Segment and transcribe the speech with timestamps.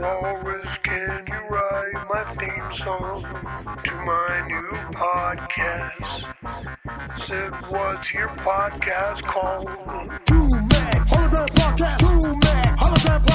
[0.00, 3.22] Walrus, can you write my theme song
[3.84, 6.24] to my new podcast?
[7.18, 9.68] Said, what's your podcast called?
[10.24, 11.98] Two Max Hologram Podcast.
[11.98, 13.29] 2Mex Hologram Podcast.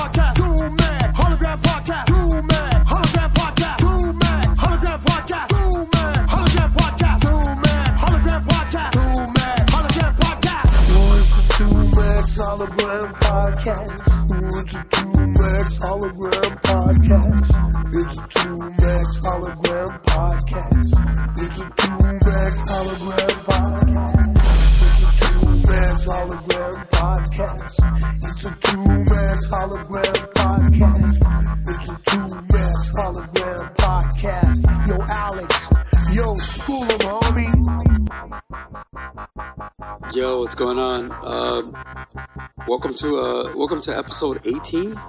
[42.76, 44.99] Welcome to uh, welcome to episode 18.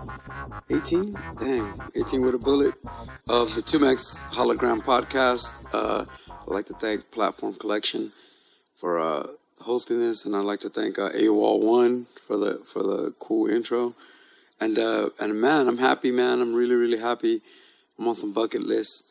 [0.70, 1.18] 18?
[1.40, 2.74] Dang, 18 with a bullet
[3.26, 5.66] of the 2Mex Hologram Podcast.
[5.74, 8.12] Uh, I'd like to thank Platform Collection
[8.76, 9.26] for uh,
[9.62, 13.50] hosting this, and I'd like to thank uh, AWOL One for the for the cool
[13.50, 13.96] intro.
[14.60, 16.40] And uh, and man, I'm happy, man.
[16.40, 17.42] I'm really really happy.
[17.98, 19.10] I'm on some bucket list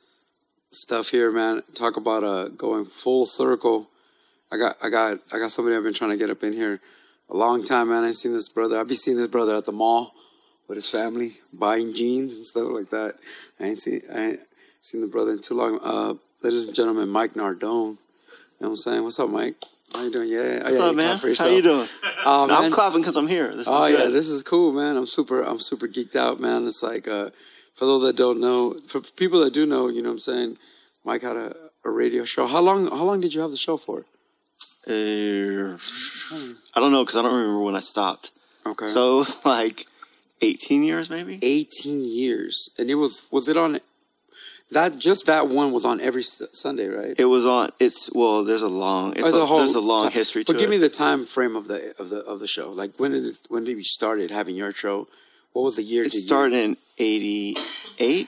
[0.69, 1.61] stuff here, man.
[1.73, 3.89] Talk about uh, going full circle.
[4.49, 6.79] I got I got I got somebody I've been trying to get up in here
[7.29, 8.03] a long time, man.
[8.03, 8.79] I seen this brother.
[8.79, 10.13] I've been seeing this brother at the mall
[10.67, 13.15] with his family buying jeans and stuff like that.
[13.59, 14.39] I ain't seen I ain't
[14.81, 15.79] seen the brother in too long.
[15.81, 17.61] Uh, ladies and gentlemen, Mike Nardone.
[17.61, 17.97] You know
[18.57, 19.03] what I'm saying?
[19.03, 19.55] What's up, Mike?
[19.93, 20.29] How you doing?
[20.29, 21.17] Yeah, What's yeah, up, man?
[21.17, 21.87] How you doing?
[22.25, 23.47] Oh, No, I'm clapping because I'm here.
[23.47, 24.97] This is Oh yeah, this is cool, man.
[24.97, 25.41] I'm super.
[25.41, 26.65] I'm super geeked out, man.
[26.65, 27.29] It's like uh,
[27.75, 30.57] for those that don't know, for people that do know, you know what I'm saying.
[31.03, 32.47] Mike had a, a radio show.
[32.47, 32.87] How long?
[32.87, 34.05] How long did you have the show for?
[34.87, 35.77] Uh,
[36.75, 38.31] I don't know because I don't remember when I stopped.
[38.65, 38.87] Okay.
[38.87, 39.85] So it was like
[40.41, 41.39] 18 years, maybe.
[41.41, 43.79] 18 years, and it was was it on
[44.71, 47.15] that just that one was on every Sunday, right?
[47.17, 47.69] It was on.
[47.79, 48.43] It's well.
[48.43, 49.13] There's a long.
[49.15, 50.71] It's a, there's a long ti- history to But give it.
[50.71, 52.71] me the time frame of the of the of the show.
[52.71, 55.07] Like when did it, when did you started having your show?
[55.53, 56.03] What was the year?
[56.03, 58.27] it started in 88.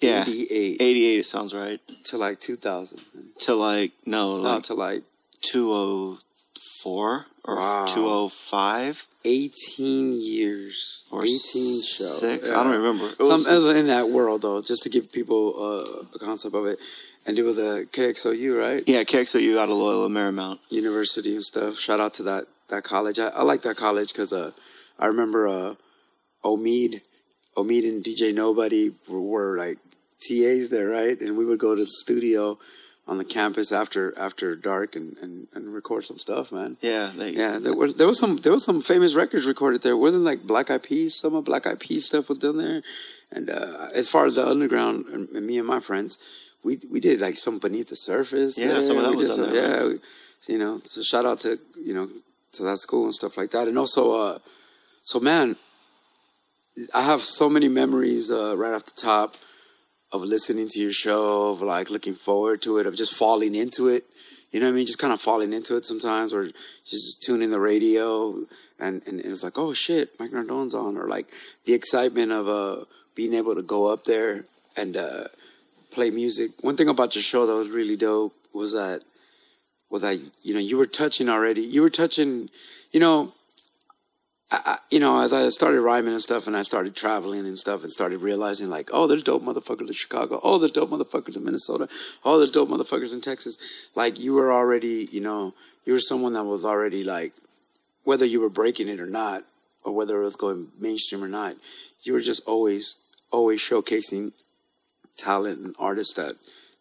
[0.00, 1.24] Yeah, 88 88.
[1.24, 1.80] Sounds right.
[2.06, 3.00] to like 2000,
[3.40, 5.02] To like no, not like to like
[5.44, 7.86] 204 or Wow.
[7.86, 12.18] 205 18 years, or 18 shows.
[12.20, 12.48] six.
[12.50, 12.60] Yeah.
[12.60, 13.06] I don't remember.
[13.08, 16.66] It Some was- in that world though, just to give people uh, a concept of
[16.66, 16.78] it.
[17.26, 18.84] And it was a KXLU, right?
[18.86, 20.58] yeah, KXLU out of Loyola Marymount.
[20.68, 21.78] University and stuff.
[21.78, 23.18] Shout out to that that college.
[23.18, 24.50] I, I like that college because uh,
[24.98, 25.74] I remember uh,
[26.44, 27.00] Omid,
[27.56, 29.78] Omid and DJ Nobody were, were like
[30.20, 31.18] TAs there, right?
[31.18, 32.58] And we would go to the studio
[33.06, 36.76] on the campus after after dark and, and, and record some stuff, man.
[36.80, 39.96] Yeah, they, Yeah, there was there was some there was some famous records recorded there.
[39.96, 41.14] Wasn't like Black Eyed Peas?
[41.14, 42.82] Some of Black Eyed Peas stuff was done there.
[43.30, 46.18] And uh, as far as the underground, and, and me and my friends,
[46.62, 48.58] we we did like some beneath the surface.
[48.58, 48.80] Yeah, there.
[48.82, 49.98] some of that We was done some- there, Yeah, we,
[50.54, 50.78] you know.
[50.78, 52.08] So shout out to you know
[52.52, 53.68] to that school and stuff like that.
[53.68, 54.38] And also, uh,
[55.02, 55.56] so man,
[56.94, 59.36] I have so many memories uh, right off the top
[60.14, 63.88] of listening to your show, of like looking forward to it, of just falling into
[63.88, 64.04] it.
[64.52, 64.86] You know what I mean?
[64.86, 66.46] Just kind of falling into it sometimes, or
[66.86, 68.46] just tuning the radio,
[68.78, 71.26] and and it's like, oh shit, Mike Nardone's on, or like
[71.64, 72.84] the excitement of uh
[73.16, 74.44] being able to go up there
[74.76, 75.24] and uh
[75.90, 76.52] play music.
[76.60, 79.02] One thing about your show that was really dope was that
[79.90, 81.62] was that you know you were touching already.
[81.62, 82.50] You were touching,
[82.92, 83.32] you know,
[84.64, 87.82] I, you know, as I started rhyming and stuff, and I started traveling and stuff,
[87.82, 90.40] and started realizing like, oh, there's dope motherfuckers in Chicago.
[90.42, 91.88] Oh, there's dope motherfuckers in Minnesota.
[92.24, 93.58] Oh, there's dope motherfuckers in Texas.
[93.94, 95.54] Like you were already, you know,
[95.84, 97.32] you were someone that was already like,
[98.04, 99.44] whether you were breaking it or not,
[99.82, 101.54] or whether it was going mainstream or not,
[102.02, 102.98] you were just always,
[103.30, 104.32] always showcasing
[105.16, 106.34] talent and artists that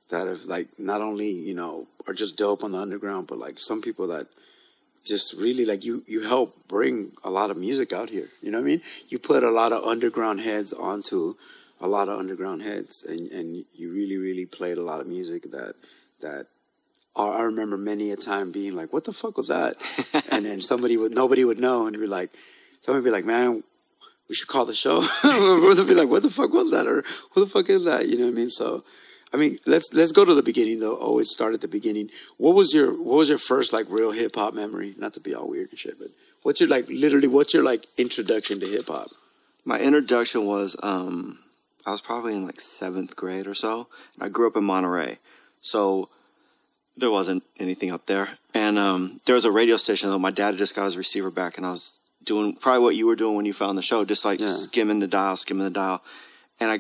[0.10, 3.58] that have like not only you know are just dope on the underground, but like
[3.58, 4.28] some people that
[5.04, 8.28] just really like you you help bring a lot of music out here.
[8.42, 8.82] You know what I mean?
[9.10, 11.36] You put a lot of underground heads onto
[11.82, 15.52] a lot of underground heads, and and you really really played a lot of music
[15.52, 15.76] that
[16.22, 16.48] that.
[17.16, 19.76] I remember many a time being like, "What the fuck was that?"
[20.32, 22.32] and then somebody would, nobody would know, and be like,
[22.82, 23.62] somebody would be like, "Man,
[24.28, 27.04] we should call the show." They'd be like, "What the fuck was that?" or
[27.34, 28.50] "Who the fuck is that?" You know what I mean?
[28.50, 28.84] So,
[29.34, 30.96] I mean, let's let's go to the beginning though.
[30.96, 32.10] Always start at the beginning.
[32.38, 34.94] What was your what was your first like real hip hop memory?
[34.98, 36.10] Not to be all weird and shit, but
[36.44, 39.10] what's your like literally what's your like introduction to hip hop?
[39.66, 41.40] My introduction was um,
[41.88, 43.88] I was probably in like seventh grade or so.
[44.16, 45.18] And I grew up in Monterey,
[45.62, 46.10] so
[46.98, 48.30] there wasn't anything up there.
[48.54, 50.20] And um, there was a radio station though.
[50.20, 53.16] My dad just got his receiver back, and I was doing probably what you were
[53.16, 54.48] doing when you found the show, just like Yeah.
[54.48, 56.04] skimming the dial, skimming the dial,
[56.60, 56.80] and I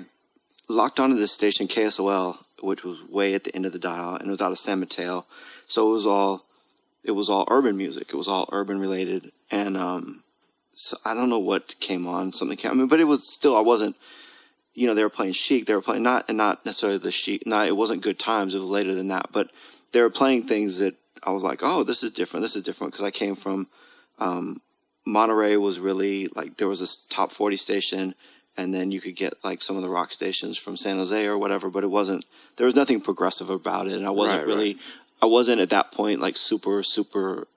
[0.69, 4.27] locked onto this station KSOL, which was way at the end of the dial, and
[4.27, 5.25] it was out of San Mateo,
[5.67, 6.45] so it was all
[7.03, 8.09] it was all urban music.
[8.09, 10.23] It was all urban related, and um,
[10.73, 12.31] so I don't know what came on.
[12.31, 13.95] Something came, I mean, but it was still I wasn't.
[14.75, 15.67] You know, they were playing Chic.
[15.67, 17.45] They were playing not and not necessarily the Chic.
[17.45, 18.55] Not it wasn't Good Times.
[18.55, 19.51] It was later than that, but
[19.91, 22.43] they were playing things that I was like, oh, this is different.
[22.43, 23.67] This is different because I came from
[24.19, 24.61] um,
[25.05, 25.57] Monterey.
[25.57, 28.15] Was really like there was this top forty station,
[28.57, 31.37] and then you could get like some of the rock stations from San Jose or
[31.37, 31.69] whatever.
[31.69, 32.25] But it wasn't.
[32.57, 34.77] There was nothing progressive about it, and I wasn't Right, really.
[35.21, 37.47] I wasn't at that point like super super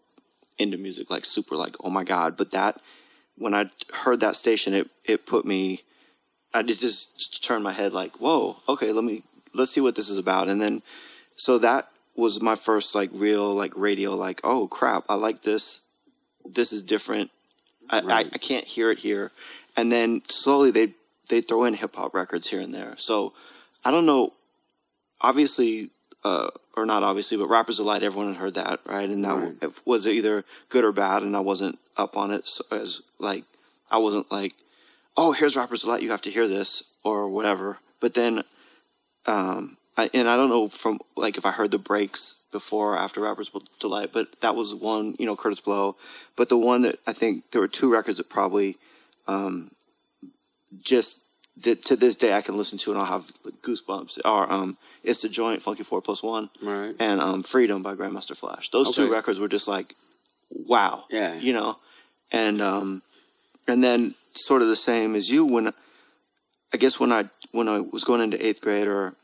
[0.59, 2.37] into music, like super like oh my god.
[2.37, 2.81] But that
[3.37, 5.83] when I heard that station, it it put me.
[6.55, 9.23] I did just turned my head like, whoa, okay, let me
[9.55, 10.83] let's see what this is about, and then
[11.35, 15.83] so that was my first like real like radio like oh crap I like this
[16.47, 17.31] this is different
[17.91, 18.27] I, Right.
[18.27, 19.31] I, I can't hear it here
[19.77, 20.89] and then slowly they
[21.29, 23.33] they throw in hip hop records here and there so
[23.85, 24.33] I don't know
[25.21, 25.91] obviously
[26.25, 29.55] uh, or not obviously but Rappers Delight everyone had heard that right and that Right.
[29.63, 33.45] it was either good or bad and I wasn't up on it so as like
[33.91, 34.53] I wasn't like
[35.17, 38.43] oh here's Rappers Delight you have to hear this or whatever but then
[39.27, 42.99] um, I, and I don't know from like if I heard the breaks before or
[42.99, 43.51] after Rappers
[43.81, 45.97] Delight, but that was one, you know, Kurtis Blow.
[46.37, 48.77] But the one that I think there were two records that probably
[49.29, 49.71] um,
[50.83, 51.23] just
[51.63, 53.23] that to this day I can listen to and I'll have
[53.63, 54.19] goosebumps.
[54.25, 56.95] Are um, it's the joint Funky Four Plus One Right.
[56.99, 58.71] and um, Freedom by Grandmaster Flash.
[58.71, 59.95] Those two records were just like,
[60.51, 61.35] wow, Yeah.
[61.35, 61.77] you know,
[62.33, 63.03] and um,
[63.67, 65.69] and then sort of the same as you when
[66.73, 69.15] I guess when I when I was going into eighth grade or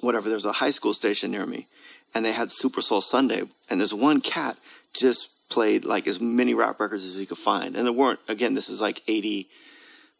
[0.00, 1.66] whatever, there's a high school station near me,
[2.14, 4.56] and they had Super Soul Sunday, and there's one cat
[4.92, 8.20] just played like as many rap records as he could find, and there weren't.
[8.28, 9.48] Again, this is like eighty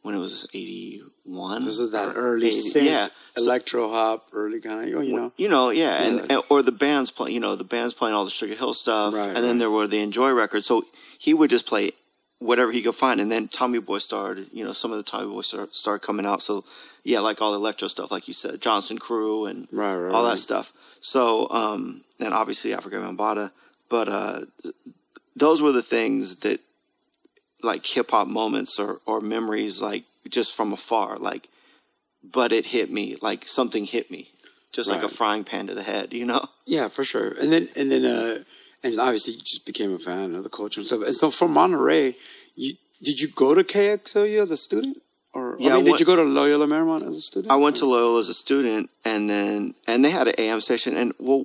[0.02, 1.64] when it was eighty one.
[1.64, 3.06] This is that early synth, yeah.
[3.36, 5.32] Electro hop, early kind of, you know.
[5.36, 6.36] you know, yeah, and, Yeah.
[6.36, 9.12] and or the bands play, you know, the bands playing all the Sugar Hill stuff,
[9.12, 10.66] Right, and then there were the Enjoy records.
[10.66, 10.82] So
[11.18, 11.90] he would just play
[12.38, 15.26] whatever he could find, and then Tommy Boy started, you know, some of the Tommy
[15.32, 16.42] Boy start, started coming out.
[16.42, 16.64] So
[17.02, 20.22] yeah, like all the electro stuff, like you said, Jonzun Crew and Right, right, all
[20.24, 20.30] right.
[20.30, 20.72] that stuff.
[21.00, 23.50] So um, and obviously Afrika Bambaataa,
[23.88, 24.40] but uh,
[25.36, 26.60] those were the things that
[27.62, 31.48] like hip hop moments or or memories, like just from afar, like.
[32.22, 34.28] But it hit me like something hit me,
[34.72, 36.44] just like a frying pan to the head, you know.
[36.66, 37.28] Yeah, for sure.
[37.28, 38.44] And then and then uh
[38.82, 41.02] and obviously you just became a fan of the culture and stuff.
[41.02, 42.16] And so from Monterey,
[42.56, 44.96] you did you go to KXLU as a student?
[45.34, 47.52] Or Yeah, I I mean, did you go to Loyola Marymount as a student?
[47.52, 50.96] I went to Loyola as a student, and then and they had an AM station,
[50.96, 51.44] and well,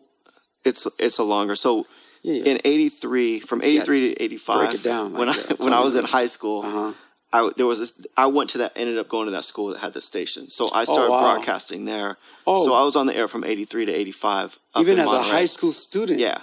[0.63, 1.55] it's it's a longer.
[1.55, 1.87] So
[2.21, 2.51] Yeah, yeah.
[2.53, 5.59] in '83, from '83 to '85, Break it down when like I that.
[5.63, 6.93] when I was in high school, Uh-huh.
[7.31, 9.77] I there was this, I went to that ended up going to that school that
[9.79, 10.49] had the station.
[10.49, 11.35] So I started Oh, wow.
[11.35, 12.17] broadcasting there.
[12.47, 12.65] Oh.
[12.65, 14.57] So I was on the air from '83 to '85.
[14.79, 16.19] Even as a high school student.
[16.19, 16.39] Yeah,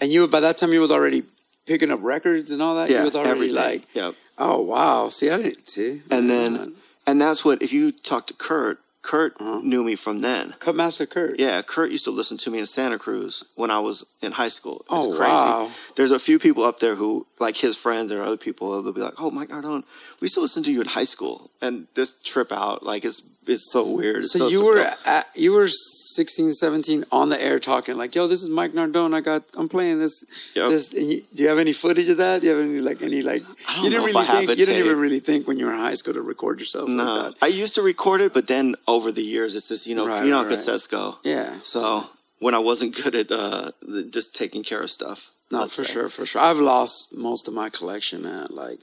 [0.00, 1.24] And you by that time you was already
[1.66, 2.88] picking up records and all that?
[2.90, 3.56] yeah, You was already everything.
[3.56, 4.14] like Yep.
[4.38, 5.08] Oh wow.
[5.08, 6.00] See I didn't see.
[6.10, 6.74] And then
[7.06, 8.78] and that's what if you talk to Kurt,
[9.08, 10.54] Kurt knew me from then.
[10.58, 11.40] Cut Master Kurt.
[11.40, 14.48] Yeah, Kurt used to listen to me in Santa Cruz when I was in high
[14.48, 14.84] school.
[14.90, 15.32] It's Oh, crazy.
[15.32, 15.70] wow.
[15.96, 19.00] There's a few people up there who, like his friends or other people, they'll be
[19.00, 19.82] like, "Oh, Mike Nardone,
[20.20, 22.82] we used to listen to you in high school," and just trip out.
[22.82, 24.18] Like it's it's so weird.
[24.18, 28.26] It's So, you were at, you were 16, 17 on the air talking like, "Yo,
[28.26, 29.14] this is Mike Nardone.
[29.14, 30.24] I got I'm playing this
[30.54, 30.70] Yep.
[30.70, 32.40] this." You, do you have any footage of that?
[32.40, 33.42] Do you have any like any like?
[33.68, 35.66] I don't you didn't know if really think you didn't even really think when you
[35.66, 36.88] were in high school to record yourself.
[36.88, 37.04] no.
[37.04, 37.44] like that.
[37.44, 40.24] I used to record it, but then over the years, it's just you know Right,
[40.24, 40.58] you know right, right.
[40.58, 41.16] cassettes go.
[41.24, 42.04] Yeah, So
[42.40, 45.32] when I wasn't good at uh, the- just taking care of stuff.
[45.50, 45.92] no, for say.
[45.92, 46.40] sure, for sure.
[46.42, 48.46] I've lost most of my collection, man.
[48.50, 48.78] Like,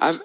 [0.00, 0.20] I've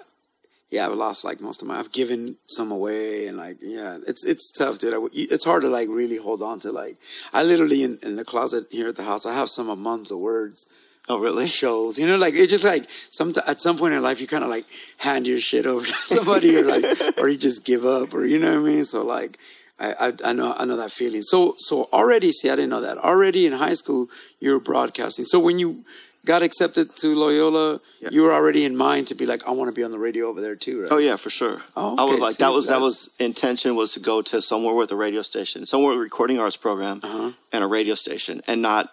[0.72, 1.78] yeah, I've lost like most of my.
[1.78, 4.94] I've given some away, and like yeah, it's it's tough, dude.
[4.94, 6.72] I, it's hard to like really hold on to.
[6.72, 6.96] Like,
[7.34, 10.10] I literally in, in the closet here at the house, I have some of Mums
[10.10, 10.88] of words.
[11.10, 11.46] Oh really?
[11.62, 11.98] shows.
[11.98, 14.48] You know, like it's just like some at some point in life you kind of
[14.48, 14.64] like
[14.96, 16.84] hand your shit over to somebody or like
[17.18, 18.84] or you just give up or you know what I mean.
[18.84, 19.38] So like
[19.78, 21.20] I, I I know I know that feeling.
[21.20, 24.08] So so already see I didn't know that already in high school
[24.40, 25.26] you were broadcasting.
[25.26, 25.84] So when you
[26.24, 28.10] got accepted to Loyola, Yeah.
[28.12, 30.28] you were already in mind to be like I want to be on the radio
[30.28, 30.92] over there too, right?
[30.92, 31.60] Oh yeah, for sure.
[31.76, 34.74] Oh, I was like See, that was that was intention was to go to somewhere
[34.74, 37.32] with a radio station, somewhere with a recording arts program, Uh-huh.
[37.52, 38.88] and a radio station, and not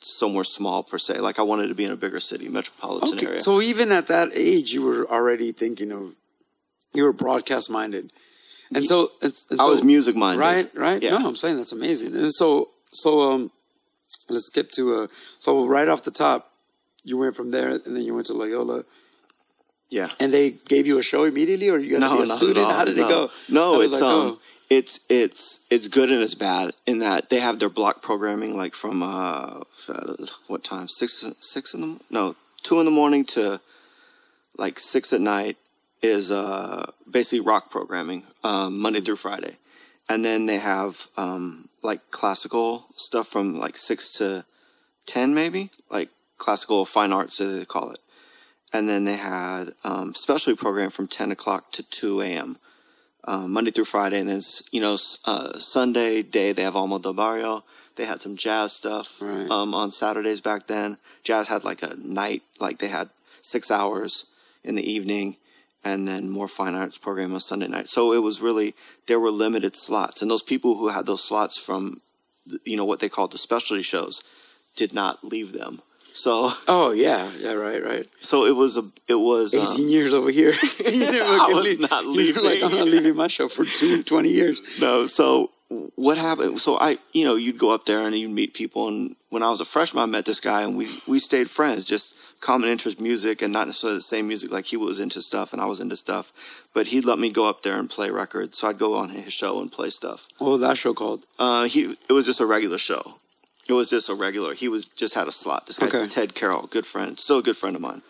[0.00, 1.18] somewhere small per se.
[1.18, 3.40] Like I wanted to be in a bigger city, metropolitan Okay, area.
[3.40, 6.14] so even at that age, you were already thinking of
[6.94, 8.10] you were broadcast minded,
[8.72, 10.40] and so and, and I so- was music minded.
[10.40, 11.02] Right, right.
[11.02, 11.18] Yeah.
[11.18, 12.14] No, I'm saying that's amazing.
[12.14, 13.50] And so, so um,
[14.28, 15.06] let's skip to uh,
[15.40, 16.47] so right off the top,
[17.04, 18.84] you went from there, and then you went to Loyola.
[19.90, 20.08] Yeah.
[20.20, 22.66] And they gave you a show immediately, or you had to be a student?
[22.66, 22.72] all.
[22.72, 23.06] How did no.
[23.06, 23.30] it go?
[23.48, 24.38] No, it's that um, go?
[24.70, 28.74] it's it's it's good and it's bad in that they have their block programming like
[28.74, 29.60] from uh
[30.46, 33.58] what time six six in the no two in the morning to
[34.58, 35.56] like six at night
[36.02, 39.56] is uh basically rock programming um, Monday through Friday,
[40.08, 44.44] and then they have um like classical stuff from like six to
[45.06, 47.98] ten maybe like classical fine arts as they call it
[48.72, 52.58] and then they had um, specialty program from 10 o'clock to 2 a.m.
[53.24, 54.40] Um, Monday through Friday, and then
[54.72, 57.64] you know uh, Sunday day they have Alma del Barrio.
[57.96, 59.50] They had some jazz stuff Right.
[59.50, 60.98] um, on Saturdays back then.
[61.24, 63.08] Jazz had like a night, like they had
[63.40, 64.26] six hours
[64.64, 65.36] in the evening,
[65.84, 67.88] and then more fine arts program on Sunday night.
[67.88, 68.74] So it was really
[69.08, 72.00] there were limited slots, and those people who had those slots from,
[72.64, 74.22] you know, what they called the specialty shows,
[74.76, 75.80] did not leave them.
[76.12, 78.06] So Oh yeah, yeah, right, right.
[78.20, 80.52] so it was a it was um, 18 years over here.
[80.84, 81.80] you never I was leave.
[81.90, 82.64] not You were Like leaving.
[82.64, 84.60] I'm not leaving my show for two, 20 years.
[84.80, 85.50] No, so
[85.96, 86.58] what happened?
[86.58, 88.88] So I, you know, you'd go up there and you'd meet people.
[88.88, 91.84] And when I was a freshman, I met this guy, and we we stayed friends.
[91.84, 94.50] Just common interest music, and not necessarily the same music.
[94.50, 96.32] Like he was into stuff, and I was into stuff.
[96.72, 98.56] But he'd let me go up there and play records.
[98.58, 100.26] So I'd go on his show and play stuff.
[100.38, 101.26] What was that show called?
[101.38, 103.16] Uh, he it was just a regular show.
[103.68, 104.54] It was just a regular.
[104.54, 105.66] He was just had a slot.
[105.66, 106.06] This guy Okay.
[106.08, 108.00] Ted Carroll, good friend, still a good friend of mine.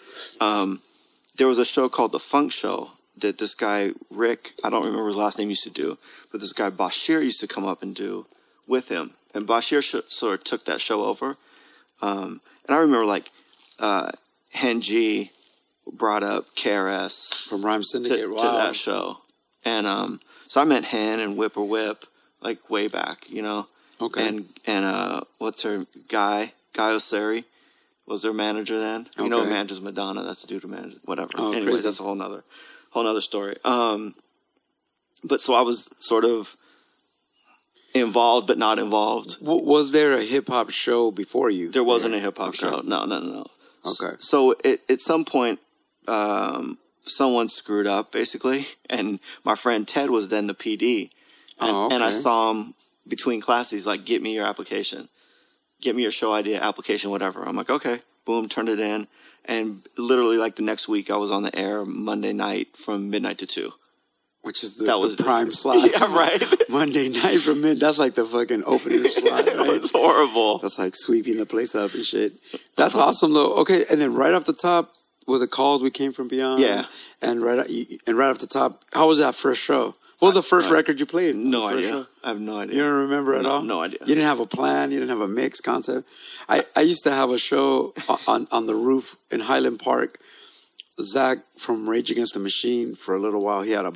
[0.41, 0.81] Um,
[1.37, 5.09] there was a show called The Funk Show that this guy Rick, I don't remember
[5.09, 5.99] his last name, used to do,
[6.31, 8.27] but this guy Bashir used to come up and do
[8.69, 11.37] with him, and Bashir sh- sort of took that show over.
[12.01, 13.29] Um, and I remember like
[13.81, 14.13] uh,
[14.53, 15.31] Hen Gee
[15.93, 18.21] brought up KRS From Rhyme Syndicate.
[18.21, 18.57] to wow.
[18.59, 19.19] that show.
[19.65, 22.05] And um, so I met Hen and Whip or Whip
[22.41, 23.67] like way back, you know.
[24.01, 24.27] Okay.
[24.29, 26.53] And and uh, what's her guy?
[26.73, 27.45] Guy Oseary
[28.07, 29.07] was their manager then.
[29.19, 30.23] You know, who manages Madonna.
[30.23, 31.31] That's the dude who manages whatever.
[31.37, 31.83] Oh, Anyways, crazy.
[31.89, 32.45] that's a whole nother
[32.91, 33.57] whole nother story.
[33.65, 34.15] Um,
[35.25, 36.57] but so I was sort of
[37.95, 39.41] involved, but not involved.
[39.41, 41.71] W- was there a hip hop show before you?
[41.71, 42.59] There wasn't a hip hop Okay.
[42.59, 42.81] show.
[42.85, 43.47] No, no, no, no.
[43.85, 44.17] Okay.
[44.19, 45.59] So it, at some point,
[46.07, 51.11] um, someone screwed up basically, and my friend Ted was then the PD,
[51.61, 52.75] and, Oh, and I saw him
[53.09, 55.09] between classes like, "Get me your application,
[55.81, 59.07] get me your show idea application, whatever." I'm like, "Okay." Boom, turned it in,
[59.47, 63.39] and literally like the next week, I was on the air Monday night from midnight
[63.39, 63.71] to two.
[64.43, 65.91] Which is the, That the was prime slot.
[65.91, 66.43] Yeah, right.
[66.69, 67.81] Monday night from mid.
[67.81, 69.81] That's like the fucking opening slot, right?
[69.81, 70.59] was horrible.
[70.59, 72.33] That's like sweeping the place up and shit.
[72.77, 73.57] That's awesome though.
[73.63, 74.95] Okay, and then right off the top,
[75.27, 76.61] with the calls we came from beyond.
[76.61, 76.85] Yeah.
[77.21, 77.69] And right
[78.07, 79.95] and right off the top, how was that first show?
[80.19, 81.37] What was the first record you played?
[81.37, 81.89] No idea.
[81.91, 82.07] show?
[82.25, 82.75] I have no idea.
[82.77, 83.63] You don't remember at No- all?
[83.63, 83.99] no idea.
[84.01, 84.91] You didn't have a plan.
[84.91, 86.09] You didn't have a mix concept.
[86.49, 87.95] I, I used to have a show
[88.27, 90.19] on on the roof in Highland Park.
[91.01, 93.63] Zach from Rage Against the Machine for a little while.
[93.63, 93.93] He had a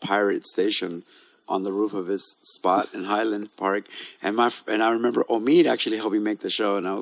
[0.00, 1.02] pirate station
[1.48, 3.84] on the roof of his spot in Highland Park,
[4.22, 7.00] and my and I remember Omid actually helped me make the show, and I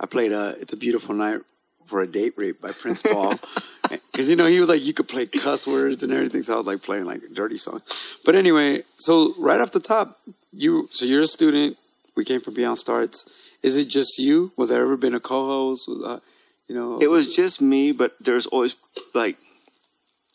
[0.00, 1.40] I played a It's a Beautiful Night
[1.86, 3.34] for a Date Rape by Prince Paul.
[4.12, 6.56] Because you know he was like you could play cuss words and everything, so I
[6.58, 8.18] was like playing like a dirty songs.
[8.24, 10.18] But anyway, so right off the top,
[10.52, 11.76] you so you're a student.
[12.16, 13.54] We came from Beyond Starts.
[13.62, 14.52] Is it just you?
[14.56, 15.88] Was there ever been a co-host?
[15.88, 16.20] Was, uh,
[16.68, 18.76] you know, It was just me, but there's always
[19.14, 19.36] like,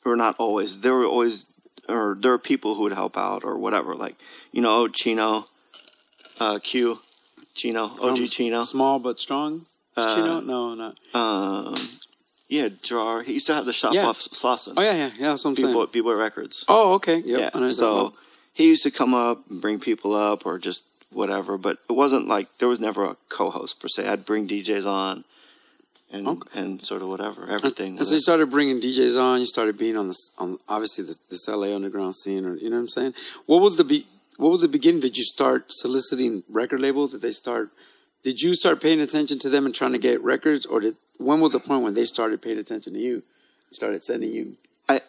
[0.03, 0.81] or not always.
[0.81, 1.45] There were always,
[1.87, 3.95] or there are people who would help out or whatever.
[3.95, 4.15] Like,
[4.51, 5.47] you know, Chino,
[6.39, 6.99] uh, Q,
[7.55, 8.61] Chino, OG um, Chino.
[8.61, 9.65] small but strong.
[9.95, 10.39] Uh, Chino?
[10.41, 10.97] No, not.
[11.13, 11.75] Um,
[12.47, 13.21] yeah, Jar.
[13.23, 14.07] He used to have the shop Yeah.
[14.07, 14.73] off Slauson.
[14.77, 15.27] Oh yeah, yeah, yeah.
[15.29, 15.69] That's what I'm saying.
[15.73, 16.65] B-Boy, B-Boy Records.
[16.67, 17.17] Oh, okay.
[17.17, 17.25] Yep.
[17.27, 17.59] I know yeah.
[17.61, 18.13] you're So about.
[18.53, 22.27] he used to come up and bring people up or just whatever, but it wasn't
[22.27, 24.07] like there was never a co-host per se.
[24.07, 25.23] I'd bring DJs on.
[26.11, 26.59] And, Okay.
[26.59, 27.97] and sort of whatever everything.
[27.97, 29.39] And so you started bringing DJs on.
[29.39, 32.75] You started being on this, on obviously the, this LA underground scene, or you know
[32.77, 33.13] what I'm saying.
[33.47, 34.05] What was the be,
[34.37, 35.01] What was the beginning?
[35.01, 37.11] Did you start soliciting record labels?
[37.13, 37.69] Did they start?
[38.25, 41.39] Did you start paying attention to them and trying to get records, or did when
[41.41, 43.21] was the point when they started paying attention to you?
[43.69, 44.57] Started sending you.
[44.89, 44.99] I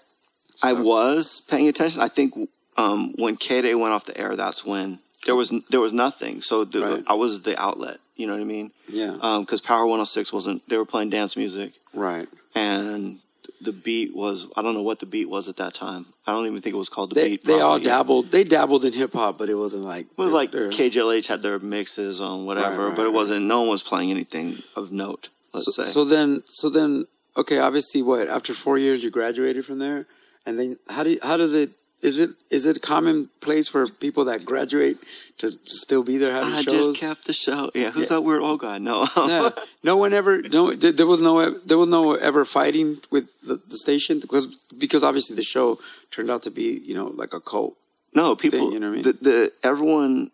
[0.62, 2.02] I was paying attention.
[2.02, 2.34] I think
[2.76, 6.42] um, when KDAY went off the air, that's when there was there was nothing.
[6.42, 7.04] So the, Right.
[7.06, 7.96] I was the outlet.
[8.16, 8.70] You know what I mean?
[8.86, 9.12] Yeah.
[9.40, 10.68] Because Power 106 wasn't.
[10.68, 12.28] They were playing dance music, right.
[12.54, 13.18] and
[13.60, 14.46] the beat was.
[14.56, 16.06] I don't know what the beat was at that time.
[16.26, 17.44] I don't even think it was called the They beat.
[17.44, 18.30] they all dabbled.
[18.30, 21.58] They dabbled in hip hop, but it wasn't like It was like KJLH had their
[21.58, 23.14] mixes on whatever, Right, right, but it right.
[23.14, 23.46] wasn't.
[23.46, 25.28] No one was playing anything of note.
[25.52, 25.90] Let's so, say.
[25.90, 30.06] so then so then okay obviously what after four years you graduated from there
[30.44, 31.70] and then how do you, how do it
[32.02, 34.98] is it is it commonplace for people that graduate
[35.38, 36.72] to still be there having I shows?
[36.88, 37.70] just kept the show.
[37.74, 38.16] Yeah, who's Yeah.
[38.16, 38.78] that weird old guy?
[38.78, 39.06] No.
[39.16, 39.50] yeah.
[39.82, 40.40] No one ever.
[40.52, 41.50] No, there there was no.
[41.50, 44.46] There was no ever fighting with the, the station because
[44.78, 45.78] because obviously the show
[46.10, 47.74] turned out to be you know like a cult.
[48.14, 48.58] No, people.
[48.60, 49.04] thing, you know what I mean?
[49.04, 50.30] the, the everyone,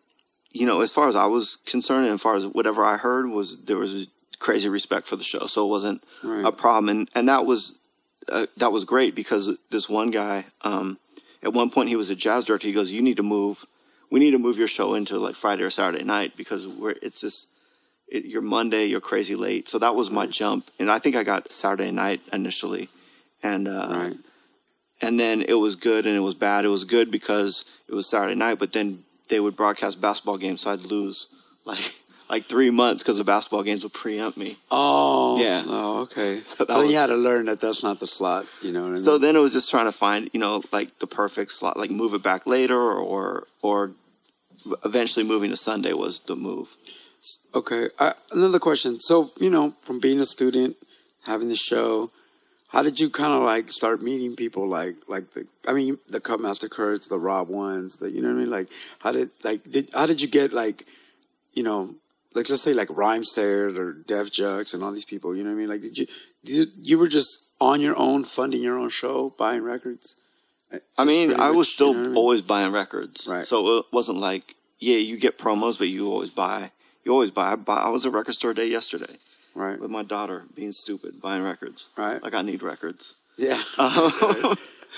[0.53, 3.27] you know, as far as I was concerned, and as far as whatever I heard
[3.29, 4.07] was there was
[4.39, 6.45] crazy respect for the show, so it wasn't Right.
[6.45, 7.79] a problem, and and that was
[8.29, 10.97] uh, that was great because this one guy, um,
[11.43, 12.67] at one point he was a jazz director.
[12.67, 13.65] He goes, "You need to move.
[14.11, 17.21] We need to move your show into like Friday or Saturday night because we're it's
[17.21, 17.49] just."
[18.09, 19.71] It, you're Monday, you're crazy late.
[19.71, 20.69] So that was my jump.
[20.79, 22.91] And I think I got Saturday night initially.
[23.43, 24.17] And, uh, Right.
[25.01, 26.67] and then it was good and it was bad.
[26.67, 30.61] It was good because it was Saturday night, but then they would broadcast basketball games,
[30.61, 31.29] so I'd lose
[31.65, 31.81] like
[32.33, 34.57] like three months because the basketball games would preempt me.
[34.71, 35.39] Oh.
[35.39, 35.63] Yeah.
[35.67, 36.41] Oh, okay.
[36.45, 38.47] So So, was- you had to learn that that's not the slot.
[38.63, 38.97] You know what I mean?
[38.99, 41.91] So then it was just trying to find you know like the perfect slot, like
[41.91, 43.93] move it back later or or
[44.85, 46.75] eventually moving to Sunday was the move.
[47.55, 47.89] Okay.
[47.99, 48.99] I, another question.
[48.99, 50.75] So, you know, from being a student,
[51.25, 52.11] having the show,
[52.69, 56.21] how did you kind of like start meeting people like like the I mean the
[56.21, 58.51] Cutmaster Kurtz, the Rob ones, the you know what I mean?
[58.51, 58.69] Like
[59.01, 60.87] how did like did how did you get like
[61.53, 61.95] you know
[62.35, 65.57] like let's say like Rhymesayers or Def Jux and all these people, you know what
[65.57, 65.69] I mean?
[65.69, 66.07] Like did you
[66.45, 70.19] did, you were just on your own funding your own show, buying records?
[70.97, 72.17] I mean, I was much, still you know I mean?
[72.17, 73.45] always buying records, Right.
[73.47, 74.43] so it wasn't like
[74.79, 76.71] yeah, you get promos, but you always buy.
[77.05, 77.53] You always buy.
[77.53, 79.13] I, buy, I was at a record store day yesterday
[79.55, 79.79] Right.
[79.79, 81.89] with my daughter being stupid, buying records.
[81.97, 82.23] Right.
[82.23, 83.15] Like I need records.
[83.37, 83.63] Yeah.
[83.79, 84.57] Um,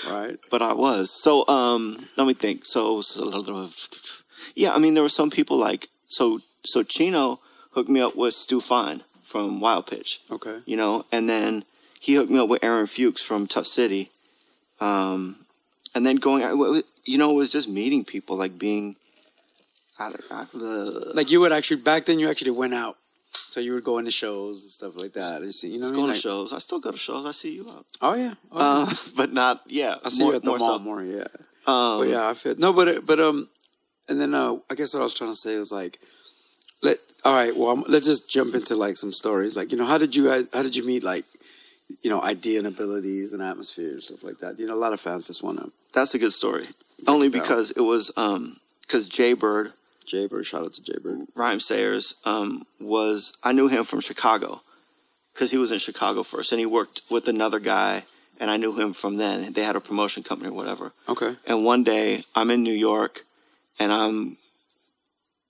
[0.09, 0.37] right.
[0.49, 1.09] but I was.
[1.11, 2.65] So um let me think.
[2.65, 3.75] So it was a little of
[4.55, 7.39] Yeah, I mean there were some people like so so Chino
[7.71, 10.21] hooked me up with Stu Fine from Wild Pitch.
[10.31, 10.59] Okay.
[10.65, 11.63] You know, and then
[11.99, 14.09] he hooked me up with Aaron Fuchs from Tuff City.
[14.79, 15.37] Um
[15.93, 16.41] and then going
[17.05, 18.95] you know, it was just meeting people like being
[19.97, 22.97] I, I, uh, Like you would actually back then you actually went out.
[23.31, 25.41] So you were going to shows and stuff like that.
[25.41, 25.95] You see, you know, I mean?
[25.95, 26.53] going Like- to shows.
[26.53, 27.25] I still go to shows.
[27.25, 27.85] I see you out.
[28.01, 28.33] Oh yeah.
[28.51, 28.91] Oh, yeah.
[28.91, 29.95] Uh, but not yeah.
[30.03, 30.83] I see more, you at the more mall so.
[30.83, 31.03] more.
[31.03, 31.27] Yeah.
[31.67, 33.49] Um, But yeah, I feel no, but but um,
[34.07, 35.99] and then uh, I guess what I was trying to say was like,
[36.81, 37.55] let all right.
[37.55, 39.55] Well, I'm, let's just jump into like some stories.
[39.57, 41.25] Like you know, how did you guys- how did you meet like,
[42.03, 44.59] you know, Eyedea and abilities and atmosphere and stuff like that.
[44.59, 45.71] You know, a lot of fans just want to.
[45.93, 46.67] That's a good story.
[47.07, 49.73] Only because it was um because Jay Bird,
[50.05, 51.27] Jaybird, shout out to Jaybird.
[51.35, 54.61] Rhymesayers, um, was I knew him from Chicago
[55.33, 58.03] because he was in Chicago first, and he worked with another guy,
[58.39, 59.51] and I knew him from then.
[59.53, 60.93] They had a promotion company or whatever.
[61.09, 61.35] Okay.
[61.47, 63.25] And one day I'm in New York,
[63.79, 64.37] and I'm,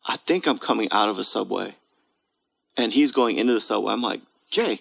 [0.06, 1.74] I think I'm coming out of a subway,
[2.78, 3.94] and he's going into the subway.
[3.94, 4.80] I'm like Jay,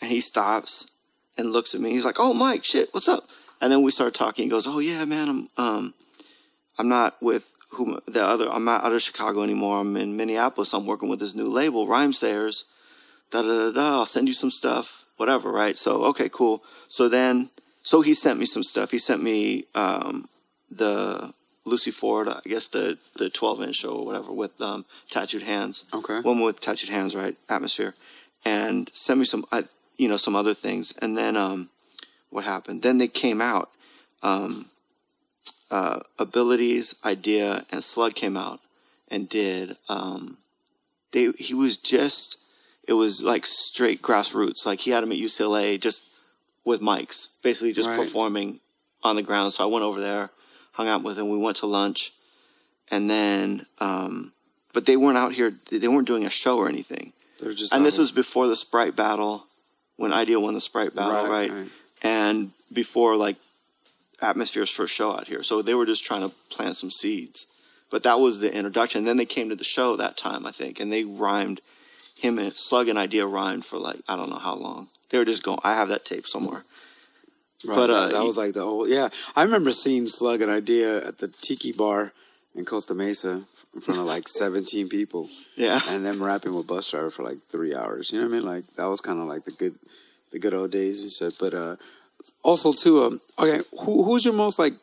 [0.00, 0.90] and he stops
[1.38, 1.90] and looks at me.
[1.90, 3.24] He's like, "Oh, Mike, shit, what's up?"
[3.60, 4.44] And then we start talking.
[4.44, 5.94] He goes, "Oh yeah, man, I'm um,
[6.78, 8.48] I'm not with whom the other.
[8.50, 9.80] I'm not out of Chicago anymore.
[9.80, 10.74] I'm in Minneapolis.
[10.74, 12.64] I'm working with this new label, Rhymesayers.
[13.30, 13.98] Da da da da.
[13.98, 15.50] I'll send you some stuff, whatever.
[15.50, 15.76] Right?
[15.76, 16.62] So okay, cool.
[16.88, 17.50] So then,
[17.82, 18.90] so he sent me some stuff.
[18.90, 20.28] He sent me um,
[20.70, 21.32] the
[21.66, 25.84] Lucy Ford, I guess the the 12 inch show or whatever with um, tattooed hands.
[25.92, 26.20] Okay.
[26.20, 27.36] One with tattooed hands, right?
[27.50, 27.94] Atmosphere,
[28.44, 29.64] and sent me some, I,
[29.96, 30.94] you know, some other things.
[31.02, 31.68] And then um,
[32.30, 32.82] what happened?
[32.82, 33.70] Then they came out.
[34.22, 34.66] Um,
[35.70, 38.60] uh, abilities, Eyedea, and Slug came out
[39.08, 39.76] and did.
[39.88, 40.38] Um,
[41.12, 42.38] they he was just
[42.86, 44.64] it was like straight grassroots.
[44.64, 46.08] Like he had him at UCLA just
[46.64, 47.98] with mics, basically just Right.
[47.98, 48.60] performing
[49.02, 49.52] on the ground.
[49.52, 50.30] So I went over there,
[50.76, 51.30] hung out with him.
[51.30, 52.12] We went to lunch,
[52.90, 54.32] and then um,
[54.72, 55.52] but they weren't out here.
[55.70, 57.12] They weren't doing a show or anything.
[57.40, 57.74] They're just.
[57.74, 58.02] And this here.
[58.02, 59.46] was before the Sprite Battle,
[59.96, 61.50] when Eyedea won the Sprite Battle, Right, right?
[61.50, 61.68] right.
[62.02, 63.36] And before like
[64.20, 67.46] Atmosphere's first show out here, so they were just trying to plant some seeds.
[67.90, 69.04] But that was the introduction.
[69.04, 71.60] Then they came to the show that time, I think, and they rhymed.
[72.18, 74.88] Him and Slug and Eyedea rhymed for like I don't know how long.
[75.10, 75.58] They were just going.
[75.64, 76.64] I have that tape somewhere.
[77.64, 78.88] Right, But, uh, that was like the whole.
[78.88, 82.12] Yeah, I remember seeing Slug and Eyedea at the Tiki Bar
[82.54, 83.42] in Costa Mesa
[83.74, 85.80] in front of like 17 people, Yeah.
[85.88, 88.12] and them rapping with Busdriver for like three hours.
[88.12, 88.46] You know what I mean?
[88.46, 89.74] Like that was kind of like the good,
[90.32, 91.34] the good old days and shit.
[91.40, 91.76] But uh,
[92.42, 94.74] also too, um, okay, who who's your most like?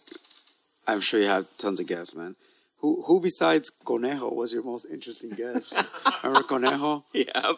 [0.88, 2.36] I'm sure you have tons of guests, man.
[2.80, 5.74] Who who besides Conejo was your most interesting guest?
[6.24, 7.04] remember Conejo?
[7.14, 7.54] Yeah.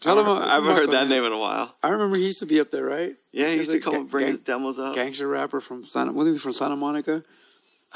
[0.00, 0.28] Tell him.
[0.42, 1.74] I haven't heard that name in a while.
[1.82, 3.14] I remember he used to be up there, right?
[3.32, 4.94] Yeah, he used to come and bring his demos up.
[4.94, 6.12] gangster rapper from Santa.
[6.12, 7.22] Wasn't he from Santa Monica?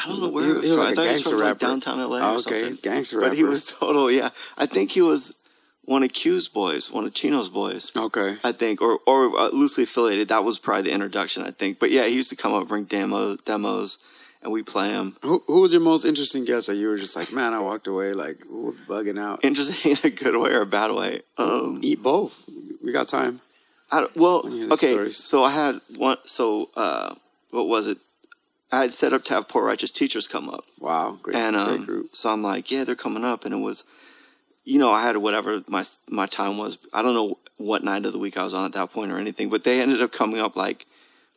[0.02, 0.84] I don't know where He- was he was from.
[0.86, 3.30] like I thought he was from like downtown LA Oh, or okay, he's gangster rapper.
[3.30, 4.10] But he was total.
[4.10, 5.36] Yeah, I think he was
[5.84, 7.92] one of Q's boys, one of Chino's boys.
[7.96, 8.36] Okay.
[8.44, 10.28] I think, or or uh, loosely affiliated.
[10.28, 11.78] That was probably the introduction, I think.
[11.78, 13.98] But yeah, he used to come up, and bring demo demos,
[14.42, 15.16] and we play them.
[15.22, 17.86] Who, who was your most interesting guest that you were just like, man, I walked
[17.86, 19.44] away like ooh, bugging out?
[19.44, 21.22] Interesting in a good way or a bad way.
[21.38, 22.48] Um, Eat both.
[22.82, 23.40] We got time.
[23.92, 24.92] I, well, When you hear the okay.
[24.94, 25.16] stories.
[25.16, 26.16] So I had one.
[26.24, 27.14] So uh,
[27.50, 27.98] what was it?
[28.72, 31.18] I had set up to have poor righteous teachers come up, Wow.
[31.20, 32.06] Great, and great um, group.
[32.14, 33.82] so I'm like, yeah, they're coming up, and it was,
[34.64, 36.78] you know, I had whatever my my time was.
[36.92, 39.18] I don't know what night of the week I was on at that point or
[39.18, 40.86] anything, but they ended up coming up like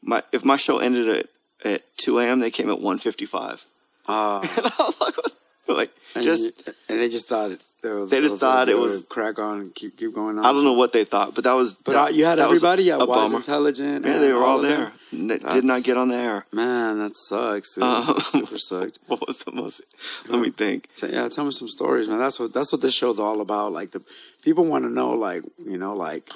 [0.04, 1.26] my if my show ended at
[1.64, 2.40] at 2 a.m.
[2.40, 3.66] They came at 1:55,
[4.08, 5.32] Uh, and I was like, what?
[5.78, 6.68] like and, just.
[6.68, 8.10] you- and they just thought it, there was.
[8.10, 10.46] They just thought it was- crack on and keep keep going on.
[10.46, 11.76] I don't know what they thought, but that was.
[11.78, 12.90] But that, uh, you had everybody.
[12.90, 13.38] A Wise bummer.
[13.38, 14.06] Intelligent.
[14.06, 14.92] Yeah, they were all of there.
[15.12, 16.46] Did not get on the air.
[16.52, 17.76] Man, that sucks.
[17.76, 17.84] Dude.
[17.84, 19.00] Um, super sucked.
[19.08, 19.84] What was the most?
[20.30, 20.88] Let me think.
[21.02, 22.20] Yeah, tell me some stories, man.
[22.20, 23.72] That's what that's what this show's all about.
[23.72, 24.02] Like the
[24.44, 26.30] people want to know, like you know, like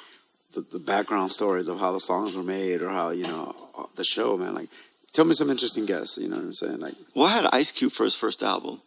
[0.54, 3.56] the, the background stories of how the songs were made or how you know
[3.96, 4.54] the show, man.
[4.56, 4.70] Like,
[5.18, 6.18] tell me some interesting guests.
[6.20, 6.80] You know what I'm saying?
[6.80, 8.80] Like, Well, I had Ice Cube for his first album,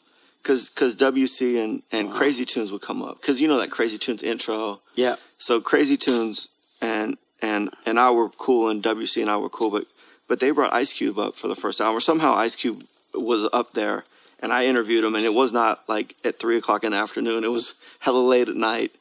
[0.42, 2.14] because because WC and and Wow.
[2.14, 4.80] Crazy Toones would come up, because you know that Crazy Toones intro.
[4.94, 6.48] yeah, So Crazy Toones
[6.80, 9.84] and and and I were cool, and WC and I were cool, but
[10.28, 11.96] but they brought Ice Cube up for the first album.
[11.96, 14.04] Or somehow Ice Cube was up there,
[14.40, 17.42] and I interviewed him, and it was not like at three o'clock in the afternoon.
[17.42, 18.92] It was hella late at night,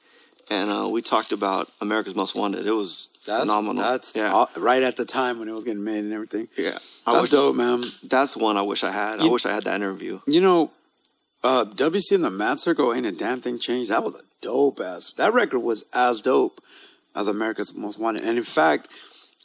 [0.50, 2.66] and uh, we talked about America's Most Wanted.
[2.66, 3.84] It was that's phenomenal.
[3.84, 4.32] That's yeah.
[4.32, 6.48] all- right at the time when it was getting made and everything.
[6.58, 7.82] yeah, I That's wish dope, man.
[8.06, 9.20] that's one I wish I had.
[9.20, 10.20] I wish I had that interview.
[10.28, 10.72] You know,
[11.44, 13.92] uh, WC and the Mad Circle ain't a damn thing changed.
[13.92, 15.14] That was a dope ass.
[15.18, 16.62] That record was as dope
[17.16, 18.24] as America's Most Wanted.
[18.24, 18.88] And in fact,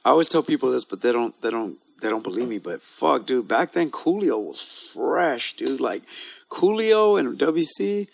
[0.05, 2.59] I always tell people this, but they don't, they don't, they don't believe me.
[2.59, 4.61] But fuck, dude, back then Coolio was
[4.95, 5.81] fresh, dude.
[5.81, 6.03] Like
[6.51, 8.09] Coolio and WC.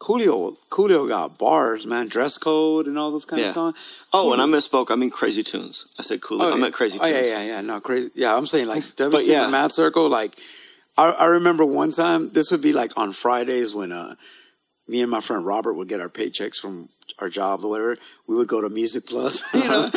[0.00, 2.06] Coolio, Coolio got bars, man.
[2.06, 3.48] Dress code and all those kind Yeah.
[3.48, 4.02] of songs.
[4.12, 4.90] Oh, and I Coolio- misspoke.
[4.92, 5.86] I mean Crazy Toones.
[5.98, 6.40] I said cool.
[6.40, 6.56] I yeah.
[6.56, 7.28] meant Crazy Oh Tunes.
[7.30, 7.60] yeah, yeah, yeah.
[7.62, 8.10] No, crazy.
[8.14, 9.48] Yeah, I'm saying like WC yeah.
[9.50, 10.08] Mad Circle.
[10.08, 10.36] Like,
[10.96, 12.28] I, I remember one time.
[12.28, 14.14] This would be like on Fridays when uh,
[14.86, 17.96] me and my friend Robert would get our paychecks from our jobs or whatever.
[18.28, 19.90] We would go to Music Plus, you know,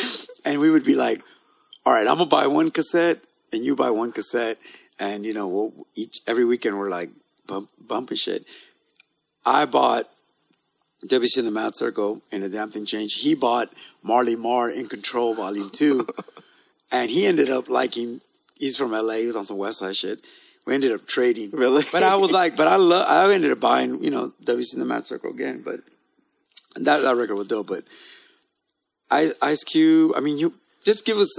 [0.46, 1.22] and we would be like,
[1.86, 3.18] "All right, I'm gonna buy one cassette,
[3.54, 4.58] and you buy one cassette,
[5.00, 7.10] and you know, we'll each every weekend we're like
[7.46, 8.44] bump, bumping shit."
[9.46, 10.06] I bought
[11.08, 13.22] WC in the Mad Circle and the damn thing changed.
[13.22, 13.70] He bought
[14.04, 16.08] Marley Marl in Control Volume 2.
[16.92, 18.22] and he ended up liking,
[18.56, 20.20] he's from LA, he was on some West Side shit.
[20.66, 21.50] We ended up trading.
[21.52, 21.84] Really?
[21.92, 24.80] But I was like, but I love, I ended up buying, you know, WC in
[24.80, 25.64] the Mad Circle again.
[25.66, 25.80] But
[26.76, 27.68] that, that record was dope.
[27.68, 27.84] But
[29.10, 30.54] I, Ice Cube, I mean, you
[30.86, 31.36] just give us,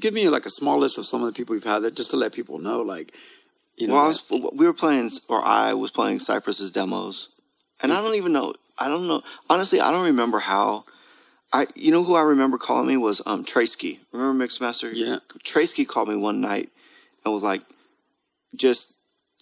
[0.00, 2.10] give me like a small list of some of the people you've had there just
[2.10, 3.14] to let people know, like,
[3.76, 7.28] you know, Well, I was, we were playing, or I was playing Cypress's demos,
[7.82, 8.54] and I don't even know.
[8.78, 9.20] I don't know.
[9.48, 10.84] Honestly, I don't remember how.
[11.52, 14.00] I, you know, who I remember calling me was um Tracy.
[14.12, 14.90] Remember Mixmaster?
[14.92, 15.18] Yeah.
[15.44, 16.68] Tracy called me one night
[17.24, 17.62] and was like,
[18.56, 18.92] just.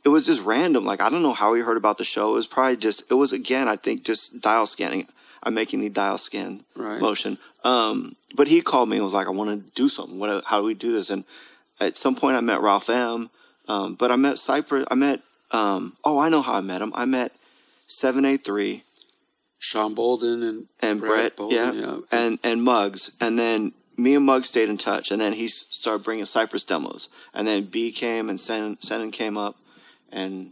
[0.05, 0.85] It was just random.
[0.85, 2.31] Like I don't know how he heard about the show.
[2.31, 3.11] It was probably just.
[3.11, 3.69] It was again.
[3.69, 5.07] I think just dial scanning.
[5.45, 7.01] I'm making the dial scan Right.
[7.01, 7.39] motion.
[7.65, 10.19] Um, but he called me and was like, "I want to do something.
[10.19, 10.45] What?
[10.45, 11.25] How do we do this?" And
[11.81, 13.31] at some point, I met Ralph M.
[13.69, 14.85] Um, but I met Cypress.
[14.91, 15.21] I met.
[15.53, 16.91] Um, oh, I know how I met him.
[16.97, 17.31] I met
[17.93, 18.83] Seven Eight Three
[19.59, 21.97] Sean Bolden and, and Brett Brett, Bolden, yeah, yeah.
[22.11, 26.03] and and Muggs, and then me and Muggs stayed in touch, and then he started
[26.05, 29.57] bringing Cypress demos, and then B came and Sen Senon came up,
[30.11, 30.51] and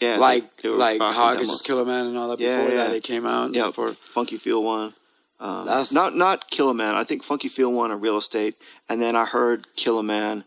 [0.00, 2.40] yeah, like they- they like rocking how I just kill a man and all that
[2.40, 2.84] Yeah, before yeah.
[2.84, 3.54] that they came out.
[3.54, 4.94] Yeah, for Phuncky Feel One.
[5.40, 6.96] Um, That's- not not Kill a Man.
[6.96, 8.56] I think Phuncky Feel One or Real Estate,
[8.88, 10.42] and then I heard Kill a Man.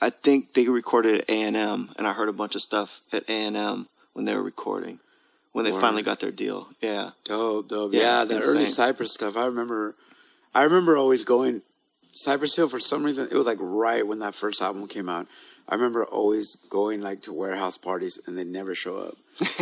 [0.00, 3.00] I think they recorded at A and M, and I heard a bunch of stuff
[3.12, 4.98] at A and M when they were recording,
[5.52, 5.80] when they Word.
[5.80, 6.68] finally got their deal.
[6.80, 7.92] Yeah, dope, dope.
[7.94, 8.66] Yeah, Yeah, that early insane.
[8.66, 9.36] Cypress stuff.
[9.36, 9.94] I remember.
[10.54, 11.62] I remember always going
[12.14, 13.28] Cypress Hill for some reason.
[13.30, 15.26] It was like right when that first album came out.
[15.70, 19.14] I remember always going like to warehouse parties and they never show up.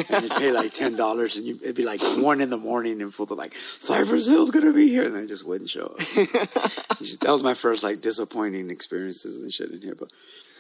[0.09, 3.03] and you'd pay like ten dollars and you, it'd be like one in the morning
[3.03, 5.97] and fools are like Cypress Hill's gonna be here and they just wouldn't show up.
[5.99, 9.97] that was my first like disappointing experiences and shit in here.
[9.97, 10.13] But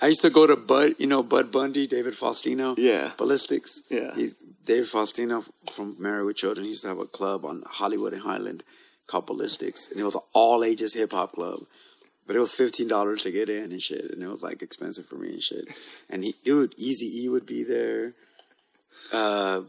[0.02, 3.12] I used to go to Bud, you know Bud Bundy, David Faustino, Yeah.
[3.16, 3.90] Balistyx.
[3.90, 4.14] Yeah.
[4.16, 6.64] he's David Faustino from Married with Children.
[6.64, 8.62] He used to have a club on Hollywood and Highland
[9.06, 11.60] called Balistyx, and it was an all ages hip hop club.
[12.26, 15.06] But it was fifteen dollars to get in and shit, and it was like expensive
[15.06, 15.68] for me and shit.
[16.10, 18.12] And he, dude, Easy E would be there.
[19.12, 19.62] Uh,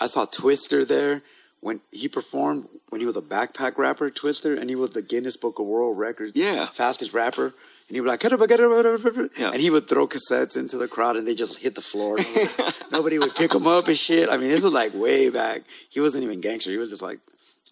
[0.00, 1.22] I saw Twista there
[1.60, 5.36] when he performed when he was a backpack rapper, Twista, and he was the Guinness
[5.36, 6.66] Book of World Records, Yeah.
[6.66, 7.52] fastest rapper.
[7.88, 9.50] And he would be like, Yeah.
[9.50, 12.16] and he would throw cassettes into the crowd, and they just hit the floor.
[12.92, 14.30] Nobody would pick him up and shit.
[14.30, 15.62] I mean, this is like way back.
[15.90, 16.70] He wasn't even gangster.
[16.70, 17.18] He was just like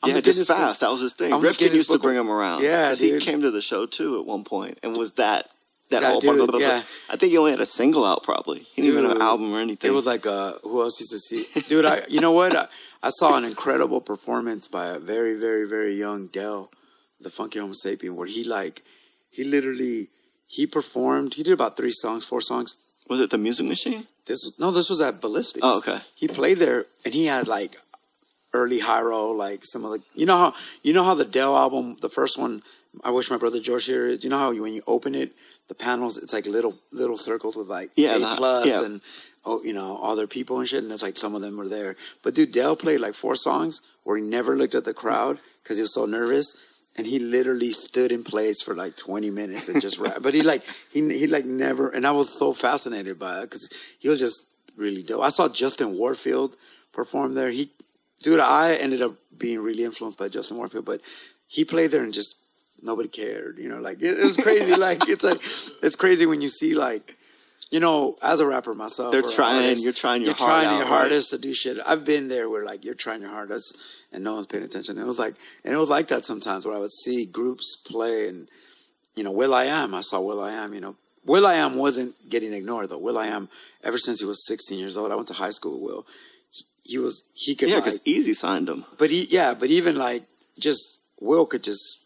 [0.03, 0.81] I'm yeah, just fast.
[0.81, 1.33] That was his thing.
[1.33, 2.62] I'm the Rifkin Guinness used to bring him around.
[2.62, 5.48] Yeah, he came to the show too at one point and was that
[5.90, 6.61] that That whole dude, part.
[6.61, 6.83] yeah.
[7.09, 8.61] I think he only had a single out probably.
[8.61, 9.90] He didn't even have an album or anything.
[9.90, 11.61] It was like uh, who else used to see?
[11.68, 12.57] Dude, I you know what?
[12.57, 12.66] I,
[13.03, 16.70] I saw an incredible performance by a very very very young Del,
[17.20, 18.83] the Funky Homo Sapien, where he like
[19.33, 20.09] he literally
[20.47, 21.35] he performed.
[21.35, 22.77] He did about three songs, four songs.
[23.09, 24.05] was it the Music Machine?
[24.27, 25.61] This no, this was at Balistyx.
[25.62, 25.99] Oh, okay.
[26.14, 27.75] He played there, and he had like
[28.53, 30.01] early Hiero, like some of the.
[30.14, 32.62] You know how you know how the Del album, the first one.
[33.03, 34.23] I wish my brother George here is.
[34.23, 35.33] You know how you, when you open it,
[35.68, 38.85] the panels, it's like little little circles with like Yeah, A plus yeah.
[38.85, 39.01] and
[39.45, 40.83] oh, you know, other people and shit.
[40.85, 41.97] And it's like some of them were there.
[42.23, 45.79] But dude, Del played like four songs where he never looked at the crowd because
[45.79, 46.72] he was so nervous.
[46.97, 50.19] And he literally stood in place for like 20 minutes and just rap.
[50.21, 53.97] But he like, he, he like never, and I was so fascinated by it because
[53.99, 55.23] he was just really dope.
[55.23, 56.55] I saw Justin Warfield
[56.93, 57.51] perform there.
[57.51, 57.71] He,
[58.21, 61.01] dude, I ended up being really influenced by Justin Warfield, but
[61.49, 62.43] he played there and just
[62.83, 63.59] nobody cared.
[63.59, 64.77] You know, like it, it was crazy.
[64.79, 65.41] like it's like
[65.83, 67.17] it's crazy when you see like,
[67.73, 70.73] you know, as a rapper myself, They're trying- artist, you're trying your you're trying out,
[70.77, 70.99] your right?
[70.99, 71.79] hardest to do shit.
[71.85, 73.77] I've been there where like you're trying your hardest
[74.13, 74.99] and no one's paying attention.
[74.99, 78.29] It was like, and it was like that sometimes where I would see groups play
[78.29, 78.47] and
[79.17, 79.95] you know, will.i.am.
[79.95, 80.73] I saw will.i.am.
[80.75, 82.99] You know, will.i.am wasn't getting ignored though.
[82.99, 83.49] will.i.am,
[83.85, 86.07] ever since he was 16 years old, I went to high school with Will.
[86.51, 88.85] He, he was he could Yeah, like, because Eazy signed him.
[88.99, 90.23] but he yeah, but even like
[90.59, 92.02] just Will could just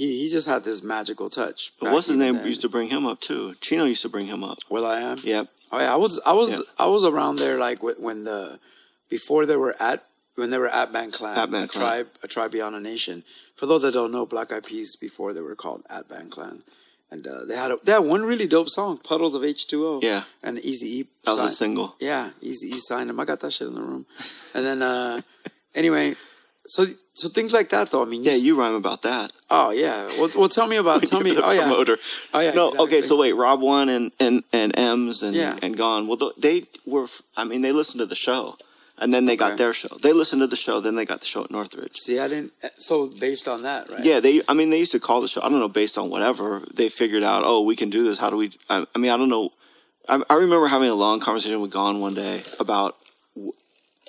[0.00, 1.72] he he just had this magical touch.
[1.78, 2.46] But what's his name then.
[2.46, 3.54] used to bring him up too?
[3.60, 4.58] Chino used to bring him up.
[4.70, 5.18] Will I Am.
[5.22, 5.46] Yep.
[5.72, 6.60] Oh yeah, I was I was Yeah.
[6.78, 8.58] I was around there like when the
[9.08, 10.00] before they were at
[10.36, 11.84] when they were Atban Klann, At Band a Clan.
[11.86, 13.24] tribe a tribe beyond a nation.
[13.56, 16.62] For those that don't know, Black Eyed Peas before they were called Atban Klann,
[17.10, 19.86] and uh, they had a, they had one really dope song, Puddles of H two
[19.86, 20.00] O.
[20.02, 20.22] Yeah.
[20.42, 21.04] and Easy E.
[21.24, 21.94] That was a single.
[22.00, 23.20] Yeah, Easy E signed him.
[23.20, 24.06] I got that shit in the room,
[24.54, 25.20] and then uh
[25.74, 26.14] anyway,
[26.64, 26.84] so
[27.20, 28.02] so things like that though.
[28.02, 29.32] I mean, Yeah, you rhyme about that.
[29.50, 30.06] Oh yeah.
[30.18, 31.34] Well, well tell me about tell me.
[31.36, 31.60] Oh yeah.
[31.68, 31.98] promoter.
[32.32, 32.52] Oh yeah.
[32.52, 32.86] No, exactly.
[32.86, 33.02] okay.
[33.02, 35.58] So wait, Rob One and and and M's and Yeah.
[35.62, 36.06] and Gone.
[36.06, 37.06] Well, they were.
[37.36, 38.56] I mean, they listened to the show,
[38.98, 39.88] and then they got their show.
[40.02, 41.94] They listened to the show, then they got the show at Northridge.
[41.96, 42.52] See, I didn't.
[42.76, 44.04] So based on that, right?
[44.04, 44.40] Yeah, they.
[44.48, 45.42] I mean, they used to call the show.
[45.42, 47.42] I don't know, based on whatever they figured out.
[47.44, 48.18] Oh, we can do this.
[48.18, 48.52] How do we?
[48.68, 49.52] I, I mean, I don't know.
[50.08, 52.96] I, I remember having a long conversation with Gone one day about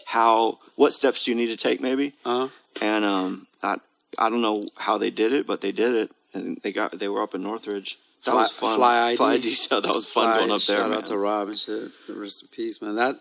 [0.05, 2.13] how what steps do you need to take, maybe.
[2.25, 2.47] Uh huh.
[2.81, 3.77] And um, I
[4.17, 7.07] I don't know how they did it, but they did it, and they got they
[7.07, 7.97] were up in Northridge.
[8.25, 8.75] That Fly- was fun.
[8.77, 9.17] Fly ID.
[9.17, 9.79] Fly ID show.
[9.81, 10.77] That was fun going up there.
[10.77, 10.99] Shout man.
[10.99, 11.91] out to Rob and shit.
[12.09, 12.95] Rest in peace, man.
[12.95, 13.15] That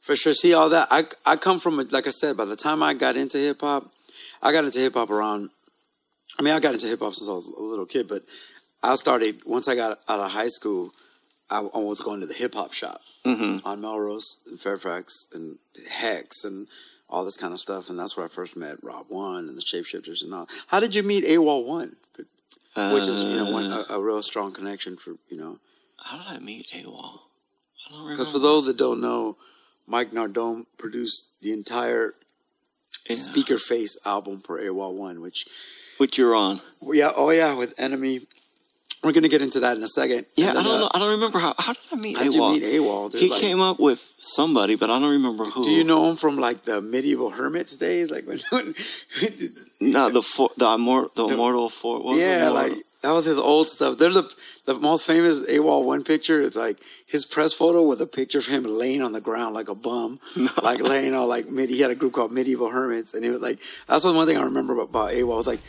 [0.00, 0.32] for sure.
[0.32, 0.88] See all that.
[0.90, 2.36] I I come from like I said.
[2.36, 3.90] By the time I got into hip hop,
[4.42, 5.50] I got into hip hop around.
[6.38, 8.22] I mean, I got into hip hop since I was a little kid, but
[8.82, 10.90] I started once I got out of high school.
[11.48, 13.64] I, I was going to the hip hop shop Mhm.
[13.64, 16.66] on Melrose and Fairfax and Hex and
[17.08, 19.62] all this kind of stuff, and that's where I first met Rob One and the
[19.62, 20.48] Shapeshifters and all.
[20.66, 21.96] How did you meet AWOL One?
[22.92, 25.58] Which is you know one, a, a real strong connection for you know
[25.98, 26.84] how did I meet AWOL?
[26.86, 28.10] I don't remember.
[28.12, 29.36] Because for those that don't know,
[29.86, 32.12] Mike Nardone produced the entire
[33.08, 33.16] Yeah.
[33.16, 35.46] Speaker Face album for AWOL One, which
[35.96, 36.60] which you're on.
[36.92, 38.20] yeah, oh yeah, with Enemy.
[39.04, 40.26] We're gonna get into that in a second.
[40.36, 40.90] Yeah, And I don't uh, know.
[40.94, 41.54] I don't remember how.
[41.58, 42.54] How did I meet How'd AWOL?
[42.54, 43.10] you meet AWOL?
[43.12, 43.20] Dude?
[43.20, 45.64] He Like, came up with somebody, but I don't remember who.
[45.64, 48.10] Do you know him from like the medieval hermits days?
[48.10, 48.74] Like when, when
[49.80, 51.96] No, the for, the immortal, the immortal for.
[51.98, 53.98] what was yeah, the like that was his old stuff.
[53.98, 54.24] There's a
[54.64, 56.40] the most famous AWOL one picture.
[56.42, 59.68] It's like his press photo with a picture of him laying on the ground like
[59.68, 60.18] a bum,
[60.62, 61.70] like laying on like mid.
[61.70, 64.36] He had a group called Medieval Hermits, and it was like that's one one thing
[64.38, 65.36] I remember about, about AWOL.
[65.36, 65.60] Was like,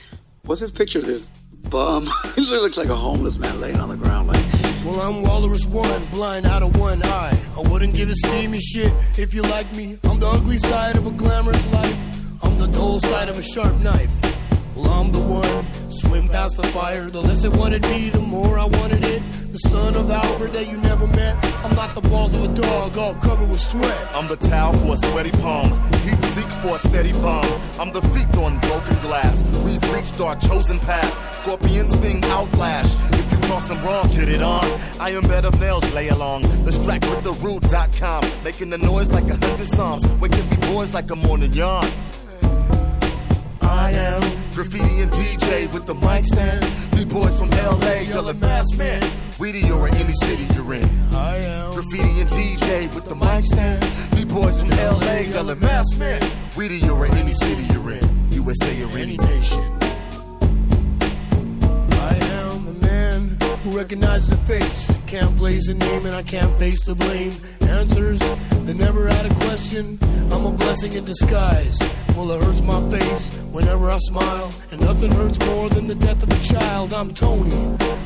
[0.46, 1.30] what's his picture of this
[1.70, 2.06] bum?
[2.36, 4.44] he looks like a homeless man laying on the ground, like.
[4.86, 7.38] Well, I'm Walrus One, blind out of one eye.
[7.58, 9.98] I wouldn't give a steamy shit if you like me.
[10.06, 12.44] I'm the ugly side of a glamorous life.
[12.44, 14.12] I'm the dull side of a sharp knife.
[14.76, 17.10] Well, I'm the one, swim past the fire.
[17.10, 19.22] The less it wanted me, the more I wanted it.
[19.58, 21.34] The son of Albert that you never met.
[21.66, 24.08] I'm not the balls of a dog, all covered with sweat.
[24.14, 25.72] I'm the towel for a sweaty palm.
[26.06, 27.44] Heat seek for a steady bomb.
[27.80, 29.36] I'm the feet on broken glass.
[29.66, 31.12] We've reached our chosen path.
[31.34, 32.94] Scorpions sting outlash.
[33.14, 34.64] If you cross them wrong, get it on.
[35.00, 36.44] I am bed of nails, lay along.
[36.64, 38.24] The strike with the root.com.
[38.44, 40.06] Making the noise like a hundred psalms.
[40.22, 41.90] Waking me boys like a morning yawn.
[43.64, 44.22] I am
[44.58, 46.64] graffiti and DJ with the mic stand.
[46.98, 49.04] The boys from LA, yelling mass man.
[49.38, 50.90] Weedy or any city you're in.
[51.14, 51.74] I am.
[51.74, 53.84] Graffiti and DJ with the mic stand.
[54.14, 56.20] The boys from LA yelling mass man.
[56.58, 58.32] Weedy or any city you're in.
[58.32, 59.78] USA or any nation.
[62.10, 64.92] I am the man who recognizes the face.
[65.06, 67.34] Can't place a name and I can't face the blame.
[67.62, 68.22] Answers,
[68.66, 70.00] they never had a question.
[70.32, 71.78] I'm a blessing in disguise.
[72.18, 74.52] Well, it hurts my face whenever I smile.
[74.72, 76.92] And nothing hurts more than the death of a child.
[76.92, 77.52] I'm Tony,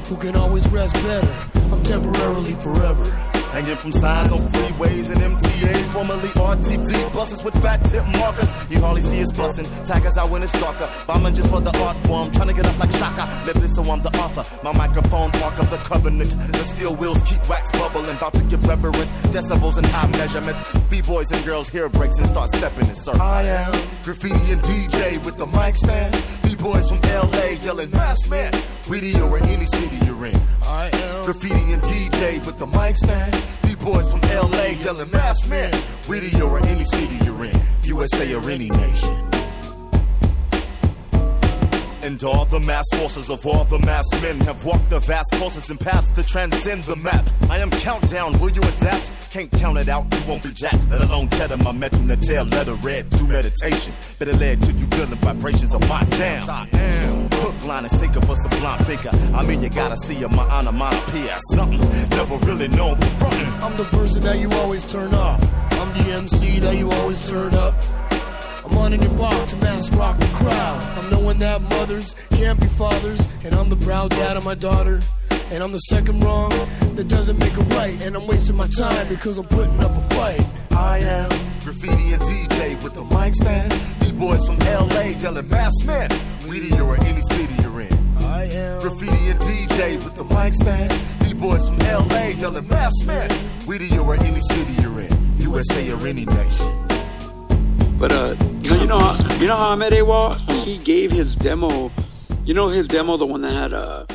[0.10, 1.34] who can always rest better.
[1.72, 3.31] I'm temporarily forever.
[3.52, 8.50] Hanging from signs on freeways and MTAs, formerly RTD buses with fat tip markers.
[8.70, 10.90] You hardly see us busting, taggers out when it's darker.
[11.06, 13.28] Bombing just for the art form, trying to get up like Shaka.
[13.46, 14.46] Live this so I'm the author.
[14.64, 16.32] My microphone mark of the covenant.
[16.32, 19.12] The steel wheels keep wax bubbling, about to give reverence.
[19.36, 20.62] Decibels and high measurements.
[20.90, 23.22] B-boys and girls hear breaks and start stepping in circles.
[23.22, 23.72] I am
[24.04, 26.41] Graffiti and DJ with the mic stand.
[26.62, 28.54] B-boys from LA yelling, Mass Man.
[28.88, 30.36] Radio or any city you're in.
[30.64, 33.36] I am Graffiti and DJ with the mic stand.
[33.64, 35.74] B-boys from LA yelling mass man.
[36.08, 37.56] Radio or any city you're in.
[37.84, 39.28] USA or any nation.
[42.04, 45.72] And all the mass forces of all the mass men have walked the vast courses
[45.72, 47.28] and paths to transcend the map.
[47.50, 49.10] I am countdown, will you adapt?
[49.32, 50.76] Can't count it out, you won't be jack.
[50.90, 53.94] Let alone cheddar, my metal tail, letter red, do meditation.
[54.20, 56.50] Better led to you feeling vibrations of my jam.
[56.50, 59.10] I am hook, line, and sinker for sublime thinker.
[59.34, 63.64] I mean, you gotta see a my onomatopoeia, something never really known for frontin'.
[63.64, 65.42] I'm the person that you always turn off.
[65.80, 67.74] I'm the MC that you always turn up.
[68.66, 70.84] I'm on in your block to mass rock the crowd.
[70.98, 75.00] I'm knowing that mothers can't be fathers, and I'm the proud dad of my daughter.
[75.52, 76.50] And I'm the second wrong
[76.96, 80.16] that doesn't make it right, and I'm wasting my time because I'm putting up a
[80.16, 80.50] fight.
[80.72, 83.70] I am graffiti and DJ with the mic stand.
[84.00, 86.10] B-boys from LA yelling mass man.
[86.48, 87.94] Radio or any city you're in.
[88.20, 90.90] I am Graffiti and DJ with the mic stand.
[91.20, 93.30] B-boys from LA yelling mass man.
[93.68, 95.12] Radio or any city you're in.
[95.40, 96.88] USA or any nation.
[98.00, 100.34] But uh, you know, you know, how, you know how I met AWOL?
[100.64, 101.92] He gave his demo.
[102.46, 104.06] You know his demo, the one that had uh,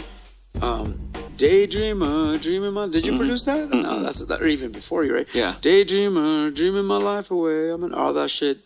[0.63, 1.06] um,
[1.37, 2.89] Daydreamer, dreaming my.
[2.89, 3.21] Did you mm-hmm.
[3.21, 3.69] produce that?
[3.69, 3.83] Mm-hmm.
[3.83, 5.29] No, that's that, or even before you, right?
[5.35, 5.55] Yeah.
[5.61, 7.71] Daydreamer, dreaming my life away.
[7.71, 8.59] I'm mean, all that shit.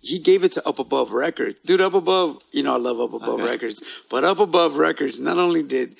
[0.00, 1.80] He gave it to Up Above Records, dude.
[1.80, 3.44] Up Above, you know, I love Up Above Okay.
[3.44, 5.96] Records, but Up Above Records not only did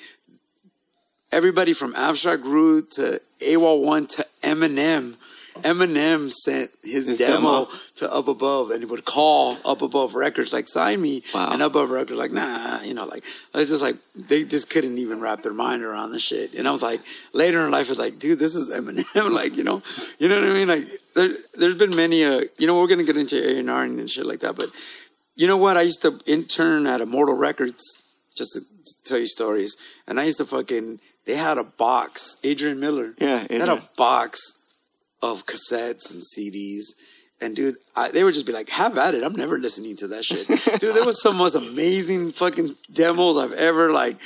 [1.33, 5.17] everybody from Abstract Rude to AWOL One to Eminem.
[5.63, 7.69] Eminem sent his, His demo, demo.
[7.97, 11.51] to Up Above, and he would call Up Above Records like, "Sign me," Wow.
[11.53, 14.99] and Up Above Records like, "Nah," you know, like it's just like they just couldn't
[14.99, 16.55] even wrap their mind around the shit.
[16.55, 17.01] And I was like,
[17.33, 19.83] later in life, it's like, dude, this is Eminem, like you know,
[20.19, 20.69] you know what I mean?
[20.69, 23.85] Like there, there's been many, uh, you know, we're gonna get into A and R
[23.85, 24.69] and shit like that, but
[25.37, 25.77] you know what?
[25.77, 27.83] I used to intern at Immortal Records
[28.37, 28.61] just to
[29.05, 29.77] tell you stories,
[30.09, 30.99] and I used to fucking.
[31.27, 33.15] They had a box, Adrian Miller.
[33.19, 34.64] Yeah, they had a box
[35.25, 36.85] of cassettes and CDs.
[37.41, 40.07] And dude, I, they would just be like, "Have at it." I'm never listening to
[40.09, 40.47] that shit,
[40.81, 40.95] dude.
[40.95, 44.17] There was some most amazing fucking demos I've ever like.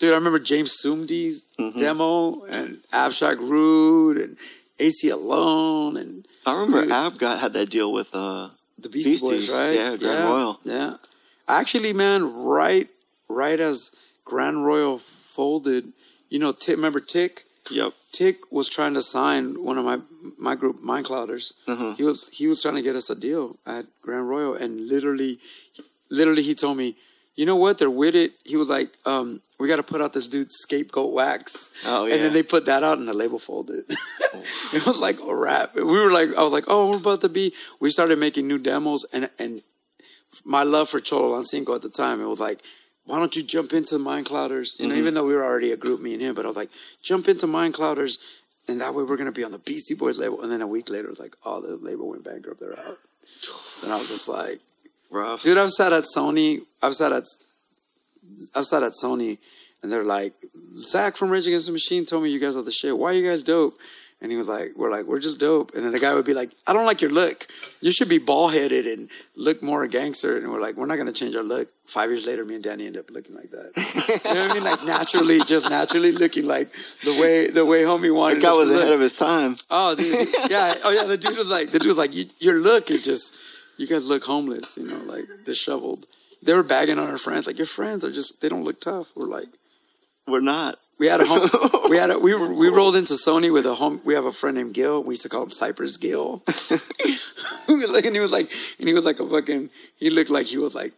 [0.00, 1.78] Dude, I remember James Sumdi's Mm-hmm.
[1.78, 4.36] demo and Abstract Rude and
[4.80, 6.90] Aceyalone and I remember Dude.
[6.92, 9.74] Ab got had that deal with uh the Beastie Boys, Beasties, right?
[9.74, 10.60] yeah, Grand Royal.
[10.64, 10.96] Yeah.
[11.48, 12.88] Actually, man, right,
[13.28, 15.92] right as Grand Royal folded,
[16.30, 17.44] you know, Tick, remember Tick?
[17.70, 17.92] Yep.
[18.12, 19.98] Tick was trying to sign one of my
[20.38, 21.54] my group, Mind Clouders.
[21.68, 21.94] Uh-huh.
[21.94, 25.38] He was he was trying to get us a deal at Grand Royal, and literally,
[26.10, 26.96] literally, he told me,
[27.36, 27.78] "You know what?
[27.78, 31.12] They're with it." He was like, um, "We got to put out this dude's scapegoat
[31.12, 33.84] wax." Oh, And then they put that out, and the label folded.
[33.88, 35.74] it was like a wrap.
[35.74, 38.58] We were like, I was like, "Oh, we're about to be." We started making new
[38.58, 39.62] demos, and and
[40.44, 42.60] my love for Cholo Lancinco at the time, it was like,
[43.06, 44.78] why don't you jump into Mind Clouders?
[44.78, 45.00] You know, mm-hmm.
[45.00, 46.70] even though we were already a group, me and him, but I was like,
[47.02, 48.18] jump into Mind Clouders,
[48.68, 50.42] and that way we're gonna be on the Beastie Boys label.
[50.42, 52.60] And then a week later, it was like, oh, the label went bankrupt.
[52.60, 52.96] They're out.
[53.82, 54.60] And I was just like,
[55.10, 55.42] Rough.
[55.42, 56.60] dude, I've sat at Sony.
[56.82, 57.24] I've sat at,
[58.54, 59.38] I've sat at Sony,
[59.82, 60.32] and they're like,
[60.74, 62.96] Zach from Rage Against the Machine told me you guys are the shit.
[62.96, 63.78] Why are you guys dope?
[64.22, 65.74] And he was like, we're like, we're just dope.
[65.74, 67.44] And then the guy would be like, I don't like your look.
[67.80, 70.36] You should be bald headed and look more gangster.
[70.38, 71.68] And we're like, we're not going to change our look.
[71.86, 73.72] Five years later, me and Danny end up looking like that.
[74.24, 74.62] you know what I mean?
[74.62, 76.68] Like naturally, just naturally looking like
[77.02, 78.80] the way, the way homie wanted That guy was look.
[78.80, 79.56] ahead of his time.
[79.70, 80.06] Oh, dude,
[80.50, 80.74] yeah.
[80.84, 81.02] Oh, yeah.
[81.04, 83.42] The dude was like, the dude was like, your look is just,
[83.76, 86.06] you guys look homeless, you know, like disheveled.
[86.44, 89.16] They were bagging on our friends, like your friends are just, they don't look tough.
[89.16, 89.48] We're like,
[90.28, 90.76] We're not.
[91.02, 91.42] We had a home,
[91.90, 94.00] we had a, we were, we rolled into Sony with a home.
[94.04, 95.02] We have a friend named Gil.
[95.02, 96.34] We used to call him Cypress Gil.
[97.92, 98.48] like, and he was like,
[98.78, 99.68] and he was like a fucking.
[99.98, 100.92] He looked like he was like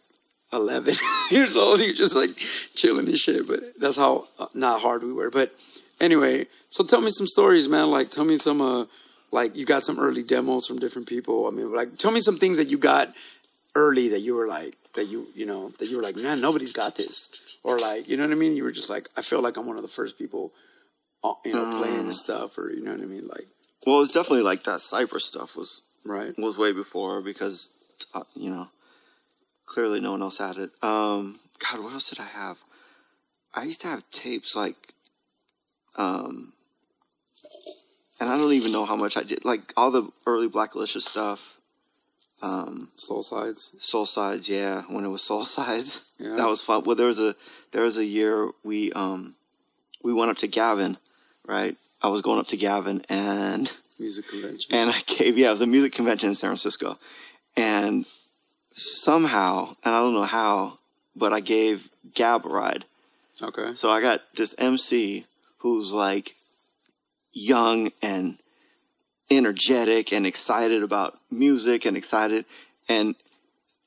[0.52, 0.92] eleven
[1.30, 1.80] years old.
[1.80, 3.48] He was just like chilling and shit.
[3.48, 5.30] But that's how uh, not hard we were.
[5.30, 5.54] But
[6.02, 7.90] anyway, so tell me some stories, man.
[7.90, 8.84] Like, tell me some, uh,
[9.32, 11.46] like you got some early demos from different people.
[11.46, 13.08] I mean, like, tell me some things that you got
[13.74, 16.72] early that you were like, that you you know that you were like, man, nobody's
[16.72, 18.56] got this, or like you know what I mean?
[18.56, 20.52] You were just like, I feel like I'm one of the first people,
[21.22, 23.26] uh, you know, playing this stuff, or you know what I mean?
[23.26, 23.46] Like,
[23.86, 26.36] Well, it's definitely like that Cypress stuff was right?
[26.38, 27.70] was way before because
[28.14, 28.68] uh, you know
[29.66, 30.70] clearly no one else had it.
[30.82, 32.58] Um, God, what else did I have?
[33.54, 34.76] I used to have tapes like,
[35.96, 36.52] um,
[38.20, 39.44] and I don't even know how much I did.
[39.44, 41.53] Like all the early Blackalicious stuff,
[42.42, 43.80] um, Solesides.
[43.80, 46.36] Soul Sides, yeah, when it was Soul Sides, Yeah.
[46.36, 46.82] that was fun.
[46.84, 47.34] Well, there was a
[47.72, 49.34] there was a year we um
[50.02, 50.96] we went up to Gavin,
[51.46, 51.76] right?
[52.02, 54.74] I was going up to Gavin and Music convention.
[54.74, 56.98] and I gave yeah, it was a music convention in San Francisco,
[57.56, 58.04] and
[58.72, 60.78] somehow, and I don't know how,
[61.16, 62.84] but I gave Gab a ride.
[63.40, 63.74] Okay.
[63.74, 65.24] So I got this MC
[65.58, 66.34] who's like
[67.32, 68.38] young and
[69.30, 72.44] energetic and excited about music and excited,
[72.88, 73.14] and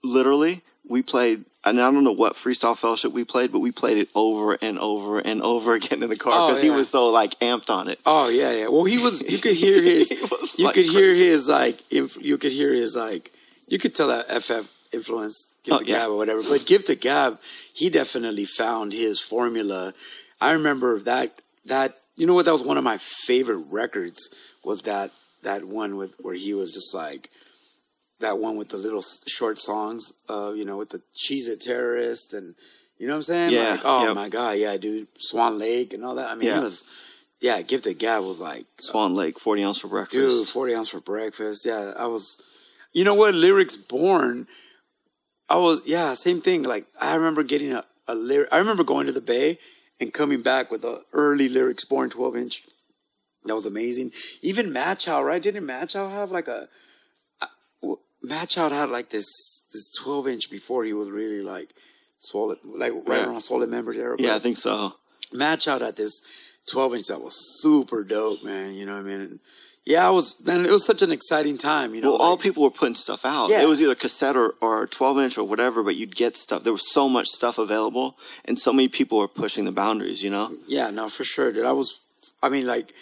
[0.03, 1.43] literally we played.
[1.65, 4.79] And I don't know what freestyle fellowship we played, but we played it over and
[4.79, 7.89] over and over again in the car Oh, because he was so like amped on
[7.89, 7.99] it.
[8.05, 8.67] Oh yeah, yeah.
[8.69, 9.21] Well, he was.
[9.29, 10.11] You could hear his.
[10.57, 11.79] You like, could hear his like.
[11.91, 13.31] Inf, you could hear his like.
[13.67, 15.95] You could tell that FF influenced Give Oh, to yeah.
[15.97, 16.41] Gab or whatever.
[16.49, 17.37] But Gift of Gab,
[17.73, 19.93] he definitely found his formula.
[20.39, 21.31] I remember that.
[21.65, 22.45] That you know what?
[22.45, 24.53] That was one of my favorite records.
[24.63, 25.11] Was that
[25.43, 27.29] that one with where he was just like
[28.19, 30.13] that one with the little short songs.
[30.29, 32.55] Uh, you know, with the Cheese It terrorist and.
[32.99, 33.53] You know what I'm saying?
[33.53, 34.15] Yeah, Like, oh yep.
[34.15, 36.29] my god, yeah, dude, Swan Lake and all that.
[36.31, 36.57] I mean, Yeah.
[36.61, 36.83] it was,
[37.39, 40.13] yeah, Gab was like, Swan Lake, forty ounce for breakfast.
[40.13, 41.63] Dude, 40 ounce for breakfast.
[41.63, 42.41] Yeah, I was,
[42.93, 43.35] you know what?
[43.35, 44.47] Lyrics born.
[45.47, 46.63] I was, yeah, same thing.
[46.63, 48.49] Like, I remember getting a, a lyric.
[48.51, 49.59] I remember going to the Bay
[49.99, 52.63] and coming back with a early lyrics born 12 inch.
[53.47, 54.11] That was amazing.
[54.41, 55.41] Even Match Out, right?
[55.41, 56.67] Didn't Match Out have like a,
[57.81, 59.25] well, Match Out had like this,
[59.73, 61.69] this 12 inch before he was really like,
[62.19, 63.27] swollen, like right Yeah.
[63.27, 64.15] around Swollen Members era.
[64.19, 64.93] yeah, I think so.
[65.31, 68.73] match out at this 12 inch that was super dope, man.
[68.73, 69.21] You know what I mean?
[69.21, 69.39] And
[69.85, 72.11] yeah, I was, man, it was such an exciting time, you know.
[72.13, 73.49] Well, all people were putting stuff out.
[73.49, 73.61] Yeah.
[73.63, 76.63] It was either cassette or, or 12 inch or whatever, but you'd get stuff.
[76.63, 80.29] There was so much stuff available, and so many people were pushing the boundaries, you
[80.29, 80.51] know?
[80.67, 81.65] Yeah, no, for sure, dude.
[81.65, 82.01] I was,
[82.43, 82.93] I mean, like,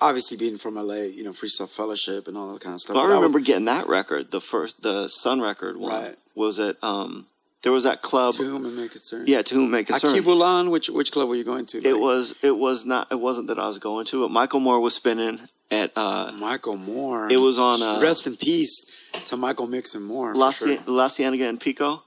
[0.00, 2.94] obviously being from LA, you know, Freestyle Fellowship and all that kind of stuff.
[2.96, 5.92] Well, I but was- remember getting that record, the first, the Sun record one.
[6.04, 6.18] Right.
[6.34, 7.26] Was it, um,
[7.62, 8.34] there was that club.
[8.34, 9.24] to whom it may concern.
[9.26, 10.14] Yeah, to whom it may concern.
[10.14, 11.78] Akibulan, which which club were you going to?
[11.86, 14.30] It was, it was not, it wasn't that I was going to it.
[14.30, 15.38] Michael Moore was spinning
[15.70, 17.30] at, uh, Michael Moore.
[17.30, 20.32] It was on, uh, Rest in peace to Michael Mixon Moore.
[20.32, 20.76] for La, sure.
[20.86, 22.02] La Cienega and Pico.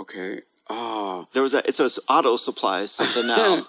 [0.00, 0.40] Okay.
[0.74, 3.62] Oh, There was a, it's a auto supplies something now.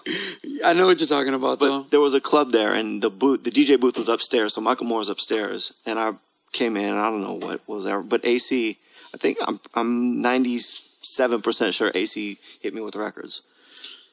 [0.64, 1.82] I know what you're talking about, though.
[1.82, 4.54] But there was a club there, and the booth, the DJ booth was upstairs.
[4.54, 6.12] So Michael Moore was upstairs, and I
[6.52, 6.84] came in.
[6.86, 8.78] and I don't know what was there, but AC.
[9.14, 13.42] I think I'm I'm 97 percent sure AC hit me with records.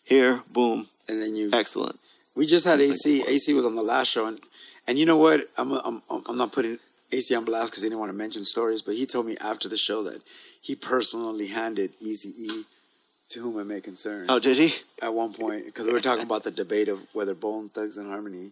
[0.04, 1.98] Here, boom, and then you excellent.
[2.36, 3.24] We just had AC.
[3.28, 4.40] AC was on the last show, and
[4.88, 5.42] and you know what?
[5.58, 6.78] I'm I'm I'm not putting
[7.14, 9.70] AC on blast because he didn't want to mention stories, but he told me after
[9.70, 10.22] the show that
[10.62, 12.66] he personally handed Easy E
[13.32, 14.74] to whom it may concern Oh, did he?
[15.02, 18.08] at one point because we were talking about the debate of whether Bone Thugs and
[18.08, 18.52] Harmony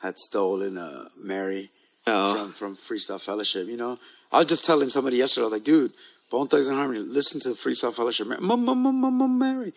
[0.00, 1.70] had stolen uh, Mary
[2.06, 3.68] Oh, from from Freestyle Fellowship.
[3.68, 3.96] You know,
[4.32, 5.42] I was just telling somebody yesterday.
[5.42, 5.92] I was like, dude.
[6.32, 7.00] Bone Thugs and Harmony.
[7.00, 8.26] Listen to the Freestyle Fellowship.
[8.26, 9.72] Mary, Mary,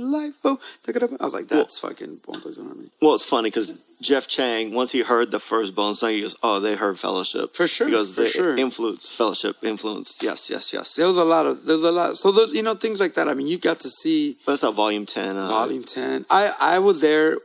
[0.00, 0.34] life.
[0.42, 1.10] Oh, take it up.
[1.20, 2.88] I was like, that's fucking Bone Thugs and Harmony.
[3.02, 6.36] well, it's funny because Jeff Chang, once he heard the first Bone song, he goes,
[6.42, 8.56] "Oh, they heard Fellowship For sure, because they sure.
[8.56, 10.22] influenced Fellowship, influenced.
[10.22, 10.94] Yes, yes, yes.
[10.94, 12.16] There was a lot of there's a lot.
[12.16, 13.28] So you know things like that.
[13.28, 15.36] I mean, you got to see that's not Volume Ten.
[15.36, 16.24] Uh, Volume Ten.
[16.30, 17.36] I I was there.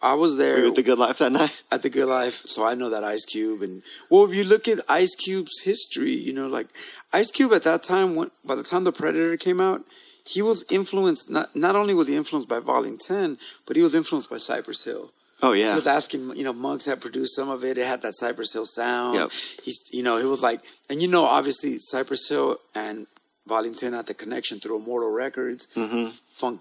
[0.00, 1.62] I was there at the Good Life that night.
[1.72, 3.62] at the Good Life, so I know that Ice Cube.
[3.62, 6.68] And well, if you look at Ice Cube's history, you know, like
[7.12, 9.82] Ice Cube at that time, when by the time the Predator came out,
[10.24, 11.30] he was influenced.
[11.30, 14.84] Not not only was he influenced by Volume Ten, but he was influenced by Cypress
[14.84, 15.10] Hill.
[15.42, 17.78] Oh yeah, He was asking, you know, Muggs had produced some of it.
[17.78, 19.16] It had that Cypress Hill sound.
[19.16, 19.30] Yep.
[19.64, 23.06] He's, you know, he was like, and you know, obviously Cypress Hill and
[23.46, 26.06] Volume 10 had the connection through Immortal Records, Mm-hmm.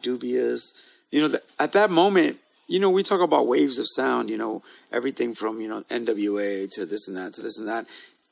[0.02, 0.94] Funkdoobiest.
[1.12, 4.38] You know, th- at that moment, you know, we talk about waves of sound, you
[4.38, 4.62] know,
[4.92, 7.86] everything from, you know, NWA to this and that to this and that.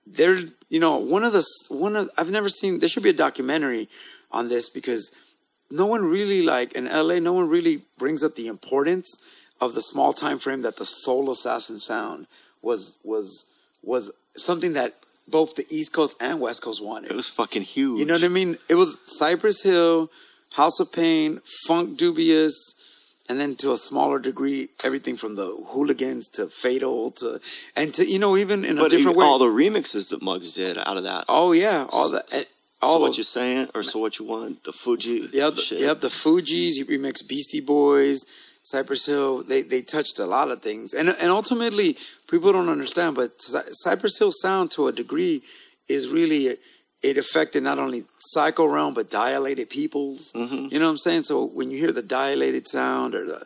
[0.07, 0.38] There,
[0.69, 3.88] you know, one of the, one of, I've never seen, there should be a documentary
[4.31, 5.36] on this because
[5.71, 9.81] no one really like in LA, no one really brings up the importance of the
[9.81, 12.27] small time frame that the Soul Assassin sound
[12.61, 14.93] was was was something that
[15.27, 17.11] both the East Coast and West Coast wanted.
[17.11, 17.99] it was fucking huge.
[17.99, 18.57] You know what I mean?
[18.69, 20.11] It was Cypress Hill,
[20.53, 22.84] House of Pain, Funkdoobiest,
[23.30, 27.39] and then to a smaller degree, everything from the Whooliganz to fatal to,
[27.76, 29.26] and to you know even in a different way.
[29.26, 31.26] all the remixes that Muggs did out of that.
[31.30, 32.45] oh yeah, all the
[32.82, 34.63] all so what those- you saying, or so what you want?
[34.63, 35.28] The Fuji.
[35.34, 35.80] Yep, the, shit.
[35.82, 38.26] yep, the Fugees, you remix Beastie Boys,
[38.61, 39.43] Cypress Hill.
[39.43, 41.97] They they touched a lot of things, and and ultimately
[42.30, 45.41] people don't understand, but Cypress Hill sound to a degree
[45.88, 46.57] is really
[47.04, 50.34] it affected not only psycho realm but dilated peoples.
[50.34, 50.68] Mm-hmm.
[50.72, 51.24] You know what I'm saying?
[51.24, 53.46] So when you hear the dilated sound or the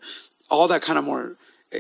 [0.50, 1.36] all that kind of more,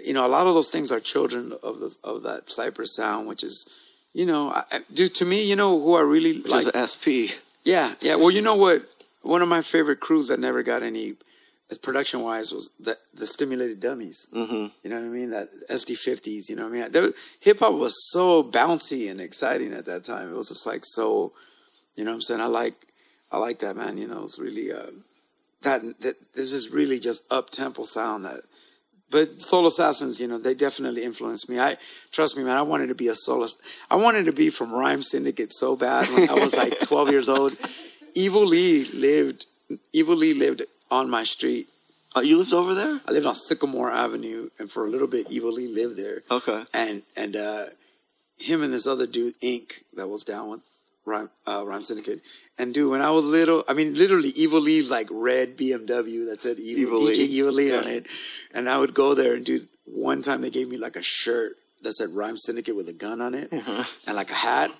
[0.05, 3.27] you know, a lot of those things are children of the of that Cypress sound,
[3.27, 3.85] which is.
[4.11, 5.13] You know, I, dude.
[5.15, 6.65] To me, you know who I really Which like.
[6.65, 7.29] is SP.
[7.63, 8.15] Yeah, yeah.
[8.15, 8.81] Well, you know what?
[9.21, 11.13] One of my favorite crews that never got any,
[11.69, 14.27] as production wise, was the the Stimulated Dummies.
[14.33, 14.67] Mm-hmm.
[14.83, 15.29] You know what I mean?
[15.29, 16.49] That SD fifties.
[16.49, 17.13] You know what I mean?
[17.41, 20.33] Hip hop was so bouncy and exciting at that time.
[20.33, 21.31] It was just like so.
[21.99, 22.39] You know what I'm saying?
[22.39, 22.75] I like,
[23.29, 23.97] I like that man.
[23.97, 24.91] You know, it's really uh,
[25.63, 26.15] that, that.
[26.33, 28.39] This is really just up tempo sound that.
[29.11, 31.59] But Soul Assassins, you know, they definitely influenced me.
[31.59, 31.75] I
[32.11, 32.55] trust me, man.
[32.55, 33.45] I wanted to be a soul.
[33.91, 37.27] I wanted to be from Rhyme Syndicate so bad when I was like 12 years
[37.27, 37.53] old.
[38.15, 39.45] Evil Lee lived.
[39.91, 41.67] Evil Lee lived on my street.
[42.15, 43.01] Oh, you lived over there?
[43.07, 46.21] I lived on Sycamore Avenue, and for a little bit, Evil Lee lived there.
[46.31, 46.63] Okay.
[46.73, 47.65] And and uh,
[48.37, 50.61] him and this other dude, Ink, that was down with
[51.05, 52.19] Rhyme, uh, Rhyme Syndicate.
[52.57, 56.37] And dude, when I was little, I mean, literally, Evil E's like red BMW that
[56.39, 57.23] said Evil, Evil DJ Lee.
[57.25, 58.07] Evil Lee on it.
[58.53, 61.53] And I would go there and dude, one time they gave me like a shirt
[61.83, 63.83] that said Rhyme Syndicate with a gun on it Uh-huh.
[64.07, 64.71] and like a hat.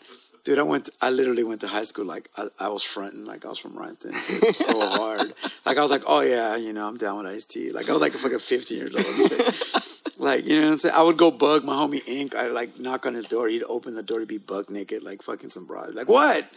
[0.46, 0.86] Dude, I went.
[0.86, 3.60] To, I literally went to high school like I, I was fronting like I was
[3.60, 5.34] from Rhyme Syndicate so hard.
[5.66, 7.72] Like I was like, oh yeah, you know, I'm down with Ice T.
[7.72, 9.06] Like I was like a fucking 15 years old.
[10.20, 10.96] like you know what I'm saying?
[10.98, 12.36] I would go bug my homie Ink.
[12.36, 13.48] I like knock on his door.
[13.48, 14.20] He'd open the door.
[14.20, 15.96] He'd be buck naked, like fucking some broad.
[15.96, 16.48] Like what?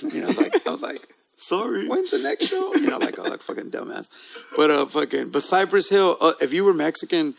[0.02, 1.00] You know, I was like, I was like,
[1.36, 1.88] Sorry.
[1.88, 2.74] when's the next show?
[2.80, 4.10] You know, like, oh, like fucking dumbass.
[4.56, 6.16] But uh, fucking, but Cypress Hill.
[6.20, 7.34] Uh, if you were Mexican,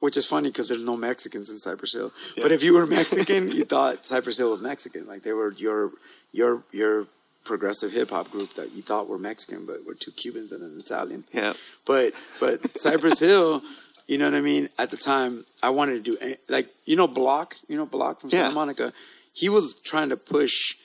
[0.00, 2.10] which is funny because there's no Mexicans in Cypress Hill.
[2.42, 5.06] But if you were Mexican, you thought Cypress Hill was Mexican.
[5.06, 5.92] Like they were your
[6.32, 7.06] your your
[7.44, 10.76] progressive hip hop group that you thought were Mexican, but were two Cubans and an
[10.78, 11.22] Italian.
[11.32, 11.52] Yeah.
[11.86, 13.62] But but Cypress Hill,
[14.08, 14.68] you know what I mean?
[14.78, 18.30] At the time, I wanted to do like you know Block, you know Block from
[18.30, 18.54] Santa Yeah.
[18.54, 18.92] Monica.
[19.34, 20.76] He was trying to push.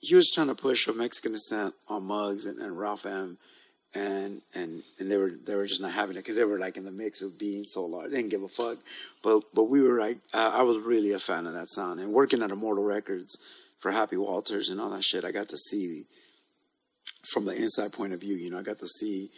[0.00, 3.36] He was trying to push a Mexican descent on Muggs and, and Ralph M.
[3.94, 6.76] And and and they were they were just not having it because they were like
[6.76, 8.10] in the mix of being so large.
[8.10, 8.76] They didn't give a fuck.
[9.22, 12.12] But but we were like uh, I was really a fan of that sound and
[12.12, 13.36] working at Immortal Records
[13.80, 15.24] for Happy Walters and all that shit.
[15.24, 16.02] I got to see
[17.32, 18.34] from the inside point of view.
[18.34, 19.30] You know, I got to see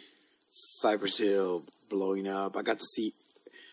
[0.49, 2.57] Cypress Hill blowing up.
[2.57, 3.11] I got to see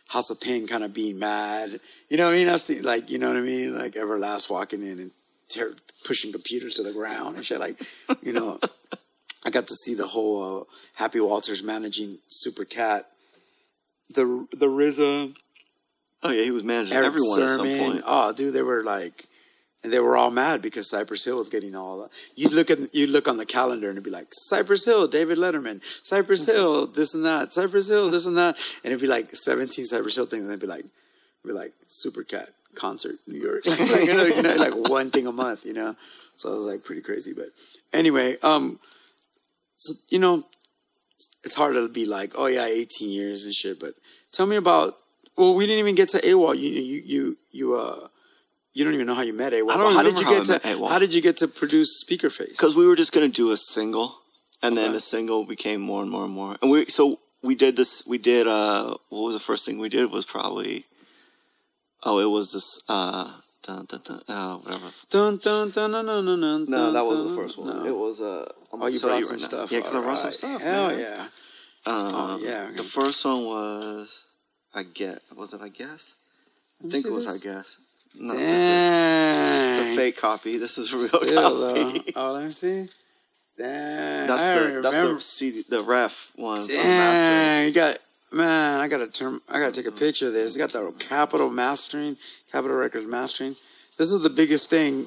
[0.09, 1.79] House of Pain kind of being mad.
[2.09, 2.49] You know what I mean?
[2.49, 5.11] I've seen like you know what I mean, like Everlast walking in and
[5.49, 5.73] tear,
[6.05, 7.61] pushing computers to the ground and shit.
[7.61, 7.81] Like
[8.23, 8.59] you know,
[9.45, 13.05] I got to see the whole uh, Happy Walters managing Super Cat,
[14.15, 15.35] the the RZA,
[16.23, 18.03] Oh yeah, he was managing Eric everyone at some point.
[18.07, 19.25] Oh, dude, they were like,
[19.89, 22.01] and they were all mad because Cypress Hill was getting all.
[22.01, 25.09] The, you look at you look on the calendar and it'd be like Cypress Hill,
[25.09, 26.53] David Letterman, Cypress Mm-hmm.
[26.53, 30.14] Hill, this and that, Cypress Hill, this and that, and it'd be like seventeen Cypress
[30.14, 30.84] Hill things, and they'd be like,
[31.43, 35.26] be like Super Cat concert New York, like, you know, you know, like one thing
[35.26, 35.97] a month, you know.
[36.36, 37.47] So it was like pretty crazy, but
[37.95, 38.78] anyway, um,
[39.76, 40.45] so you know,
[41.45, 43.80] it's hard to be like, oh yeah, 18 years and shit.
[43.80, 43.95] But
[44.32, 44.97] tell me about.
[45.39, 46.59] Well, we didn't even get to AWOL.
[46.59, 48.09] You you you you uh.
[48.79, 49.70] You don't even know how you met AWOL.
[49.72, 51.99] I don't How did you how get I to How did you get to produce
[51.99, 52.53] Speaker Face?
[52.57, 54.14] because we were just gonna do a single,
[54.62, 56.57] and then the single became more and more and more.
[56.62, 58.05] And we so we did this.
[58.07, 60.12] We did uh, what was the first thing we did?
[60.12, 60.85] Was probably
[62.05, 63.33] oh, it was this uh,
[63.64, 64.91] dun, dun, dun, uh whatever.
[65.11, 67.66] dun, dun, dun, dun, dun, dun, dun, No, that was dun, the first one.
[67.83, 67.85] no.
[67.85, 69.49] It was uh, I'm Oh, you brought you some right now.
[69.49, 69.72] stuff.
[69.72, 70.62] Yeah, because I brought some stuff.
[70.62, 71.01] Hell man.
[71.01, 71.22] yeah.
[71.87, 72.70] Um, Oh, yeah.
[72.76, 74.24] The first one was
[74.72, 76.14] I get was it I guess
[76.85, 77.45] I think it was this.
[77.45, 77.79] I guess.
[78.21, 80.57] No, this is, it's a fake copy.
[80.59, 81.91] This is a real Still, though.
[81.93, 82.12] copy.
[82.16, 82.87] Oh, let me see.
[83.57, 84.27] Dang.
[84.29, 85.14] That's I the that's remember.
[85.14, 86.66] the CD the ref one.
[86.66, 87.99] Dang, you got
[88.33, 88.81] man.
[88.81, 89.41] I gotta turn.
[89.49, 90.57] I gotta take a picture of this.
[90.57, 92.16] You got the Capitol mastering,
[92.53, 93.51] Capitol Records mastering.
[93.99, 95.07] This is the biggest thing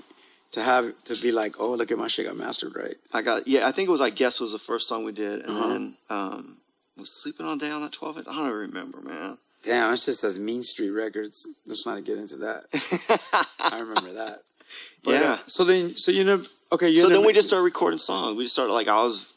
[0.51, 2.95] to have to be like, oh, look at my shit got mastered right.
[3.13, 3.67] I got yeah.
[3.67, 5.67] I think it was I guess was the first song we did, and Uh-huh.
[5.69, 6.57] then um,
[6.97, 8.17] was sleeping all day on that twelve.
[8.17, 9.37] I don't even remember, man.
[9.63, 11.47] Damn, it's just says Mean Street Records.
[11.67, 12.65] Let's not get into that.
[13.59, 14.39] I remember that.
[15.03, 15.33] But, yeah.
[15.33, 16.41] uh, so then, so you know,
[16.71, 16.89] okay.
[16.89, 18.37] You so then we just started recording songs.
[18.37, 19.33] We just started like I was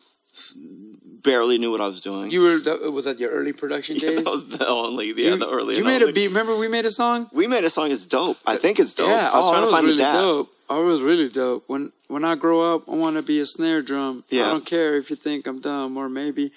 [1.25, 2.31] barely knew what I was doing.
[2.31, 4.25] You were that was that your early production yeah, days?
[4.25, 5.77] that was the only yeah you, the early.
[5.77, 6.29] You made a beat.
[6.29, 7.29] Remember we made a song?
[7.33, 7.91] We made a song.
[7.91, 8.37] It's dope.
[8.47, 9.09] I think it's dope.
[9.09, 10.15] Yeah, I was oh, trying to find really the dap.
[10.15, 10.51] dope.
[10.71, 11.65] Oh, it was really dope.
[11.67, 14.25] When when I grow up, I want to be a snare drum.
[14.31, 14.47] Yeah.
[14.47, 16.53] I don't care if you think I'm dumb or maybe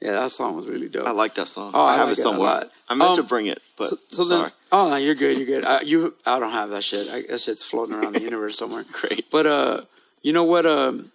[0.00, 1.06] Yeah, that song was really dope.
[1.06, 1.72] I like that song.
[1.74, 2.64] Oh, I I have like it somewhere.
[2.90, 4.52] I meant to Um, bring it, but so, so I'm then, sorry.
[4.72, 5.38] oh no, you're good.
[5.38, 5.64] You're good.
[5.64, 7.06] Uh, you, I don't have that shit.
[7.12, 8.84] I, that shit's floating around the universe somewhere.
[8.92, 9.30] Great.
[9.30, 9.80] But uh,
[10.22, 10.66] you know what?
[10.66, 11.10] Um,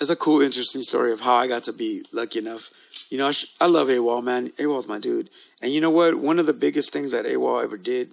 [0.00, 2.70] it's a cool, interesting story of how I got to be lucky enough.
[3.10, 4.50] You know, I, sh- I love AWOL, man.
[4.58, 5.28] AWOL's my dude.
[5.62, 6.14] And you know what?
[6.16, 8.10] One of the biggest things that AWOL ever did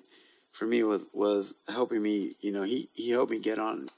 [0.52, 2.36] for me was was helping me.
[2.42, 3.90] You know, he he helped me get on.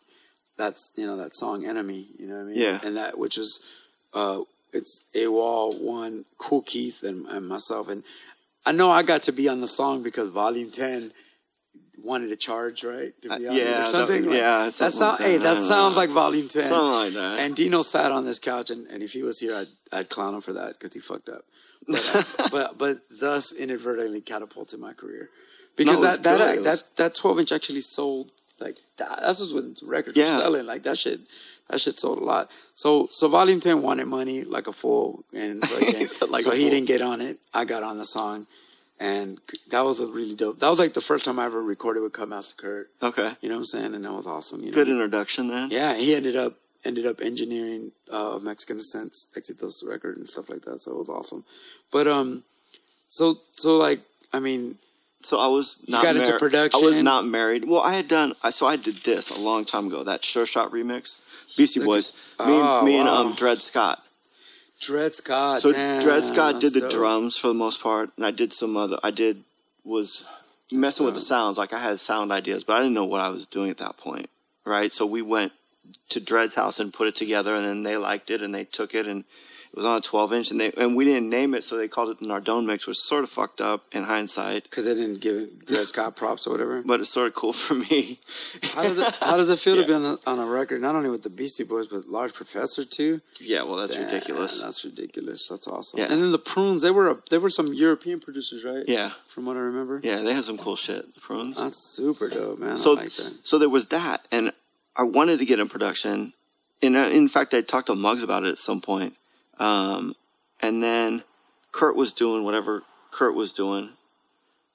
[0.57, 2.57] That's you know that song "Enemy." You know what I mean?
[2.57, 2.79] Yeah.
[2.83, 3.81] And that which is,
[4.13, 4.41] uh,
[4.73, 7.89] it's AWOL one, Kool Keith, and, and myself.
[7.89, 8.03] And
[8.65, 11.11] I know I got to be on the song because Volume Ten
[12.03, 13.13] wanted to charge, right?
[13.21, 14.25] To be Uh, on it or yeah, that- something.
[14.25, 15.47] like- yeah, That something sound, like hey, that.
[15.51, 16.01] I that sounds know.
[16.01, 16.63] like Volume Ten.
[16.63, 17.39] Something like that.
[17.39, 20.33] And Dino sat on this couch, and, and if he was here, I'd, I'd clown
[20.35, 21.43] him for that because he fucked up.
[21.87, 25.29] But, uh, but but thus inadvertently catapulted my career
[25.75, 26.63] because No, that that, good.
[26.63, 28.29] That that twelve inch actually sold
[28.61, 29.19] like that.
[29.21, 30.35] That's just when records Yeah.
[30.37, 31.19] were selling like that shit.
[31.69, 32.49] That shit sold a lot.
[32.73, 36.51] So so Volume Ten wanted money like a fool, and so, he didn't- Like so
[36.51, 37.37] he didn't get on it.
[37.53, 38.45] I got on the song,
[38.99, 39.39] and
[39.69, 40.59] that was a really dope.
[40.59, 42.89] That was like the first time I ever recorded with Kutmasta Kurt.
[43.01, 43.31] Okay.
[43.41, 43.95] You know what I'm saying?
[43.95, 44.59] And that was awesome.
[44.61, 44.73] You know?
[44.75, 45.69] Good introduction then.
[45.71, 46.53] Yeah, he ended up
[46.83, 50.81] ended up engineering uh, Mexican Descent Exitos record and stuff like that.
[50.81, 51.45] So it was awesome.
[51.91, 52.43] But um,
[53.07, 53.99] so so like
[54.33, 54.77] I mean,
[55.25, 56.71] So I was not got into married.
[56.73, 57.67] I was not married.
[57.67, 58.33] Well, I had done.
[58.43, 60.03] I so I did this a long time ago.
[60.03, 62.13] That Sure Shot remix, Beastie Boys.
[62.39, 63.25] Me, and Oh, me and wow.
[63.27, 64.03] um Dred Scott.
[64.79, 65.61] Dred Scott.
[65.61, 66.91] So damn, Dred Scott did the dope.
[66.91, 68.97] drums for the most part, and I did some other.
[69.03, 69.43] I did
[69.83, 70.25] was
[70.71, 71.57] messing with the sounds.
[71.57, 73.97] Like I had sound ideas, but I didn't know what I was doing at that
[73.97, 74.29] point.
[74.65, 74.91] Right.
[74.91, 75.51] So we went
[76.09, 78.95] to Dred's house and put it together, and then they liked it and they took
[78.95, 79.23] it and.
[79.73, 81.87] It was on a 12 inch, and they and we didn't name it, so they
[81.87, 84.93] called it the Nardone mix, which was sort of fucked up in hindsight, because they
[84.93, 86.81] didn't give Dred Scott props or whatever.
[86.85, 88.19] but it's sort of cool for me.
[88.75, 89.81] How does it How does it feel Yeah.
[89.83, 92.33] to be on a, on a record not only with the Beastie Boys but Large
[92.33, 93.21] Professor too?
[93.39, 94.61] Yeah, well, that's Damn, ridiculous.
[94.61, 95.47] That's ridiculous.
[95.47, 95.99] That's awesome.
[95.99, 96.11] Yeah.
[96.11, 98.83] And then the Prunes, they were a, they were some European producers, right?
[98.87, 100.01] Yeah, From what I remember.
[100.03, 101.13] yeah, they had some cool shit.
[101.15, 101.55] The prunes.
[101.63, 102.77] That's super dope, man.
[102.77, 103.37] so, I like that.
[103.43, 104.51] so there was that, and
[104.97, 106.33] I wanted to get in production.
[106.83, 109.13] And uh, in fact, I talked to Muggs about it at some point.
[109.61, 110.15] Um,
[110.61, 111.23] and then
[111.71, 113.89] Kurt was doing whatever Kurt was doing.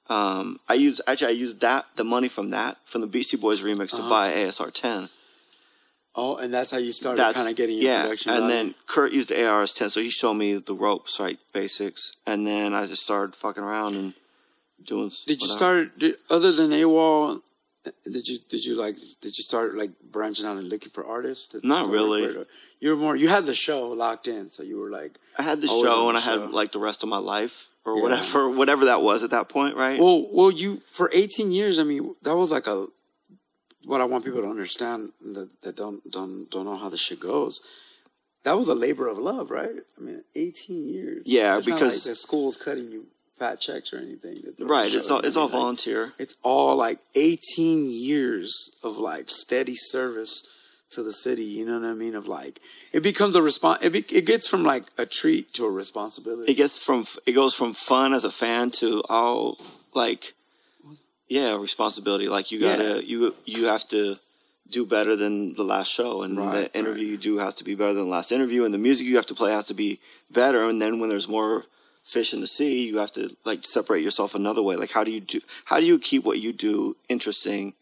[0.09, 3.61] Um, I used actually I used that the money from that from the Beastie Boys
[3.61, 4.03] remix Uh-huh.
[4.03, 5.09] to buy ASR 10.
[6.19, 8.01] Oh, and that's how you started That's kind of getting your yeah.
[8.03, 8.31] production.
[8.31, 12.13] and then Kurt used the ASR 10, so he showed me the ropes, right, basics,
[12.25, 14.13] and then I just started fucking around and
[14.83, 15.11] doing.
[15.27, 17.41] did you start did, other than AWOL?
[18.03, 21.47] Did you did you like did you start like branching out and looking for artists?
[21.47, 22.45] to- Not really.
[22.79, 23.15] You were more.
[23.15, 26.07] You had the show locked in, so you were like, I had the show the
[26.09, 26.41] and I show.
[26.41, 28.03] had like the rest of my life or Yeah.
[28.03, 29.99] whatever, whatever that was at that point, right?
[29.99, 31.79] well, well, you for 18 years.
[31.79, 32.85] I mean, that was like a
[33.85, 37.19] what I want people to understand that, that don't don't don't know how this shit
[37.19, 37.61] goes.
[38.43, 39.75] That was a labor of love, right?
[39.97, 41.23] I mean, 18 years.
[41.25, 43.05] Yeah, It's because- like the school's cutting you
[43.37, 44.35] fat checks or anything.
[44.35, 44.93] to throw a right.
[44.93, 46.13] It's all it's all like, volunteer.
[46.17, 50.53] it's all like 18 years of like steady service
[50.89, 52.61] to the city you know what i mean of like
[52.93, 56.49] it becomes a response it, be, it gets from like a treat to a responsibility
[56.49, 59.57] It gets from it goes from fun as a fan to all
[59.93, 60.31] like
[61.27, 62.29] yeah responsibility.
[62.29, 64.15] Like you gotta you you have to
[64.69, 67.11] do better than the last show, and Right, the interview right.
[67.11, 69.25] you do has to be better than the last interview, and the music you have
[69.27, 69.99] to play has to be
[70.31, 70.67] better.
[70.69, 71.65] And then when there's more
[72.07, 74.75] fish in the sea, you have to like separate yourself another way.
[74.75, 75.39] Like how do you do?
[75.65, 77.73] How do you keep what you do interesting?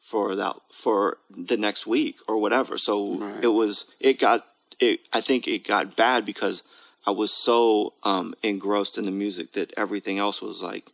[0.00, 2.76] for that for the next week or whatever.
[2.78, 3.44] So Right.
[3.44, 4.44] it was it got
[4.80, 6.62] it I think it got bad because
[7.06, 10.84] I was so um engrossed in the music that everything else was like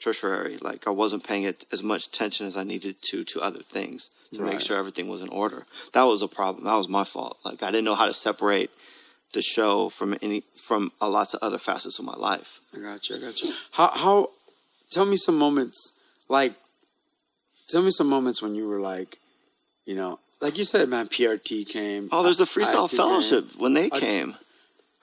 [0.00, 0.58] tertiary.
[0.58, 4.10] Like I wasn't paying it as much attention as I needed to to other things
[4.34, 5.64] to make sure everything was in order.
[5.94, 6.64] That was a problem.
[6.64, 7.38] That was my fault.
[7.44, 8.70] Like I didn't know how to separate
[9.36, 12.50] the show from any from a lots of other facets of my life.
[12.74, 14.14] i got you i got you how how
[14.94, 15.78] tell me some moments
[16.28, 16.52] like
[17.70, 19.18] tell me some moments when you were like
[19.84, 22.98] you know like you said man prt came Oh, there's a freestyle ISD came.
[23.02, 24.34] fellowship when they came.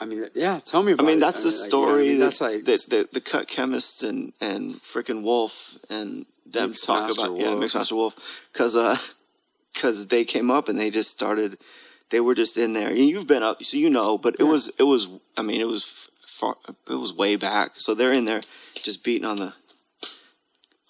[0.02, 1.20] i mean yeah tell me I mean, it.
[1.26, 2.08] that's the like, you know I story.
[2.08, 2.20] mean?
[2.20, 4.62] that, that's like that the the cut chemist and and
[4.92, 6.26] freaking Wolf and
[6.56, 7.64] them Mixed talk Master about yeah, Wolf.
[7.64, 8.14] Mixmaster Wolf,
[8.52, 8.96] because uh,
[9.74, 11.58] because they came up and they just started.
[12.14, 14.20] They were just in there, and you've been up, so you know.
[14.20, 14.52] But it Yeah.
[14.52, 15.08] was it was.
[15.36, 16.56] I mean, it was far.
[16.88, 17.72] It was way back.
[17.78, 18.42] So they're in there,
[18.76, 19.52] just beating on the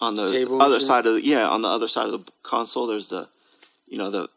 [0.02, 2.88] on the Table other side of the, yeah on the other side of the console.
[2.88, 3.30] There's the
[3.88, 4.28] you know the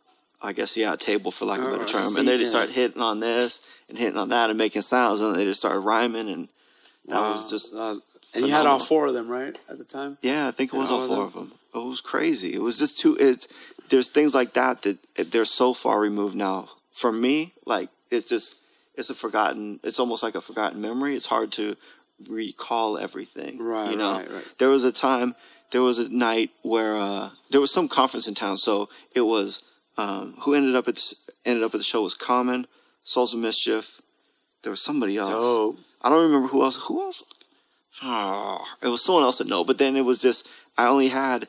[0.40, 2.54] I guess yeah table for lack of a better uh, term, see, and they just
[2.54, 2.60] yeah.
[2.60, 5.80] start hitting on this and hitting on that and making sounds, and they just started
[5.80, 6.48] rhyming and.
[7.08, 8.02] That wow, was just that was-
[8.34, 10.76] and you had all four of them right at the time yeah, I think it
[10.76, 11.52] was all all of four of them.
[11.72, 12.52] It was crazy.
[12.52, 13.16] It was just too.
[13.18, 13.46] It's
[13.88, 14.98] there's things like that that
[15.32, 16.68] they're so far removed now.
[16.92, 18.58] For me, like it's just
[18.94, 19.80] it's a forgotten.
[19.84, 21.14] It's almost like a forgotten memory.
[21.14, 21.76] It's hard to
[22.28, 23.58] recall everything.
[23.58, 24.54] Right, You know, right, right.
[24.58, 25.34] there was a time.
[25.72, 28.56] There was a night where uh, there was some conference in town.
[28.56, 29.62] So it was
[29.98, 30.98] um, who ended up at
[31.44, 32.66] ended up at the show was Common,
[33.04, 34.00] Souls of Mischief.
[34.62, 35.28] There was somebody else.
[35.28, 35.78] Dope.
[36.02, 36.76] I don't remember who else.
[36.86, 37.22] Who else?
[38.02, 39.64] Oh, it was someone else to know.
[39.64, 41.46] But then it was just I only had,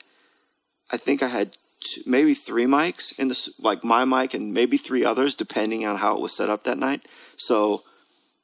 [0.91, 4.77] I think I had two, maybe three mics in this, like my mic and maybe
[4.77, 7.01] three others, depending on how it was set up that night.
[7.35, 7.81] So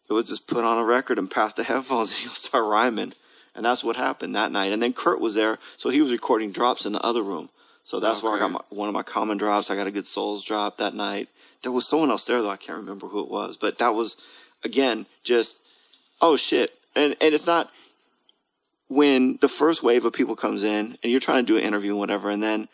[0.10, 3.14] it was just put on a record and pass the headphones and you'll start rhyming.
[3.56, 4.72] And that's what happened that night.
[4.72, 7.50] And then Kurt was there, so he was recording drops in the other room.
[7.84, 9.70] So that's where I got my, one of my common drops.
[9.70, 11.28] I got a good Souls drop that night.
[11.62, 12.50] There was someone else there though.
[12.50, 14.18] I can't remember who it was, but that was
[14.64, 15.62] again just
[16.22, 16.74] oh shit.
[16.96, 17.70] And and it's not
[18.88, 21.92] when the first wave of people comes in and you're trying to do an interview
[21.92, 22.68] and whatever, and then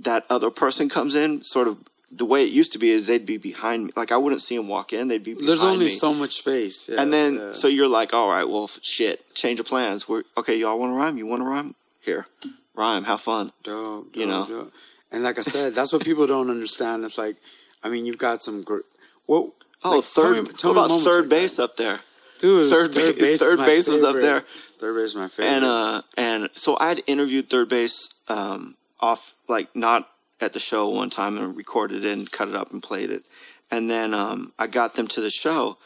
[0.00, 1.78] that other person comes in, sort of
[2.12, 3.92] the way it used to be is they'd be behind me.
[3.96, 5.90] Like I wouldn't see them walk in; they'd be behind There's only me.
[5.90, 6.88] so much space.
[6.88, 7.52] Yeah, and then yeah.
[7.52, 10.08] so you're like, all right, well, shit, change of plans.
[10.08, 10.56] We're okay.
[10.56, 11.18] Y'all want to rhyme?
[11.18, 11.74] You want to rhyme?
[12.02, 12.26] Here,
[12.74, 13.04] rhyme.
[13.04, 13.52] Have fun.
[13.62, 14.46] Dope, you know?
[14.46, 14.72] dope.
[15.12, 17.04] And like I said, that's what people don't understand.
[17.04, 17.36] It's like,
[17.82, 18.84] I mean, you've got some great.
[19.26, 19.52] What?
[19.82, 20.46] Oh, like, tell third.
[20.48, 21.64] me- tell what about third like base that.
[21.64, 22.00] up there?
[22.40, 22.72] dude.
[22.72, 24.40] 3rd Bass- 3rd Bass was up there.
[24.40, 25.52] 3rd Bass is my favorite.
[25.54, 30.08] And uh, and so I had interviewed 3rd Bass um, off like not
[30.40, 33.24] at the show one time and recorded it and cut it up and played it,
[33.70, 35.76] and then um, I got them to the show,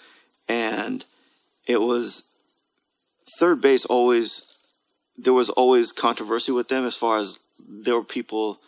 [0.48, 1.04] and
[1.66, 2.30] it was
[3.40, 4.58] 3rd Bass always
[5.16, 7.38] there was always controversy with them as far as
[7.68, 8.58] there were people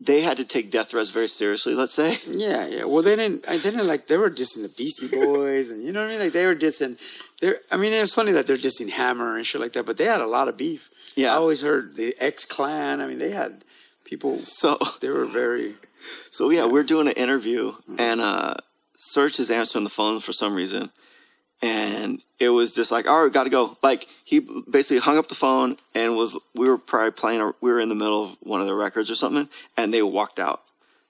[0.00, 1.74] they had to take death threats very seriously.
[1.74, 2.16] Let's say.
[2.26, 2.84] Yeah, yeah.
[2.84, 3.46] Well, they didn't.
[3.48, 4.06] I didn't like.
[4.06, 6.20] They were dissing the Beastie Boys, and you know what I mean.
[6.20, 6.98] Like they were dissing.
[7.40, 7.58] They're.
[7.70, 9.86] I mean, it's funny that they're dissing Hammer and shit like that.
[9.86, 10.90] But they had a lot of beef.
[11.16, 11.32] Yeah.
[11.32, 13.00] I always heard the X Clan.
[13.00, 13.62] I mean, they had
[14.04, 14.36] people.
[14.36, 15.74] So They were very.
[16.30, 18.54] So yeah, we're doing an interview, and uh,
[18.98, 20.90] Serch is answering the phone for some reason,
[21.62, 23.76] and it was just like, all right, got to go.
[23.82, 24.40] Like he
[24.70, 27.88] basically hung up the phone and was we were probably playing, or we were in
[27.88, 30.62] the middle of one of their records or something, and they walked out.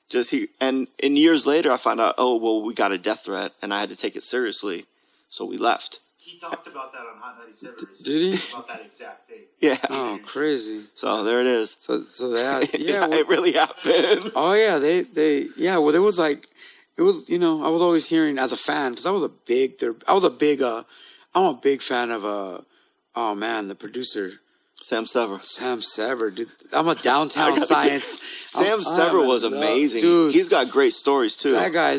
[0.08, 3.24] Just he and and years later, I found out, oh well, we got a death
[3.26, 4.84] threat, and I had to take it seriously,
[5.28, 6.00] so we left.
[6.18, 7.76] He talked about that on Hot 97.
[8.04, 8.52] Did he?
[8.52, 9.48] About that exact date.
[9.60, 9.76] Yeah.
[9.90, 10.80] Oh, crazy.
[10.94, 11.76] So there it is.
[11.80, 12.62] So, so they had.
[12.78, 12.92] Yeah.
[12.92, 14.32] Yeah, well- it really happened.
[14.34, 15.78] Oh yeah, they they yeah.
[15.78, 16.46] Well, there was like
[17.00, 19.30] it was you know I was always hearing as a fan because I was a
[19.46, 20.82] big there I was a big uh
[21.34, 22.58] I'm a big fan of uh
[23.16, 24.30] oh man the producer
[24.82, 25.38] Sam Sever.
[25.40, 30.02] Sam Sever dude I'm a downtown science Sam I'm- Sever I'm was amazing.
[30.02, 31.52] dude He's got great stories too.
[31.52, 31.96] that guy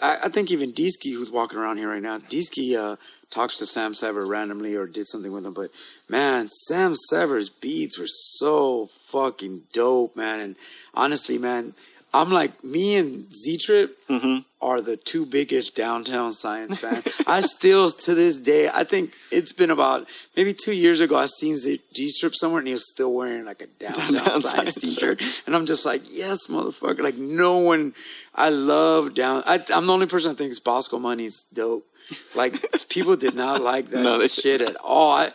[0.00, 2.96] I, I think even Deesky who's walking around here right now Deesky uh
[3.30, 5.70] talks to Sam Sever randomly or did something with him but
[6.10, 10.56] man Sam Sever's beats were so fucking dope man and
[10.94, 11.72] honestly man
[12.14, 14.38] I'm like me and Z Trip mm-hmm.
[14.60, 17.22] are the two biggest downtown science fans.
[17.26, 20.06] I still to this day I think it's been about
[20.36, 21.80] maybe two years ago I seen Z
[22.20, 25.54] Trip somewhere and he was still wearing like a downtown, Downtown science Science t-shirt and
[25.54, 27.94] I'm just like yes motherfucker like no one
[28.34, 31.86] I love down I, I'm the only person that thinks Bosco Money's dope.
[32.34, 32.54] Like
[32.88, 35.12] people did not like that No, shit at all.
[35.12, 35.30] I,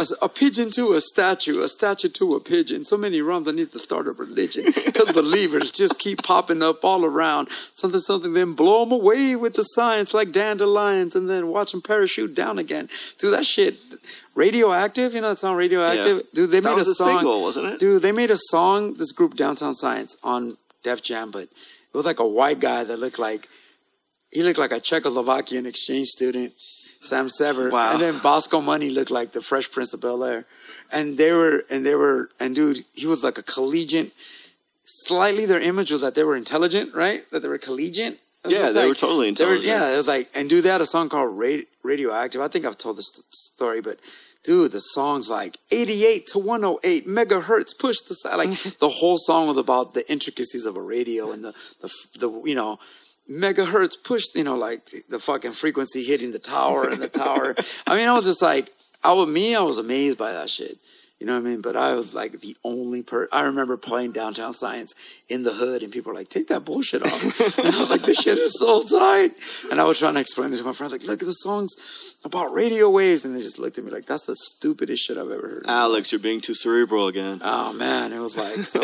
[0.00, 2.84] a, a pigeon to a statue, a statue to a pigeon.
[2.84, 4.64] So many rhymes I need to start a religion.
[4.88, 7.48] Because believers just keep popping up all around.
[7.74, 11.82] Something, something, then blow them away with the science like dandelions and then watch them
[11.82, 12.88] parachute down again.
[13.18, 13.76] Dude, that shit,
[14.34, 16.16] radioactive, you know that song radioactive?
[16.16, 16.22] Yeah.
[16.32, 17.08] Dude, they That made was a a song.
[17.18, 17.80] single, wasn't it?
[17.80, 22.06] Dude, they made a song, this group Downtown Science on Def Jam, but it was
[22.06, 23.48] like a white guy that looked like,
[24.30, 26.52] he looked like a Czechoslovakian exchange student,
[27.00, 27.70] Sam Sever.
[27.70, 27.92] Wow.
[27.92, 30.44] And then Bosco Money looked like the Fresh Prince of Bel Air.
[30.92, 34.10] And they were, and they were, and dude, he was like a collegiate.
[34.84, 37.22] Slightly, their image was that they were intelligent, right?
[37.30, 38.18] That they were collegiate.
[38.46, 39.64] Yeah, they were totally they were- intelligent.
[39.66, 42.40] yeah, it was like, and dude, they had a song called Radi- Radioactive.
[42.40, 43.98] I think I've told this story, but
[44.44, 48.36] dude, the song's like 88 to 108 megahertz, push the side.
[48.36, 48.48] Like
[48.80, 52.54] the whole song was about the intricacies of a radio and the, the, the you
[52.54, 52.78] know,
[53.30, 57.54] megahertz push, you know, like the, fucking frequency hitting the tower and the tower.
[57.86, 58.68] I mean, I was just like,
[59.04, 60.78] I was me, I was amazed by that shit.
[61.20, 61.60] You know what I mean?
[61.62, 63.28] But I was like the only per.
[63.32, 64.94] I remember playing downtown science
[65.28, 68.02] in the hood, and people were like, "Take that bullshit off." and I was like,
[68.02, 69.30] "This shit is so tight."
[69.72, 72.14] And I was trying to explain it to my friends, like, "Look at the songs
[72.24, 75.28] about radio waves," and they just looked at me like, "That's the stupidest shit I've
[75.32, 77.40] ever heard." Alex, you're being too cerebral again.
[77.42, 78.80] Oh man, it was like so.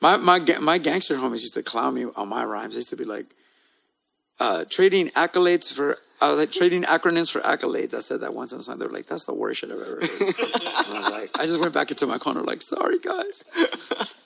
[0.00, 2.74] my my my gangster homies used to clown me on my rhymes.
[2.74, 3.26] They used to be like,
[4.40, 7.92] uh, trading accolades for I was like trading acronyms for accolades.
[7.94, 8.78] I said that once on a song.
[8.78, 10.02] They were like, "That's the worst shit I've ever heard."
[10.86, 13.44] And I was like, I just went back into my corner, like, "Sorry, guys."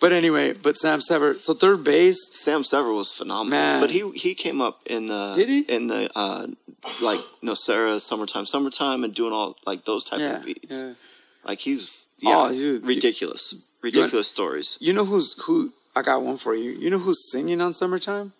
[0.00, 1.34] But anyway, but Sam Sever.
[1.34, 2.16] So 3rd Bass.
[2.34, 3.80] Sam Sever was phenomenal, Man.
[3.80, 5.61] but he he came up in the Did he?
[5.62, 6.46] in the uh,
[7.02, 10.82] like Nocera, summertime, summertime, and doing all like those type Yeah, of beats.
[10.82, 10.92] yeah.
[11.44, 12.84] Like he's yeah, Oh, dude.
[12.84, 14.78] ridiculous, ridiculous stories.
[14.80, 15.72] You know who's who?
[15.96, 16.70] I got one for you.
[16.72, 18.32] You know who's singing on "Summertime"?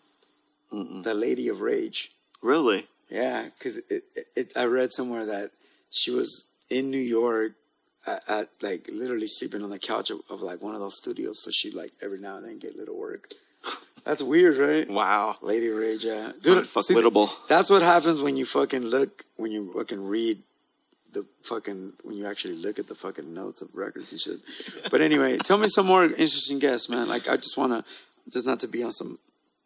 [0.71, 2.13] The Lady of Rage.
[2.43, 5.51] Really, Yeah, because it, it, it, I read somewhere that
[5.91, 7.53] she was in New York
[8.07, 11.43] at, at like literally sleeping on the couch of, of like one of those studios.
[11.43, 13.29] So she'd like every now and then get little work.
[14.05, 14.89] That's weird, right?
[14.89, 16.33] wow, Lady Rage, yeah.
[16.41, 17.29] see, unfuckwittable.
[17.49, 20.39] that's what happens when you fucking look, when you fucking read
[21.13, 24.39] the fucking, when you actually look at the fucking notes of records and shit.
[24.91, 27.09] But anyway, tell me some more interesting guests, man.
[27.09, 27.85] Like, I just want to,
[28.33, 29.19] just not to be on some,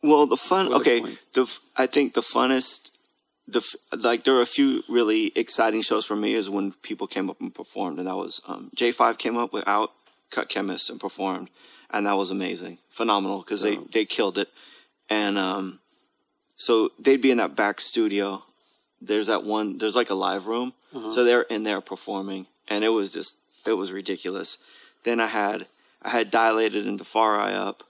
[0.03, 0.73] Well, the fun.
[0.73, 1.01] Okay,
[1.35, 2.91] the I think the funnest,
[3.47, 3.63] the
[3.97, 7.41] like there were a few really exciting shows for me is when people came up
[7.41, 9.91] and performed, and that was um, J Five came up without
[10.31, 11.51] Cut Chemist and performed,
[11.91, 14.49] and that was amazing, phenomenal because they they killed it,
[15.09, 15.79] and um,
[16.57, 18.43] so they'd be in that back studio.
[19.01, 19.79] There's that one.
[19.79, 20.73] There's like a live room,
[21.11, 23.37] so they're in there performing, and it was just
[23.69, 24.59] it was ridiculous.
[25.05, 25.67] Then I had
[26.03, 27.85] I had dilated Far Eye Up,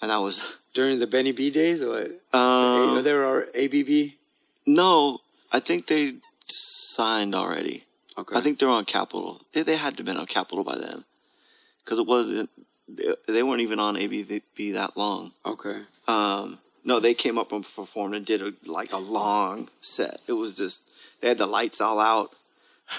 [0.00, 0.60] and that was.
[0.74, 2.10] During the Benny B days or what?
[2.32, 4.12] Um, Are there are ABB?
[4.66, 5.18] No,
[5.52, 6.12] I think they
[6.46, 7.84] signed already.
[8.16, 8.36] Okay.
[8.36, 9.40] I think they're on Capitol.
[9.52, 11.04] They, they had to have been on Capitol by then,
[11.84, 12.50] because it wasn't.
[12.88, 14.40] They, they weren't even on ABB
[14.74, 15.32] that long.
[15.44, 15.80] Okay.
[16.08, 20.18] Um, no, they came up and performed and did a, like a long set.
[20.26, 22.30] It was just they had the lights all out.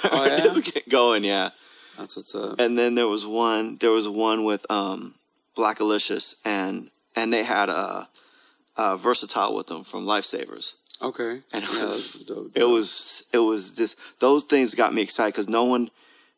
[0.03, 0.61] Oh, yeah?
[0.61, 1.49] Get going, yeah.
[1.97, 2.59] That's what's up.
[2.59, 3.77] And then there was one.
[3.77, 5.13] There was one with um,
[5.55, 8.07] Blackalicious and and they had a,
[8.77, 10.75] a Vursatyl with them from Lifesavas.
[11.01, 11.41] Okay.
[11.51, 12.51] And it Yeah, was, that's dope.
[12.55, 15.89] it was, it was just those things got me excited because no one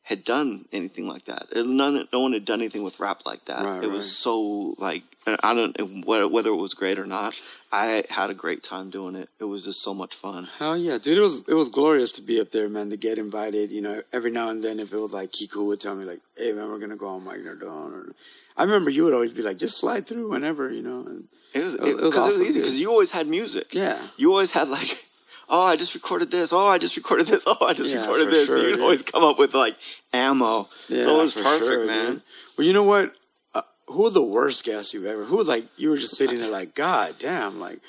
[0.05, 1.47] had done anything like that.
[1.55, 3.65] None, no one had done anything with rap like that.
[3.65, 3.91] Right, it right.
[3.91, 7.33] was so like I don't whether whether it was great or not.
[7.71, 9.27] I had a great time doing it.
[9.39, 10.47] It was just so much fun.
[10.59, 11.17] Hell yeah, dude!
[11.17, 12.91] It was it was glorious to be up there, man.
[12.91, 15.81] To get invited, you know, every now and then, if it was like Kiku would
[15.81, 18.13] tell me like, "Hey, man, we're gonna go on Mike Nardone," or
[18.55, 20.99] I remember you would always be like, "Just slide through whenever," you know.
[21.09, 23.73] And It was It- because it it, was was easy because you always had music.
[23.73, 23.97] Yeah.
[24.17, 25.07] you always had like.
[25.49, 26.51] Oh, I just recorded this.
[26.53, 27.43] Oh, I just recorded this.
[27.47, 28.47] Oh, I just Yeah, recorded this.
[28.47, 28.81] sure, so you'd dude.
[28.81, 29.75] always come up with like
[30.13, 30.67] ammo.
[30.89, 32.13] yeah, so it was perfect, sure, man.
[32.13, 32.21] dude.
[32.57, 33.13] Well, you know what?
[33.53, 35.23] Uh, who was the worst guest you've ever?
[35.23, 37.79] Who was like you were just sitting there like, God damn, like,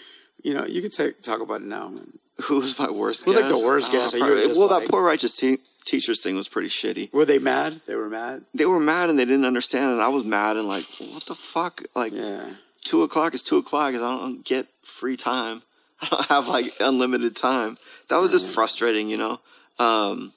[0.44, 2.18] you know, you could take, talk about it now, man.
[2.42, 3.61] Who's my worst Who's, like, guest?
[3.62, 6.48] the worst guest know, you probably- well, like- that poor righteous te- teachers thing was
[6.48, 7.11] pretty shitty.
[7.14, 7.80] Were they mad?
[7.86, 8.42] They were mad.
[8.52, 11.34] They were mad and they didn't understand, and I was mad and like, what the
[11.34, 11.82] fuck?
[11.94, 12.44] Like, Yeah.
[12.84, 15.62] two o'clock is two o'clock, because I don't get free time.
[16.03, 17.76] I don't have like unlimited time.
[18.09, 19.40] That was just frustrating, you know.
[19.78, 20.32] Um,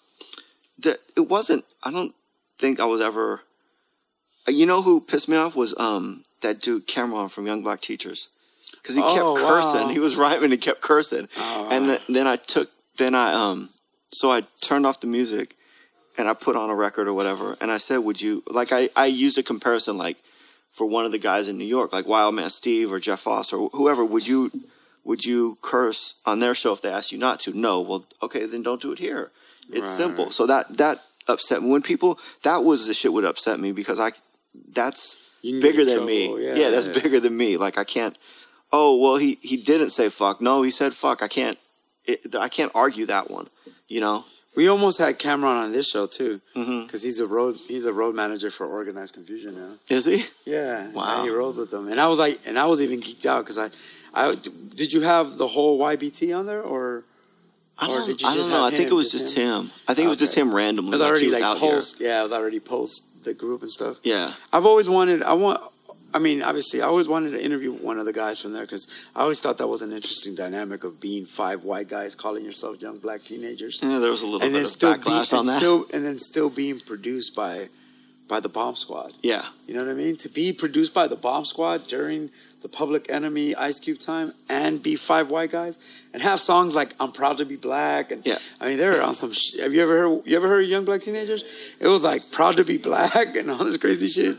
[0.79, 1.65] the, it wasn't.
[1.83, 2.13] I don't
[2.57, 3.41] think I was ever.
[4.47, 7.81] uh, You know who pissed me off was um that dude Cameron from Young Black
[7.81, 8.29] Teachers,
[8.81, 9.87] because he Oh, kept cursing.
[9.87, 9.93] wow.
[9.93, 13.69] He was rhyming and kept cursing, Oh, and then I took then I um
[14.11, 15.55] so I turned off the music
[16.17, 18.89] and I put on a record or whatever, and I said, "Would you like?" I
[18.95, 20.17] I used a comparison like
[20.71, 23.69] for one of the guys in New York, like Wildman Steve or Jeff Foss or
[23.69, 24.03] whoever.
[24.05, 24.51] Would you
[25.03, 27.57] would you curse on their show if they asked you not to?
[27.57, 27.81] No.
[27.81, 29.31] Well, okay, then don't do it here.
[29.69, 29.97] It's Right.
[29.97, 30.31] simple.
[30.31, 33.99] So that that upset me when people that was the shit would upset me because
[33.99, 34.11] I
[34.73, 36.43] that's bigger than me.
[36.45, 37.01] Yeah, Yeah, that's yeah.
[37.01, 37.57] bigger than me.
[37.57, 38.17] Like I can't.
[38.71, 40.41] Oh well, he he didn't say fuck.
[40.41, 41.21] No, he said fuck.
[41.23, 41.57] I can't.
[42.05, 43.47] It, I can't argue that one.
[43.87, 44.25] You know.
[44.55, 46.81] We almost had Cameron on this show too, mm-hmm.
[46.83, 49.71] because he's a road he's a road manager for Organized Confusion now.
[49.87, 50.23] Is he?
[50.51, 51.23] Yeah, Wow.
[51.23, 53.59] he rolls with them, and I was like, and I was even geeked out because
[53.59, 53.69] I,
[54.13, 54.35] I
[54.75, 57.03] did you have the whole YBT on there or
[57.81, 58.65] I don't, did you I don't know.
[58.65, 59.63] I think it was just him?
[59.65, 59.71] him.
[59.87, 60.41] I think it was just Okay.
[60.47, 60.89] him randomly.
[60.89, 61.71] it was like, already was like out here.
[61.71, 61.97] post?
[62.01, 63.99] Yeah, it was already post the group and stuff.
[64.03, 64.33] Yeah.
[64.51, 65.23] I've always wanted.
[65.23, 65.61] I want.
[66.11, 69.07] I mean, obviously, I always wanted to interview one of the guys from there because
[69.15, 72.81] I always thought that was an interesting dynamic of being five white guys calling yourself
[72.81, 74.69] young black teenagers, Yeah, there was a little and bit of
[75.01, 75.59] backlash be, on that.
[75.59, 77.69] still and then still being produced by
[78.29, 79.11] by the Bomb Squad.
[79.23, 79.43] yeah.
[79.67, 80.15] You know what I mean?
[80.17, 82.29] To be produced by the Bomb Squad during
[82.61, 86.89] the Public Enemy Ice Cube time and be five white guys and have songs like
[86.99, 88.37] "I'm Proud to Be Black" and Yeah.
[88.61, 89.31] I mean they're on some.
[89.33, 90.21] Sh- have you ever heard?
[90.27, 91.43] You ever heard of Young Black Teenagers?
[91.79, 94.37] It was like "Proud to Be Black" and all this crazy shit.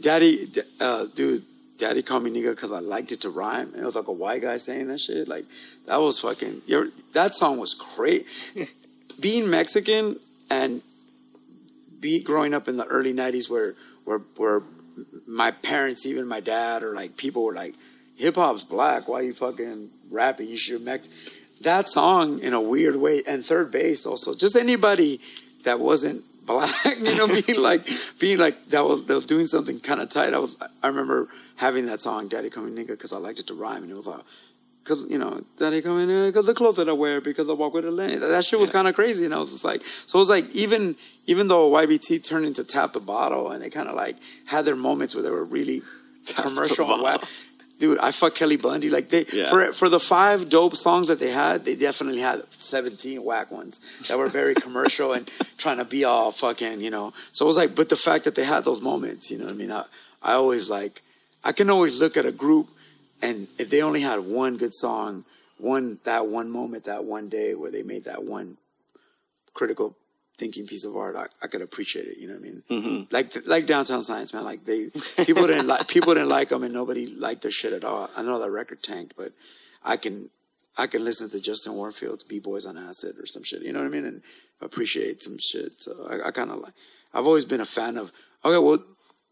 [0.00, 0.46] Daddy,
[0.80, 1.42] uh, dude,
[1.78, 3.68] Daddy called me nigga because I liked it to rhyme.
[3.72, 5.26] And it was like a white guy saying that shit.
[5.28, 5.44] Like
[5.86, 6.62] that was fucking.
[7.14, 8.26] That song was great.
[9.20, 10.16] Being Mexican
[10.50, 10.80] and
[12.02, 13.72] be growing up in the early '90s, where
[14.04, 14.60] where where
[15.26, 17.74] my parents, even my dad, or like people were like,
[18.18, 19.08] "Hip hop's black.
[19.08, 20.48] Why you fucking rapping?
[20.48, 24.34] You should Mex." that song in a weird way, and 3rd Bass also.
[24.34, 25.20] Just anybody
[25.64, 27.86] that wasn't black, you know, being like
[28.18, 30.34] being like that was that was doing something kind of tight.
[30.34, 33.54] I was I remember having that song "Daddy Coming Nigga" because I liked it to
[33.54, 34.22] rhyme, and it was like.
[34.84, 37.52] Cause you know, daddy come in uh, because the clothes that I wear because I
[37.52, 38.18] walk with a lane.
[38.18, 40.44] That shit was kind of crazy, and I was just like, so it was like
[40.56, 44.64] even even though YBT turned into tap the bottle, and they kind of like had
[44.64, 45.82] their moments where they were really
[46.36, 47.20] commercial and whack.
[47.78, 48.88] Dude, I fuck Kelly Bundy.
[48.88, 49.48] Like they Yeah.
[49.50, 54.06] for for the five dope songs that they had, they definitely had seventeen whack ones
[54.08, 57.12] that were very commercial and trying to be all fucking, you know.
[57.30, 59.54] So it was like, but the fact that they had those moments, you know what
[59.54, 59.70] I mean?
[59.70, 59.84] I,
[60.22, 61.02] I always like,
[61.44, 62.68] I can always look at a group
[63.22, 65.24] and if they only had one good song,
[65.58, 68.56] one that one moment, that one day where they made that one
[69.54, 69.96] critical
[70.36, 72.18] thinking piece of art, I, I could appreciate it.
[72.18, 72.62] You know what I mean?
[72.70, 73.14] Mm-hmm.
[73.14, 74.44] Like like Downtown Science, man.
[74.44, 74.88] Like they
[75.24, 78.10] people didn't like people didn't like them, and nobody liked their shit at all.
[78.16, 79.32] I know that record tanked, but
[79.84, 80.30] I can
[80.76, 83.62] I can listen to Justin Warfield's B Boys on Acid or some shit.
[83.62, 84.04] You know what I mean?
[84.04, 84.22] And
[84.60, 85.80] appreciate some shit.
[85.80, 86.74] So I, I kind of like.
[87.14, 88.10] I've always been a fan of.
[88.44, 88.82] Okay, well,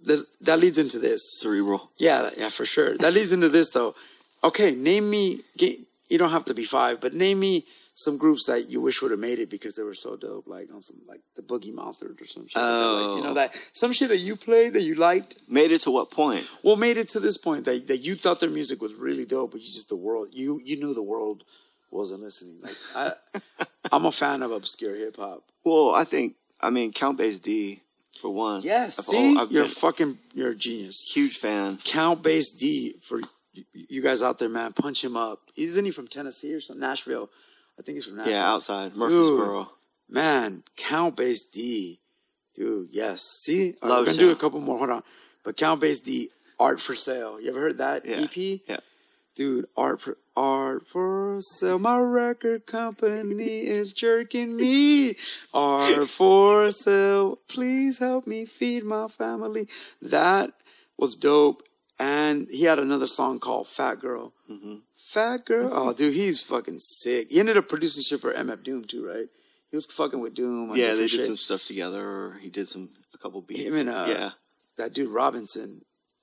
[0.03, 1.41] this, that leads into this.
[1.41, 1.91] Cerebral.
[1.99, 2.97] Yeah, yeah, for sure.
[2.99, 3.95] That leads into this though.
[4.43, 5.41] Okay, name me.
[5.59, 9.11] You don't have to be five, but name me some groups that you wish would
[9.11, 10.47] have made it because they were so dope.
[10.47, 12.57] Like on some like the Boogie Monsters or some shit.
[12.57, 12.71] like that.
[12.71, 13.35] Like, you know Oh.
[13.35, 15.37] that some shit that you played that you liked.
[15.49, 16.49] Made it to what point?
[16.65, 19.51] Well, made it to this point that that you thought their music was really dope,
[19.53, 21.45] but you just the world you you knew the world
[21.91, 22.59] wasn't listening.
[22.63, 23.13] Like I,
[23.93, 25.43] I'm a fan of obscure hip hop.
[25.65, 27.81] Well, I think I mean Count Bass D
[28.21, 28.61] for one.
[28.63, 31.11] Yes, see, al- I've you're been fucking you're a genius.
[31.13, 31.79] huge fan.
[31.85, 33.21] Count Bass D for
[33.73, 34.73] you- guys out there, man.
[34.73, 35.41] Punch him up.
[35.57, 36.81] Isn't he from Tennessee or something?
[36.81, 37.29] Nashville.
[37.79, 38.35] I think he's from Nashville.
[38.35, 39.69] Yeah, outside Murfreesboro.
[40.09, 41.99] Man, Count Bass D.
[42.55, 43.23] Dude, yes.
[43.23, 43.75] See?
[43.83, 44.77] All right, Love we're going to do a couple more.
[44.79, 45.03] Hold on.
[45.45, 47.41] But Count Bass D, Art for Sale.
[47.41, 48.21] You ever heard that Yeah.
[48.21, 48.61] EP?
[48.69, 48.77] Yeah.
[49.37, 51.79] Dude, Art for Art for Sale.
[51.79, 55.15] My record company is jerking me.
[55.55, 57.39] Art for Sale.
[57.49, 59.69] Please help me feed my family.
[60.03, 60.51] That
[60.99, 61.63] was dope.
[61.99, 64.33] And he had another song called Fat Girl.
[64.51, 64.77] Mm-hmm.
[64.97, 65.69] Fat Girl?
[65.71, 67.29] Oh, dude, he's fucking sick.
[67.31, 69.27] He ended up producing shit for MF Doom too, right?
[69.71, 70.73] He was fucking with Doom.
[70.75, 71.27] Yeah, they did shit.
[71.27, 72.37] some stuff together.
[72.41, 73.65] He did some a couple beats.
[73.65, 74.31] Him and, uh, yeah.
[74.79, 75.83] That dude Robinson.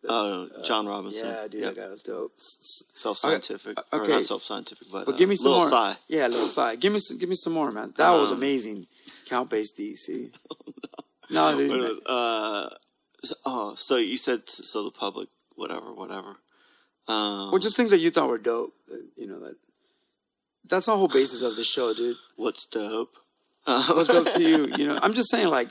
[0.10, 1.28] Oh, John Robinson.
[1.28, 1.76] Yeah, dude, Yep.
[1.76, 2.32] that guy was dope.
[2.36, 3.78] Self scientific.
[3.93, 4.05] Okay.
[4.05, 5.68] Or not self scientific, but, But uh, give me some more.
[5.70, 5.93] Psy.
[6.08, 6.80] Yeah, little side.
[6.80, 7.93] Give me some, give me some more, man.
[7.97, 8.86] That was Um, amazing.
[9.28, 10.32] Count based DC.
[11.30, 11.70] No, dude.
[11.70, 12.70] Was- uh,
[13.20, 16.38] so, oh, so you said so the public, whatever, whatever.
[17.10, 18.74] Um, well, just things that you thought were dope.
[19.18, 19.55] You know that.
[20.70, 22.16] That's the whole basis of the show, dude.
[22.38, 23.10] what's dope?
[23.66, 24.68] What's dope to you?
[24.78, 25.68] You know, I'm just saying, like,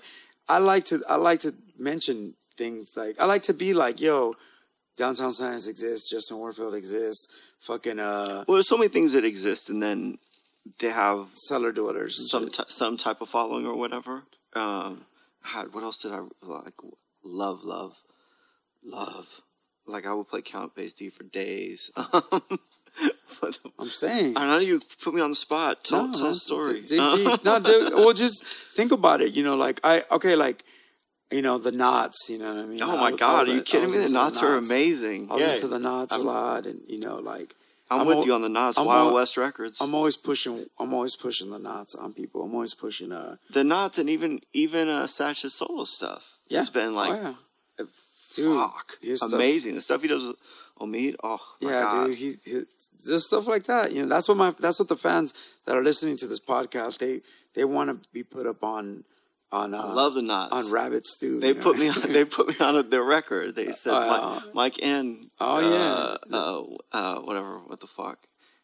[0.47, 4.35] I like to, I like to mention things like, I like to be like, yo,
[4.97, 9.69] Downtown Science exists, Justin Warfield exists, fucking uh, Well, there's so many things that exist,
[9.71, 10.17] and then
[10.81, 11.29] they have
[11.75, 12.19] Dwellers.
[12.19, 14.23] and some t- some type of following or whatever.
[14.55, 15.05] Um,
[15.45, 16.75] had what else did I like?
[17.25, 17.95] Love, love,
[18.85, 19.41] love.
[19.87, 21.91] Like I would play Count Bass D for days.
[23.41, 24.39] But I'm saying.
[24.39, 25.85] I know you put me on the spot.
[25.85, 26.81] Tell, No, tell a story.
[26.81, 27.27] Dig Uh, deep.
[27.45, 27.93] No, dude.
[27.93, 28.43] Well, just
[28.73, 29.35] think about it.
[29.35, 30.65] You know, like I okay, like
[31.31, 32.29] you know the Nonce.
[32.31, 32.83] You know what I mean?
[32.83, 33.99] oh my I God, was are you kidding me?
[34.07, 35.29] The Nonce are amazing.
[35.31, 37.55] I was Yeah, into the Nonce a I'm- lot, and you know, like
[37.91, 38.79] I'm, I'm with al- you on the Nonce.
[38.79, 39.81] I'm Wild al- West Records.
[39.81, 40.65] I'm always pushing.
[40.79, 42.43] I'm always pushing the Nonce on people.
[42.43, 43.13] I'm always pushing.
[43.13, 46.39] Uh, the Nonce and even even uh, Sach's solo stuff.
[46.49, 47.37] yeah, It's been like oh,
[47.79, 47.85] yeah.
[48.37, 49.75] Dude, fuck stuff- amazing.
[49.77, 50.37] The stuff he does with
[50.81, 51.15] Omid.
[51.23, 52.07] Oh my yeah, God.
[52.09, 52.19] dude.
[52.19, 52.61] He, he
[53.05, 53.93] just stuff like that.
[53.93, 56.99] You know, that's what my that's what the fans that are listening to this podcast
[56.99, 57.21] they
[57.55, 59.05] they want to be put up on
[59.53, 60.53] on uh, I love the Nonce.
[60.53, 61.41] on Rabbit Stew.
[61.41, 62.13] They put me on.
[62.13, 63.55] They put me on their record.
[63.55, 64.41] They said Oh, yeah.
[64.47, 65.31] Mike, Mike N.
[65.41, 67.59] Oh, uh, uh, uh, whatever.
[67.61, 68.19] What the fuck?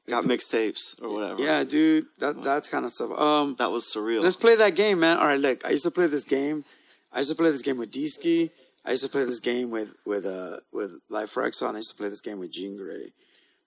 [0.08, 1.40] Got mixtapes or whatever.
[1.40, 2.06] yeah, dude.
[2.18, 3.12] That that's kind of stuff.
[3.18, 4.22] Um, that was surreal.
[4.22, 5.18] Let's play that game, man.
[5.18, 6.64] All right, look, I used to play this game.
[7.12, 8.50] I used to play this game with D-Ski.
[8.84, 11.72] I used to play this game with with uh with Life Rexall.
[11.72, 13.12] I used to play this game with Jean Grae,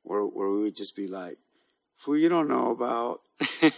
[0.03, 1.38] where where we would just be like,
[1.95, 3.22] "Fool, you don't know about
[3.61, 3.72] you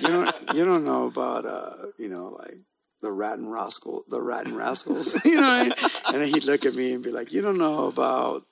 [0.00, 2.54] don't you don't know about uh you know like
[3.02, 5.72] the Rat and Rascal the Rat and Rascals, you know." What I mean?
[6.06, 8.42] And then he'd look at me and be like, "You don't know about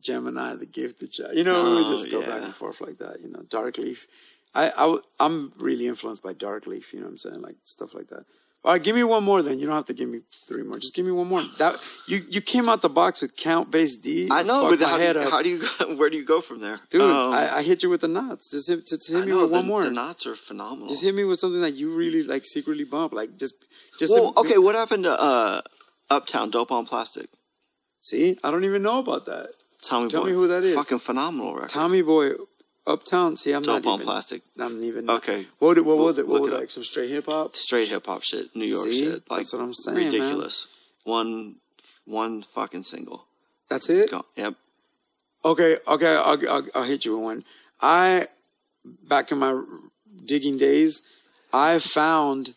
[0.00, 2.26] Gemini, the Gifted Child." You know, we Oh, just go yeah.
[2.26, 3.20] back and forth like that.
[3.22, 4.06] You know, Dark Leaf.
[4.54, 6.92] I'm really influenced by Dark Leaf.
[6.92, 7.42] You know what I'm saying?
[7.42, 8.24] Like stuff like that.
[8.64, 9.42] All right, give me one more.
[9.42, 10.78] Then you don't have to give me three more.
[10.78, 11.42] Just give me one more.
[11.58, 11.74] That
[12.06, 14.28] you you came out the box with Count Bass D.
[14.30, 15.58] I know, but how do, you, how do you?
[15.58, 17.02] go- Where do you go from there, dude?
[17.02, 18.52] Um, I, I hit you with the Nonce.
[18.52, 19.82] Just hit, just hit me know, with one the, more.
[19.82, 20.86] The Nonce are phenomenal.
[20.86, 23.12] Just hit me with something that you really like secretly bump.
[23.12, 23.54] Like just
[23.98, 24.14] just.
[24.14, 24.58] well, a- okay.
[24.58, 25.60] What happened to uh,
[26.10, 27.26] Uptown Dope on Plastic?
[27.98, 29.48] See, I don't even know about that.
[29.82, 30.28] Tommy Tell Boy.
[30.28, 30.76] me who that is.
[30.76, 31.70] Fucking phenomenal record.
[31.70, 32.30] Tommy Boy,
[32.86, 33.36] Uptown.
[33.36, 34.06] See, I'm Dope not on even.
[34.06, 34.42] Plastic.
[34.58, 35.08] I'm even.
[35.08, 35.46] Okay.
[35.58, 36.26] What what was it?
[36.26, 36.58] What was it?
[36.58, 37.54] Like some straight hip hop.
[37.54, 39.04] Straight hip hop shit, New York See?
[39.04, 39.30] shit.
[39.30, 40.12] Like That's what I'm saying, man.
[40.12, 40.66] ridiculous.
[41.04, 41.56] One,
[42.06, 43.24] one fucking single.
[43.68, 44.10] That's it.
[44.10, 44.24] Go.
[44.36, 44.54] Yep.
[45.44, 47.44] Okay, okay, I'll, I'll, I'll hit you with one.
[47.80, 48.26] I,
[49.08, 49.60] back in my
[50.24, 51.02] digging days,
[51.52, 52.54] I found,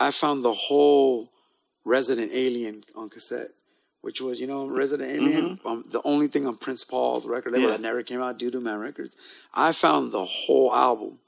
[0.00, 1.28] I found the whole
[1.84, 3.48] Resident Alien on cassette,
[4.02, 7.66] which was, you know, Resident Alien, um, the only thing on Prince Paul's record label
[7.66, 7.70] Yeah.
[7.72, 9.16] that never came out, Dew Doo Man Records.
[9.54, 11.18] I found the whole album.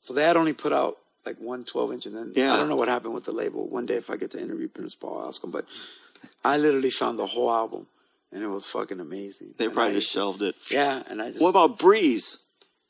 [0.00, 2.54] So they had only put out like one 12 inch and then Yeah.
[2.54, 3.68] I don't know what happened with the label.
[3.68, 5.64] One day if I get to interview Prince Paul, I'll ask him, but
[6.44, 7.86] I literally found the whole album
[8.32, 9.54] and it was fucking amazing.
[9.58, 10.56] They And probably I- just shelved it.
[10.70, 12.44] yeah, and I just What about Breeze?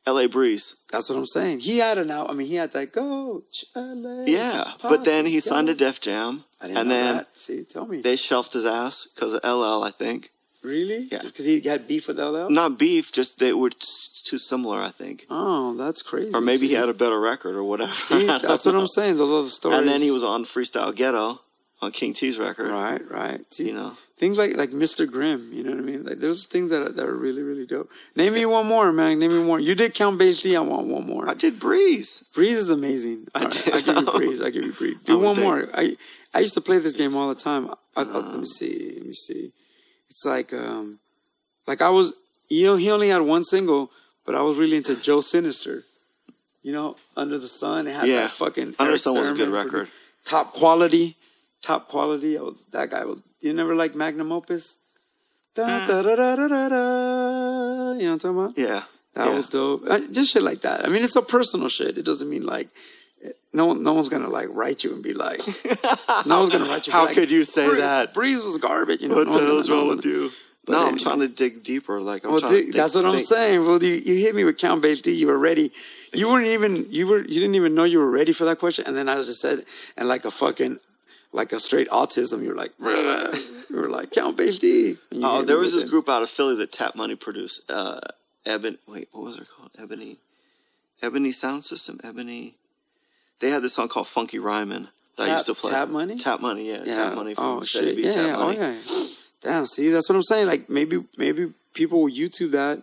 [0.06, 0.26] L.A.
[0.28, 0.76] Breeze.
[0.90, 1.60] that's what I'm saying.
[1.60, 2.28] He had an out.
[2.30, 3.42] I mean, he had that go.
[3.76, 5.74] LA, Yeah, but then he Posse, signed to.
[5.74, 7.38] Def Jam, I didn't and know then that.
[7.38, 8.00] See, tell me.
[8.00, 9.84] they shelved his ass because of LL.
[9.84, 10.30] I think
[10.64, 11.08] really?
[11.10, 11.20] Yeah.
[11.22, 12.48] Because he had beef with LL.
[12.50, 14.78] not beef, just they were too similar.
[14.80, 16.32] I think, Oh, that's crazy.
[16.34, 17.92] or maybe he had a better record or whatever.
[17.92, 18.74] See, that's what.
[18.74, 19.16] I'm saying.
[19.18, 19.78] Those are the stories.
[19.78, 21.40] And then he was on Freestyle Ghetto
[21.82, 22.70] on King T's record.
[22.70, 23.52] right, right.
[23.52, 25.10] See, You know, things like like Mr.
[25.10, 25.50] Grimm.
[25.52, 26.04] You know what I mean?
[26.04, 27.90] Like there's things that are, that are really really dope.
[28.16, 29.18] Name me one more, man.
[29.18, 29.46] Name me one.
[29.46, 29.60] more.
[29.60, 30.56] You did count Bass D.
[30.56, 31.28] I want one more.
[31.28, 32.24] I did Breeze.
[32.34, 33.26] Breeze is amazing.
[33.34, 33.74] I right, did.
[33.74, 34.40] I give you Breeze.
[34.40, 35.02] I give you Breeze.
[35.04, 35.44] Do one think.
[35.46, 35.68] more.
[35.74, 35.96] I
[36.32, 37.68] I used to play this game all the time.
[37.96, 38.94] I, I, let me see.
[38.96, 39.52] Let me see.
[40.08, 40.98] It's like um,
[41.66, 42.14] like I was.
[42.48, 43.90] You know, he only had one single,
[44.26, 45.82] but I was really into Joe Sinister.
[46.62, 47.88] You know, Under the Sun.
[47.88, 48.20] It had Yeah.
[48.22, 48.74] that fucking.
[48.78, 49.88] Under the Sun was a good record.
[50.24, 51.16] Top quality,
[51.62, 52.36] top quality.
[52.38, 53.22] I was that guy was.
[53.40, 54.78] You never like Magnum Opus.
[55.54, 57.92] Da, da, da, da, da, da, da.
[57.92, 58.58] You know what I'm talking about?
[58.58, 58.82] Yeah,
[59.14, 59.34] That yeah.
[59.34, 59.82] was dope.
[59.88, 60.84] Uh, Just shit like that.
[60.86, 61.98] I mean, it's a personal shit.
[61.98, 62.68] It doesn't mean like
[63.52, 65.38] no one, no one's gonna like write you and be like,
[66.26, 66.92] no one's gonna write you.
[66.92, 68.14] How like, could you say "Bree- that?
[68.14, 69.02] Breeze was garbage.
[69.02, 70.30] You know, What no the hell's wrong with you?
[70.64, 72.00] But no, I'm trying to dig deeper.
[72.00, 73.60] Like I'm Well, trying to dig- that's what I'm saying.
[73.64, 75.10] Well, you, you hit me with Count Bass D.
[75.12, 75.72] You were ready.
[76.14, 78.86] You weren't even you were you didn't even know you were ready for that question,
[78.86, 79.58] and then I just said,
[79.98, 80.78] and like a fucking
[81.32, 84.96] like a straight autism, you're like, you were like Count Bass D.
[85.14, 85.90] Oh, there was this it.
[85.90, 87.70] group out of Philly that Tat Money produced.
[87.70, 88.00] Uh,
[88.44, 88.76] Ebony.
[88.86, 89.70] Wait, what was it called?
[89.80, 90.18] Ebony.
[91.02, 91.98] Ebony Sound System.
[92.04, 92.54] Ebony.
[93.40, 95.72] They had this song called Funky Rhymin' that I used to play.
[95.72, 96.16] Tat Money?
[96.16, 96.70] Tat Money.
[96.70, 96.84] Yeah.
[96.84, 97.98] Tat Money from oh shit.
[97.98, 98.36] Yeah, Tat yeah.
[98.36, 98.58] Oh Money.
[98.58, 98.74] yeah.
[99.42, 99.66] Damn.
[99.66, 100.46] See, that's what I'm saying.
[100.46, 102.82] Like maybe maybe people will YouTube that.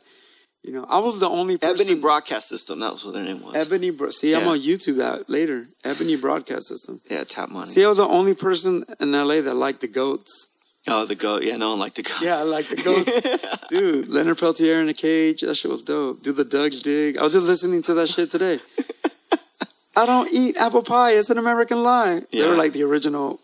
[0.64, 1.76] You know, I was the only person.
[1.88, 2.82] Ebony Broadcast System.
[2.82, 3.56] That was what their name was.
[3.56, 3.92] Ebony.
[3.92, 4.50] Bro- See, I'm Yeah.
[4.50, 5.68] on YouTube that later.
[5.86, 7.00] Ebony Broadcast System.
[7.10, 7.70] yeah, Tat Money.
[7.70, 10.50] See, I was the only person in LA that liked the goats.
[10.88, 11.44] oh, the goat.
[11.44, 12.22] Yeah, no one liked the goats.
[12.22, 13.68] Yeah, I like the goats.
[13.70, 15.42] Dude, Leonard Peltier in a cage.
[15.42, 16.24] That shit was dope.
[16.24, 17.18] Do the Doug's dig.
[17.18, 18.60] I was just listening to that shit today.
[19.96, 21.12] I don't eat apple pie.
[21.12, 22.22] It's an American lie.
[22.32, 23.40] They were like the original.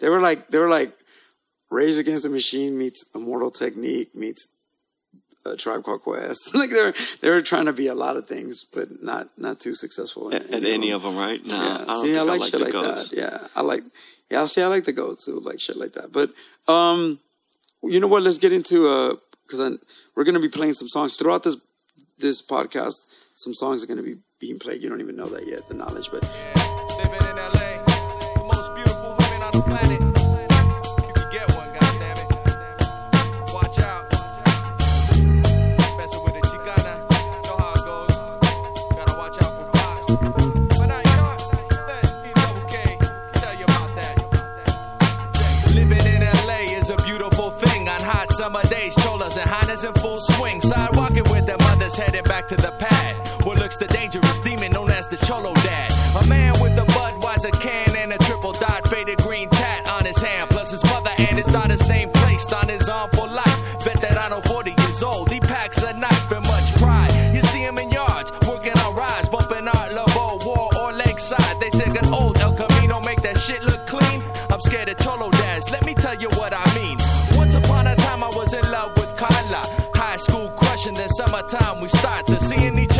[0.00, 0.90] They were like they were like
[1.70, 4.48] Rage Against the Machine meets Immortal Technique meets
[5.52, 6.54] a Tribe Called Quest.
[6.60, 9.74] like they're they were trying to be a lot of things, but not not too
[9.74, 10.30] successful.
[10.30, 11.44] in At, at any of them, right?
[11.46, 11.74] No, Yeah.
[11.74, 13.10] I don't see, think I like like shit the like goats.
[13.10, 13.16] that.
[13.16, 13.82] Yeah, I like.
[14.30, 15.28] Yeah, see, I like the goats.
[15.28, 16.10] It was like shit like that.
[16.12, 16.30] But
[16.72, 17.18] um,
[17.82, 18.22] you know what?
[18.24, 19.14] Let's get into uh,
[19.46, 19.78] because
[20.14, 21.56] we're gonna be playing some songs throughout this
[22.18, 22.96] this podcast.
[23.34, 24.82] Some songs are gonna be being played.
[24.82, 26.10] You don't even know that yet, the knowledge.
[26.10, 26.24] But
[51.96, 53.16] mothers heading back to the pad.
[53.44, 55.90] What looks the dangerous demon known as the Cholo Dad.
[56.22, 60.16] A man with a Budweiser can and a triple dot faded green tat on his
[60.18, 60.50] hand.
[60.50, 63.60] Plus his mother and his daughter's name placed on his arm for life.
[63.84, 65.30] Veterano 40 years old.
[65.30, 66.15] He packs a knife
[81.36, 82.95] then summertime we start to seeing each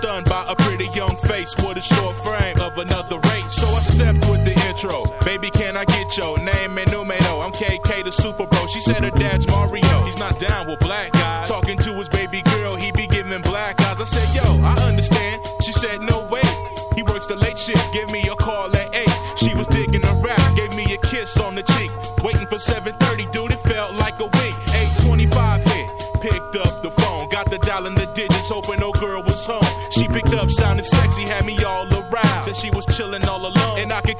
[0.00, 3.52] stunned by a pretty young face with a short frame of another race.
[3.52, 5.04] So I stepped with the intro.
[5.26, 7.40] Baby, can I get your name and numero?
[7.44, 8.66] I'm KK the Super Bro.
[8.68, 9.89] She said her dad's Mario.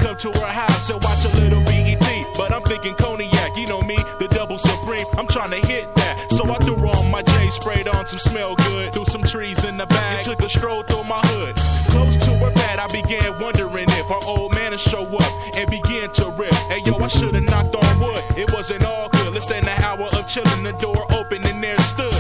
[0.01, 2.27] Come to her house and watch a little BET.
[2.37, 3.57] But I'm thinking cognac.
[3.57, 5.07] You know me, the double supreme.
[5.17, 6.33] I'm trying to hit that.
[6.33, 8.93] So I threw on my J, sprayed on some smell good.
[8.93, 10.25] Threw some trees in the bag.
[10.25, 11.57] Took a stroll through my hood.
[11.91, 15.71] Close to her bed, I began wondering if her old man would show up and
[15.71, 16.55] begin to rip.
[16.71, 18.23] Hey yo, I should've knocked on wood.
[18.37, 19.35] It wasn't all good.
[19.35, 22.15] Less than an hour of chilling, the door open and there stood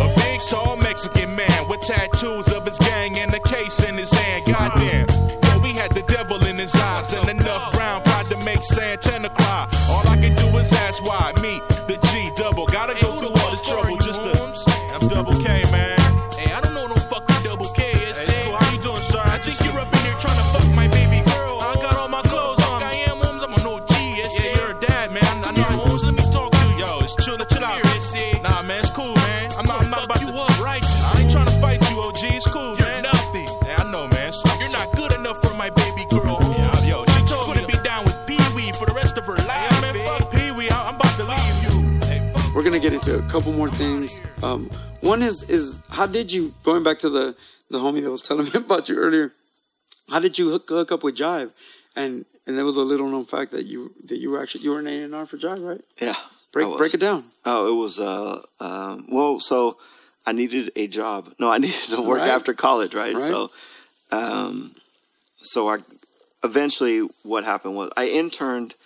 [0.00, 4.10] a big, tall Mexican man with tattoos of his gang and a case in his
[7.12, 9.68] and enough brown pride to make Santana cry.
[9.90, 11.32] All I can do is ask why.
[43.36, 44.26] Couple more things.
[44.42, 44.70] Um,
[45.02, 47.36] one is is how did you going back to the
[47.68, 49.30] the homie that was telling me about you earlier?
[50.08, 51.50] How did you hook, hook up with Jive?
[51.94, 54.70] And and there was a little known fact that you that you were actually you
[54.70, 55.82] were an A and R for Jive, right?
[56.00, 56.14] Yeah.
[56.50, 57.24] Break break it down.
[57.44, 59.76] Oh, it was uh um well, so
[60.24, 61.28] I needed a job.
[61.38, 62.30] No, I needed to work Right.
[62.30, 63.12] after college, right?
[63.12, 63.22] Right.
[63.22, 63.50] So
[64.12, 64.74] um
[65.42, 65.76] so I
[66.42, 68.76] eventually what happened was I interned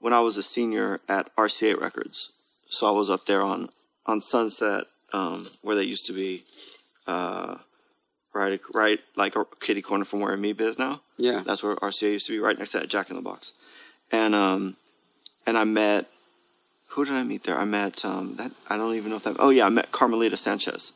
[0.00, 2.32] when I was a senior at RCA Records.
[2.66, 3.68] So I was up there on
[4.10, 6.44] on Sunset um where they used to be
[7.06, 7.56] uh
[8.34, 11.00] right right like a kitty corner from where Amoeba is now.
[11.18, 11.42] Yeah.
[11.44, 13.52] That's where RCA used to be, right next to that Jack in the Box.
[14.12, 14.76] And um,
[15.46, 16.06] and I met
[16.88, 17.56] who did I meet there?
[17.56, 19.36] I met um, that I don't even know if that.
[19.38, 20.92] Oh yeah, I met Carmelita Sanchez.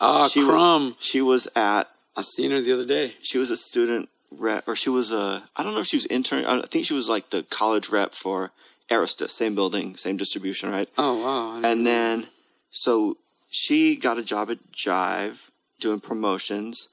[0.00, 0.96] Ah, She wa- Crumb.
[1.00, 1.84] she was at.
[2.16, 3.12] I seen her the other day.
[3.22, 5.42] She was a student rep, or she was a.
[5.56, 6.44] I don't know if she was intern.
[6.46, 8.50] I think she was like the college rep for
[8.90, 10.88] Aristus, same building, same distribution, right?
[10.98, 11.60] Oh wow.
[11.70, 12.26] And then,
[12.70, 13.16] so
[13.50, 16.88] she got a job at Jive doing promotions.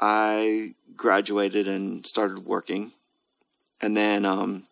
[0.00, 2.92] I graduated and started working.
[3.80, 4.64] And then um,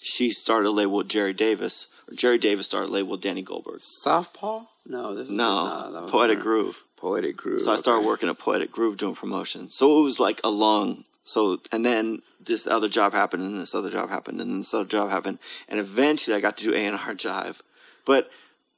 [0.00, 1.88] she started a label with Jerry Davis.
[2.08, 3.80] Or Jerry Davis started a label with Danny Goldberg.
[3.80, 4.64] Southpaw?
[4.86, 6.40] No, this is No, Poetic.
[6.40, 6.82] Groove.
[6.96, 7.60] Poetic Groove.
[7.60, 8.08] So I started okay.
[8.08, 9.68] working at Poetic Groove doing promotion.
[9.68, 11.04] So it was like a long.
[11.22, 14.84] So and then this other job happened, and this other job happened, and this other
[14.84, 15.38] job happened,
[15.68, 17.60] and eventually I got to do A and R Jive.
[18.06, 18.30] But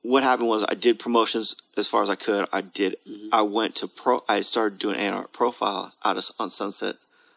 [0.03, 2.47] what happened was I did promotions as far as I could.
[2.53, 2.97] I did.
[3.09, 3.29] Mm-hmm.
[3.33, 4.23] I went to pro.
[4.29, 6.95] I started doing an R profile out of on Sunset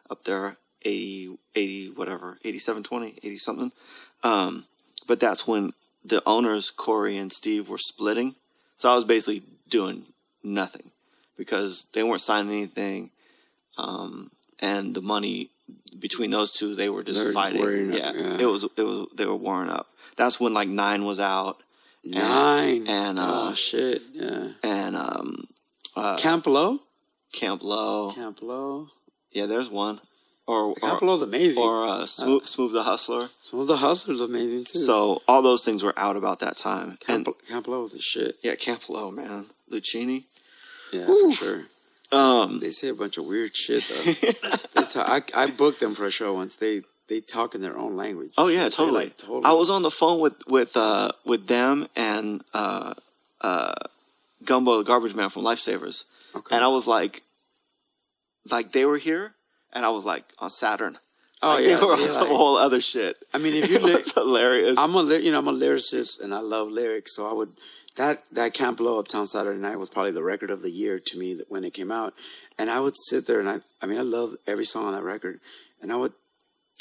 [0.10, 3.72] up there, 80, 80 whatever, 8720, 80 something.
[4.24, 4.66] Um,
[5.08, 5.74] but that's when
[6.06, 8.36] the owners Corey and Steve were splitting.
[8.76, 10.04] So I was basically doing
[10.44, 10.90] nothing
[11.38, 13.10] because they weren't signing anything,
[13.78, 14.30] um,
[14.60, 15.50] and the money
[16.00, 17.60] between those two they were just They're fighting.
[17.62, 18.38] warring up, Yeah, yeah.
[18.40, 19.88] it was it was they were warring up.
[20.18, 21.58] That's when like nine was out.
[22.03, 22.88] Nine.
[22.88, 24.02] and uh, oh shit.
[24.14, 24.49] Yeah.
[24.64, 25.45] and um,
[25.95, 26.80] uh, Camp Lo?
[27.32, 28.11] Camp Lo.
[28.11, 28.88] Camp Lo.
[29.32, 29.99] Yeah, there's one.
[30.48, 31.64] Or Camp Lo's amazing.
[31.64, 33.26] or uh, Smooth, Smooth the Hustler.
[33.53, 34.80] Of the hustlers amazing too.
[34.80, 36.98] So all those things were out about that time.
[37.06, 38.36] Camp, and Camp Lo was a shit.
[38.44, 40.23] yeah, Camp Lo, man, Luchini.
[40.91, 41.38] Yeah, Oof.
[41.38, 41.61] for sure.
[42.11, 44.82] Um, They say a bunch of weird shit though.
[45.36, 46.57] I booked them for a show once.
[46.57, 46.82] They
[47.12, 48.32] they talk in their own language.
[48.38, 49.06] Oh yeah, totally.
[49.06, 49.44] like, totally.
[49.44, 52.94] I was on the phone with with uh, with them and uh,
[53.42, 53.74] uh,
[54.46, 56.06] Jumbo, the garbage man from Lifesavas,
[56.36, 56.56] Okay.
[56.56, 57.22] and I was like,
[58.50, 59.34] like they were here,
[59.74, 60.98] and I was like on Saturn.
[61.44, 61.76] Oh Like, yeah.
[61.78, 63.18] they were some like- whole other shit.
[63.34, 64.78] I mean, if you it li- hilarious.
[64.78, 67.50] I'm a you know I'm a lyricist and I love lyrics, so I would
[67.98, 71.18] that that Camp Lo Uptown Saturday Night was probably the record of the year to
[71.18, 72.14] me that when it came out,
[72.58, 75.04] and I would sit there and I I mean I love every song on that
[75.04, 75.40] record,
[75.82, 76.14] and I would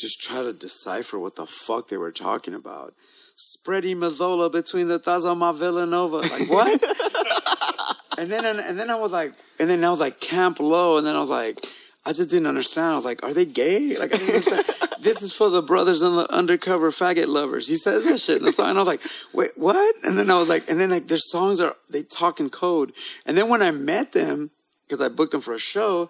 [0.00, 2.94] just try to decipher what the fuck they were talking about.
[3.34, 6.82] Spreading Mazola between the my Villanova, like what?
[8.18, 10.98] and then and, and then I was like, and then I was like Camp Lo,
[10.98, 11.58] and then I was like.
[12.06, 12.92] I just didn't understand.
[12.92, 14.90] I was like, "Are they gay?" Like, I didn't understand.
[15.02, 17.68] this is for the brothers and the undercover faggot lovers.
[17.68, 19.02] He says that shit in the song, and I was like,
[19.34, 22.40] "Wait, what?" And then I was like, and then like their songs are they talk
[22.40, 22.92] in code.
[23.26, 24.50] And then when I met them,
[24.88, 26.08] because I booked them for a show,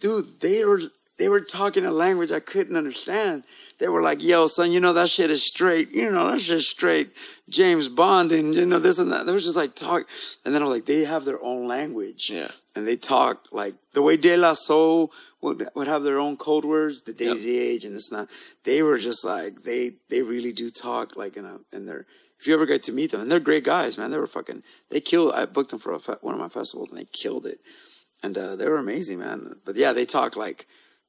[0.00, 0.80] dude, they were
[1.18, 3.44] they were talking a language I couldn't understand.
[3.78, 5.90] They were like, "Yo, son, you know that shit is straight.
[5.92, 7.08] You know that shit is straight.
[7.48, 10.06] James Bond and you know this and that." They were just like talk,
[10.44, 12.30] and then I was like, they have their own language.
[12.30, 12.50] Yeah.
[12.74, 15.10] and they talk like the way De La Soul
[15.40, 18.34] would would have their own code words, the Daisy Age and this and that.
[18.64, 22.06] They were just like they they really do talk like in a in their.
[22.38, 24.10] If you ever get to meet them, and they're great guys, man.
[24.10, 24.62] They were fucking.
[24.90, 25.32] They killed.
[25.34, 27.58] I booked them for a fe- one of my festivals, and they killed it.
[28.22, 29.56] And uh, they were amazing, man.
[29.64, 30.66] But yeah, they talk like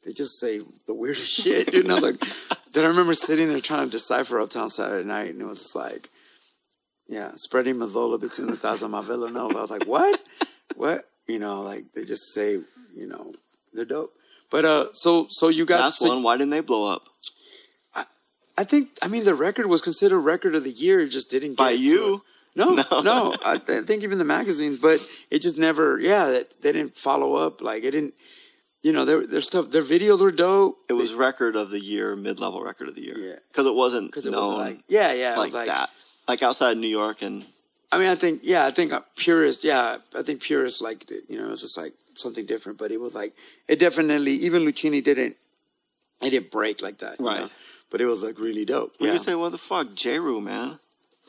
[0.07, 1.83] they just say the weirdest shit, dude.
[1.83, 2.19] And I was like,
[2.71, 6.07] then I remember sitting there trying to decipher Uptown Saturday Night, and it was like,
[7.09, 9.57] yeah, spreading Mazola between the of my Villanova.
[9.57, 10.17] I was like, what?
[10.77, 11.01] what?
[11.27, 12.53] You know, like they just say,
[12.95, 13.33] you know,
[13.73, 14.13] they're dope.
[14.49, 16.23] But uh, so so you got That's so one.
[16.23, 17.03] Why didn't they blow up?
[18.59, 21.01] I think I mean the record was considered record of the year.
[21.01, 22.23] It just didn't get By you?
[22.55, 23.01] No, No.
[23.01, 23.35] no.
[23.45, 25.99] I, th- I think even the magazines, but it just never.
[25.99, 27.61] Yeah, that they didn't follow up.
[27.61, 28.13] Like it didn't.
[28.83, 30.77] You know, their their stuff, their videos were dope.
[30.87, 33.17] It was record of the year, mid level record of the year.
[33.17, 33.35] Yeah.
[33.49, 35.89] Because it wasn't because it known was like yeah, yeah, it like, was like that.
[36.27, 37.45] Like outside New York and
[37.91, 39.63] I mean, I think yeah, I think uh, purists.
[39.63, 41.23] Yeah, I think purists liked it.
[41.27, 42.77] You know, it was just like something different.
[42.77, 43.33] But it was like
[43.67, 44.33] it definitely.
[44.33, 45.35] Even Luchini didn't.
[46.21, 47.19] It didn't break like that.
[47.19, 47.41] you Right.
[47.41, 47.49] know?
[47.89, 48.93] But it was like really dope.
[48.99, 49.11] yeah.
[49.11, 50.77] could say, what the fuck, Jeru, man.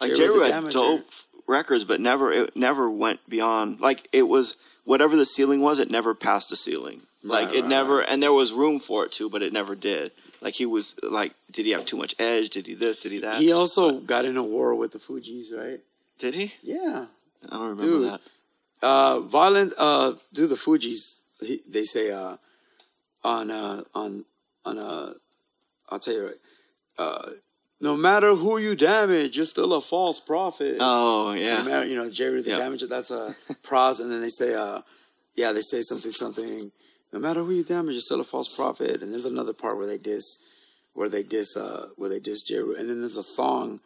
[0.00, 0.16] Like J.
[0.16, 0.28] J.
[0.28, 1.04] Rue Rue the had dope
[1.46, 3.80] records, but never it never went beyond.
[3.80, 7.02] Like it was whatever the ceiling was, it never passed the ceiling.
[7.24, 8.06] Like Right, it right, never, right.
[8.08, 10.12] and there was room for it too, but it never did.
[10.40, 12.50] Like he was like, did he have too much edge?
[12.50, 12.96] Did he this?
[12.96, 13.36] Did he that?
[13.40, 15.80] He also got in a war with the Fugees, right?
[16.18, 16.52] did he?
[16.62, 17.06] Yeah.
[17.50, 18.10] I don't remember Dude.
[18.12, 18.20] that.
[18.82, 19.72] Uh, violent.
[19.78, 21.22] Uh, do the Fugees?
[21.40, 22.36] He, they say uh,
[23.24, 24.24] on uh, on
[24.64, 25.12] on uh,
[25.90, 26.34] I'll tell you right.
[26.98, 27.30] Uh,
[27.80, 30.78] no matter who you damage, you're still a false prophet.
[30.80, 32.58] Oh No yeah, matter, you know, Jeru the Yeah.
[32.58, 34.80] Damager, that's a pros, and then they say, uh,
[35.36, 36.58] yeah, they say something, something.
[37.12, 39.02] No matter who you damage, you're still a false prophet.
[39.02, 40.26] And there's another part where they diss,
[40.94, 43.80] where they diss, uh, where they diss Jeru, and then there's a song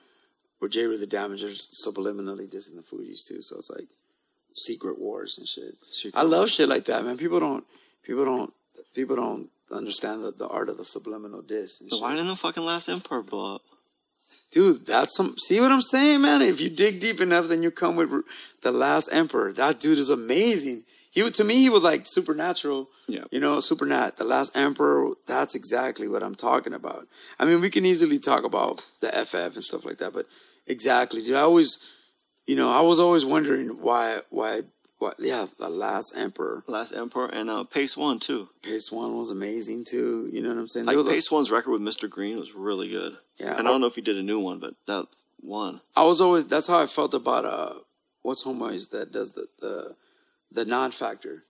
[0.58, 3.40] where Jeru the Damager's subliminally dissing the Fugees too.
[3.42, 3.86] So it's like
[4.54, 5.74] secret wars and shit.
[5.82, 7.16] Secret I love shit like that, man.
[7.16, 7.64] People don't,
[8.04, 8.52] people don't,
[8.94, 11.80] people don't understand the, the art of the subliminal diss.
[11.80, 12.02] And So shit.
[12.02, 13.62] why didn't the fucking last Emperor blow up?
[14.52, 15.34] Dude, that's some.
[15.38, 16.42] See what I'm saying, man?
[16.42, 18.10] If you dig deep enough, then you come with
[18.60, 19.52] the Last Emperor.
[19.54, 20.82] That dude is amazing.
[21.12, 22.88] He to me, he was like supernatural.
[23.06, 23.24] Yeah.
[23.30, 24.16] You know, supernat.
[24.16, 25.12] The Last Emperor.
[25.26, 27.06] That's exactly what I'm talking about.
[27.38, 30.26] I mean, we can easily talk about the FF and stuff like that, but
[30.66, 31.36] exactly, dude.
[31.36, 31.98] I always,
[32.46, 34.62] you know, I was always wondering why, why,
[34.98, 35.12] why.
[35.18, 36.64] Yeah, the Last Emperor.
[36.66, 38.48] Last Emperor and uh, Pace Won too.
[38.62, 40.30] Pace Won was amazing too.
[40.32, 40.86] You know what I'm saying?
[40.86, 42.08] Like Pace Won's record with Mr.
[42.08, 43.14] Green was really good.
[43.36, 43.58] Yeah.
[43.58, 45.04] and I don't know if he did a new one, but that
[45.42, 45.82] one.
[45.94, 47.74] I was always that's how I felt about uh
[48.22, 49.96] what's homeboys that does the the
[50.52, 51.42] the non factor.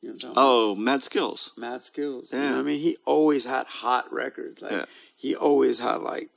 [0.00, 0.44] You know what I'm talking about?
[0.46, 1.58] Oh, Mad Skillz.
[1.58, 2.32] Mad Skillz.
[2.32, 2.50] You Yeah.
[2.50, 2.80] know I mean?
[2.80, 4.62] He always had hot records.
[4.62, 4.84] Like Yeah.
[5.16, 6.30] he always had like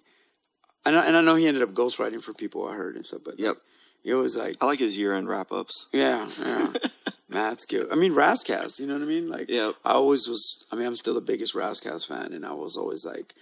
[0.84, 3.22] and I, and I know he ended up ghostwriting for people I heard and stuff,
[3.24, 3.58] but Yep.
[4.04, 5.88] he was like I like his year-end wrap-ups.
[5.94, 6.74] Yeah, yeah.
[7.30, 7.88] Mad skill.
[7.92, 9.28] I mean Rass Kass, you know what I mean?
[9.30, 9.76] Like Yep.
[9.86, 12.78] I always was I mean I'm still the biggest Rass Kass fan and I was
[12.78, 13.34] always like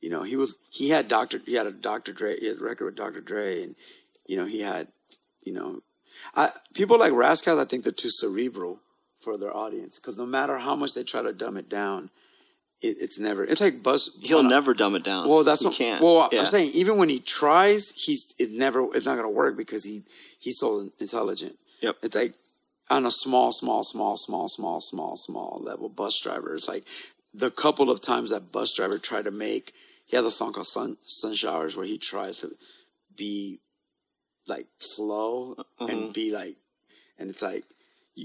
[0.00, 1.38] you know, he was he had Dr.
[1.46, 2.12] he had a Dr.
[2.12, 3.20] Dre he had a record with Dr.
[3.20, 3.76] Dre and
[4.26, 4.88] you know, he had
[5.42, 5.82] you know
[6.34, 8.80] I people like Rascal, I think they're too cerebral
[9.20, 12.10] for their audience because no matter how much they try to dumb it down,
[12.80, 15.28] it, it's never it's like Buzz He'll a- never dumb it down.
[15.28, 16.02] well, that's he what, can't.
[16.02, 16.40] Well, yeah.
[16.40, 20.02] I'm saying even when he tries, he's it never it's not gonna work because he
[20.40, 21.56] he's so intelligent.
[21.82, 21.96] Yep.
[22.02, 22.32] It's like
[22.90, 26.54] on a small, small, small, small, small, small, small level Busdriver.
[26.54, 26.84] It's like
[27.34, 29.72] the couple of times that Busdriver tried to make.
[30.06, 32.50] He has a song called "Sun Sun Showers" where he tries to
[33.16, 33.58] be
[34.48, 36.12] like slow and mm-hmm.
[36.12, 36.56] be like,
[37.18, 37.64] and it's like.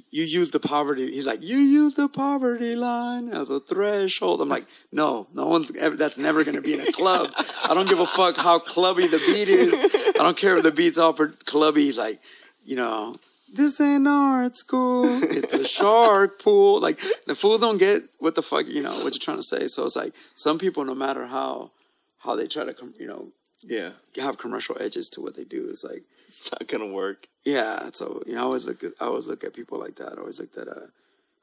[0.09, 1.11] You use the poverty.
[1.11, 4.41] He's like, you use the poverty line as a threshold.
[4.41, 5.65] I'm like, no, no one.
[5.79, 7.27] ever- That's never going to be in a club.
[7.63, 10.15] I don't give a fuck how clubby the beat is.
[10.19, 11.91] I don't care if the beat's all per clubby.
[11.91, 12.17] Like,
[12.65, 13.15] you know,
[13.53, 15.05] this ain't art school.
[15.05, 16.81] It's a shark pool.
[16.81, 19.67] Like the fools don't get what the fuck you know what you're trying to say.
[19.67, 21.71] So it's like some people, no matter how
[22.17, 23.27] how they try to you know
[23.63, 27.27] yeah, have commercial edges to what they do, is like it's not gonna work.
[27.45, 27.89] yeah.
[27.93, 30.13] So you know, I always look at I always look at people like that.
[30.13, 30.87] I always look at uh,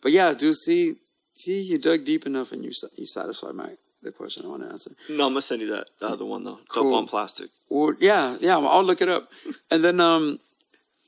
[0.03, 0.95] but yeah, do see
[1.33, 3.71] see you dug deep enough and you you satisfied my
[4.03, 4.91] the question I want to answer.
[5.11, 6.59] No, I'm gonna send you that the other one though.
[6.69, 6.85] Cool.
[6.85, 7.51] Dope on plastic.
[7.69, 9.31] Or yeah, yeah, I'll look it up.
[9.71, 10.41] And then um,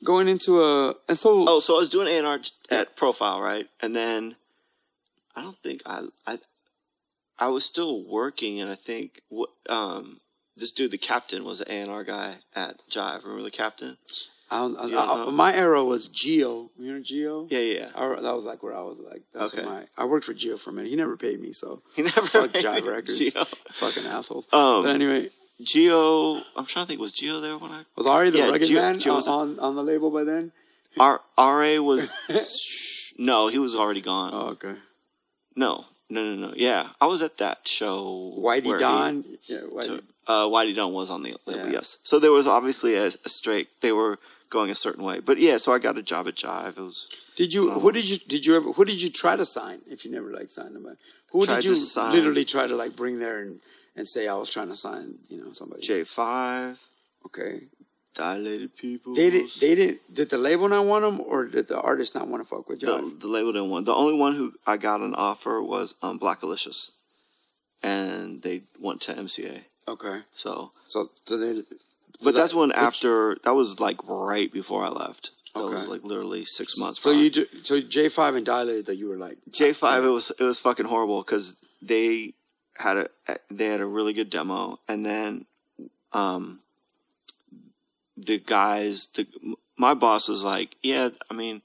[0.05, 2.39] going into a and so Oh, so I was doing A and R
[2.71, 3.67] at Profile, right?
[3.81, 4.35] And then
[5.35, 6.37] I don't think I I
[7.39, 10.19] I was still working, and I think what um
[10.57, 13.23] this dude, the captain, was an A and R guy at Jive.
[13.23, 13.97] Remember the captain?
[14.51, 16.69] I don't, I, I- my era was Geo.
[16.77, 17.47] You know Geo?
[17.49, 17.89] Yeah, yeah.
[17.95, 19.65] I, that was like where I was like, that's Okay.
[19.65, 19.83] my.
[19.97, 20.89] I worked for Geo for a minute.
[20.89, 22.85] He never paid me, so He never fuck Jive.
[22.85, 23.17] Records.
[23.17, 23.43] Geo.
[23.45, 24.47] Fucking assholes.
[24.53, 25.29] Um, but anyway,
[25.61, 26.35] Geo.
[26.55, 26.99] I'm trying to think.
[27.01, 27.83] Was Geo there when I?
[27.97, 30.51] was Ari the yeah, Rugged Geo- Man Geo was- on, on the label by then?
[30.99, 33.13] R Ra was.
[33.17, 34.31] no, he was already gone.
[34.35, 34.75] Oh, okay.
[35.55, 36.53] No, no, no, no.
[36.55, 38.35] Yeah, I was at that show.
[38.37, 39.23] Whitey where he- Don.
[39.45, 40.03] yeah, Whitey.
[40.27, 41.71] Uh, Whitey Don was on the label, Yeah.
[41.73, 41.97] yes.
[42.03, 43.67] So there was obviously a, a straight.
[43.81, 44.17] They were
[44.49, 45.57] going a certain way, but yeah.
[45.57, 46.77] So I got a job at Jive.
[46.77, 47.71] It was Did you?
[47.71, 48.17] Who did you?
[48.17, 48.71] Did you ever?
[48.71, 49.79] Who did you try to sign?
[49.87, 50.85] If you never like signed them,
[51.31, 51.75] who Tried did you
[52.11, 53.59] literally try to like bring there and,
[53.95, 55.15] and say I was trying to sign?
[55.29, 55.81] You know somebody.
[55.81, 56.79] J Five,
[57.25, 57.61] Okay.
[58.15, 59.15] Dilated People.
[59.15, 59.49] They did.
[59.59, 59.99] They did.
[60.13, 62.79] Did the label not want them, or did the artist not want to fuck with
[62.79, 63.19] the, Jive?
[63.19, 63.87] the label didn't want.
[63.87, 66.91] The only one who I got an offer was um, Blackalicious,
[67.81, 69.61] and they went to MCA.
[69.87, 70.19] Okay.
[70.33, 71.55] So, So, so they.
[71.55, 71.63] so
[72.23, 75.31] but that- that's when which- after that was like right before I left.
[75.55, 76.99] That was like literally six months.
[76.99, 77.21] So prior.
[77.23, 80.09] you ju- so J five and dilated that you were like J five, uh, it
[80.11, 82.33] was it was fucking horrible because they
[82.75, 85.45] had a eh, they had a really good demo, and then
[86.11, 86.59] um
[88.17, 89.27] the guys, the
[89.77, 91.61] my boss was like, yeah, I mean.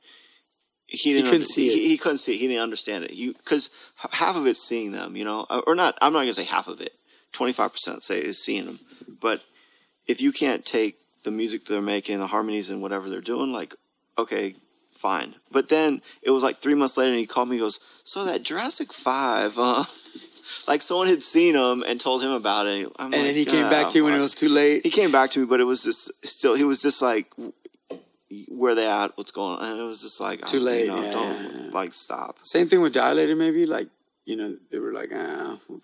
[0.90, 1.26] He didn't.
[1.26, 1.74] couldn't under- see it.
[1.74, 2.38] He, he couldn't see it.
[2.38, 3.12] He didn't understand it.
[3.12, 3.68] You because
[4.10, 5.98] half of it's seeing them, you know, uh, or not.
[6.00, 6.94] I'm not gonna say half of it.
[7.32, 8.78] Twenty five percent say is seeing them,
[9.20, 9.44] but
[10.06, 13.74] if you can't take the music they're making, the harmonies and whatever they're doing, like,
[14.16, 14.54] okay,
[14.92, 15.34] fine.
[15.52, 17.56] But then it was like three months later, and he called me.
[17.56, 19.84] He goes, "So that Jurassic Five, uh,
[20.68, 23.44] like someone had seen him and told him about it." I'm and like, then he
[23.44, 24.82] came "Ah, back to you when it was too late.
[24.82, 26.54] He came back to me, but it was just still.
[26.54, 27.26] He was just like,
[28.48, 29.16] "Where they at?
[29.16, 31.70] What's going on?" And it was just like, Too oh, late, You know, yeah, don't
[31.72, 32.38] like stop.
[32.42, 33.88] Same thing with dilated, maybe like
[34.28, 35.56] you know they were like ah.
[35.68, 35.80] Well,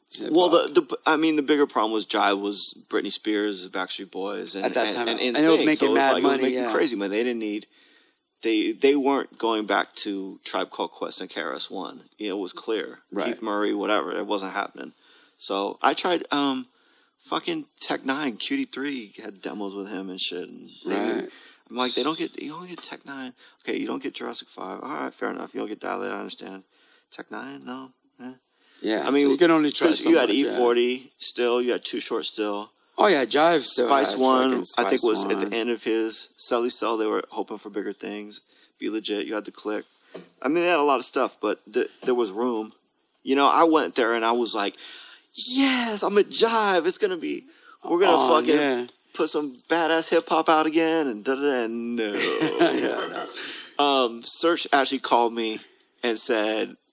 [0.51, 0.75] hip-hop.
[0.75, 4.55] the, the I mean, the bigger problem was Jive was Britney Spears, the Backstreet Boys,
[4.55, 6.23] and At that and, time, and, and it was making so it was mad like,
[6.23, 6.73] money, It was making yeah.
[6.73, 7.11] crazy money.
[7.11, 7.66] They didn't need.
[8.43, 12.03] They they weren't going back to Tribe Called Quest and KRS One.
[12.19, 12.99] You know, it was clear.
[13.11, 13.27] Right.
[13.29, 14.93] Keith Murray, whatever, it wasn't happening.
[15.39, 16.25] So I tried.
[16.31, 16.66] um
[17.21, 20.47] Fucking Tech N9ne, Cutie Three had demos with him and shit.
[20.47, 21.31] And they- Right.
[21.71, 23.33] I'm like, they don't get you don't get Tech N9ne.
[23.62, 24.81] Okay, you don't get Jurassic Five.
[24.83, 25.55] All right, fair enough.
[25.55, 26.12] You don't get Dilated.
[26.12, 26.65] I understand.
[27.11, 27.89] Tech N9ne, no.
[28.23, 28.31] Eh.
[28.82, 29.03] yeah.
[29.07, 29.89] I mean, so you can only try.
[29.89, 30.35] you had that.
[30.35, 32.70] E40 still, you had Too Short still.
[32.97, 35.82] Oh yeah, Jive still Spice One, fucking I think Spice was at the end of
[35.82, 36.97] his Celly Cel.
[36.97, 38.41] They were hoping for bigger things.
[38.78, 39.27] Be legit.
[39.27, 39.85] You had the click.
[40.41, 42.73] I mean, they had a lot of stuff, but th- there was room.
[43.24, 44.74] You know, I went there and I was like,
[45.35, 46.86] "Yes, I'm at Jive.
[46.86, 47.45] It's gonna be.
[47.82, 48.86] We're gonna Oh, fucking yeah.
[49.12, 51.66] put some badass hip hop out again." And da da da.
[51.66, 52.12] No.
[52.15, 53.24] yeah,
[53.78, 53.85] no.
[53.85, 55.59] um, Serch actually called me
[56.05, 56.84] and said, "This is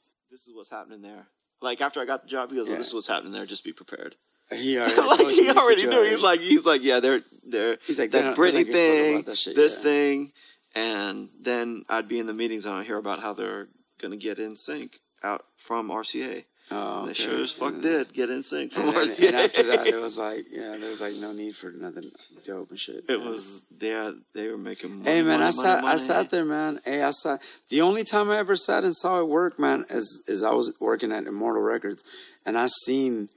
[0.61, 1.25] what's happening there."
[1.61, 2.77] Like after I got the job, he goes, oh, Yeah.
[2.77, 3.45] "This is what's happening there.
[3.45, 4.15] Just be prepared."
[4.51, 6.03] He already, like he already knew.
[6.03, 9.25] He's like, he's like, yeah, they're they're He's like, that Britney don't give a fuck
[9.25, 9.83] thing, shit, this yeah.
[9.83, 10.31] thing,
[10.75, 13.67] and then I'd be in the meetings and I'd hear about how they're
[14.01, 16.43] gonna get NSYNC out from RCA.
[16.73, 19.27] Oh, And they sure as fuck did get NSYNC from And, then- RCA.
[19.27, 22.03] and after that, it was like, yeah, there was like no need for nothing
[22.45, 23.03] dope and shit.
[23.10, 23.27] it yeah.
[23.30, 24.99] was yeah, they were making.
[24.99, 26.80] Money, Hey man, money, I money, sat I sat there, man.
[26.85, 27.41] Hey, I sat.
[27.69, 30.73] The only time I ever sat and saw it work, man, is is I was
[30.80, 32.03] working at Immortal Records,
[32.45, 33.27] and I seen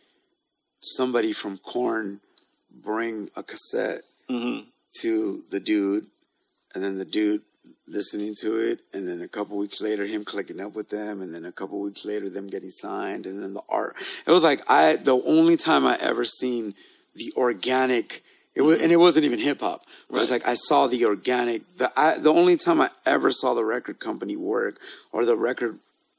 [0.81, 2.20] somebody from Korn
[2.85, 4.65] bring a cassette Mhm.
[5.01, 6.06] to the dude,
[6.74, 7.43] and then the dude
[7.86, 11.35] listening to it, and then a couple weeks later him clicking up with them, and
[11.35, 13.97] then a couple weeks later them getting signed, and then the art.
[14.27, 16.74] It was like I the only time I ever seen
[17.15, 18.23] the organic.
[18.55, 19.82] It was, and it wasn't even hip hop.
[20.09, 21.62] It was like I saw the organic.
[21.77, 24.78] The I, the only time I ever saw the record company work
[25.12, 25.78] or the record,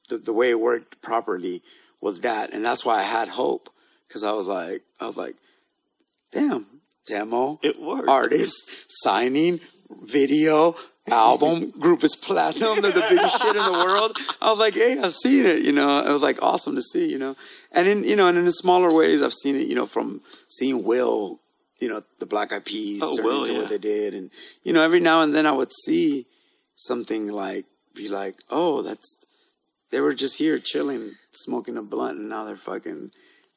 [0.09, 1.61] the, the way it worked properly
[2.01, 3.69] was that, and that's why I had hope
[4.07, 5.35] because I was like, I was like,
[6.31, 6.65] damn,
[7.07, 8.07] demo, It worked.
[8.07, 9.59] artist signing,
[10.03, 10.75] video,
[11.11, 12.81] album, group is platinum.
[12.81, 14.17] They're the biggest shit in the world.
[14.41, 15.63] I was like, hey, I've seen it.
[15.63, 17.11] You know, it was like awesome to see.
[17.11, 17.35] You know,
[17.73, 19.67] and in you know, and in smaller ways, I've seen it.
[19.67, 21.39] You know, from seeing Will,
[21.79, 23.59] you know, the Black Eyed Peas Oh, turn Will, into yeah.
[23.59, 24.31] what they did, and
[24.63, 26.25] you know, every now and then I would see
[26.75, 27.65] something like,
[27.95, 29.25] be like, oh, that's
[29.91, 33.11] they were just here chilling, smoking a blunt, and now they're fucking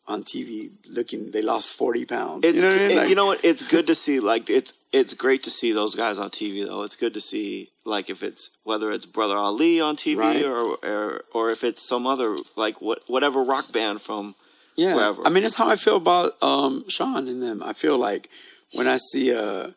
[0.09, 1.30] on TV looking.
[1.30, 2.44] They lost forty pounds.
[2.44, 2.97] It's you know what I mean?
[2.98, 3.44] Like- you know what?
[3.44, 4.20] It's good to see.
[4.20, 6.82] Like it's it's great to see those guys on TV though.
[6.82, 10.44] It's good to see like if it's whether it's Brother Ali on TV Right.
[10.44, 14.35] or, or or if it's some other like what whatever rock band from
[14.76, 15.26] Yeah, wherever.
[15.26, 17.62] I mean, it's how I feel about um, Sean and them.
[17.62, 18.28] I feel like
[18.74, 19.70] when I see uh,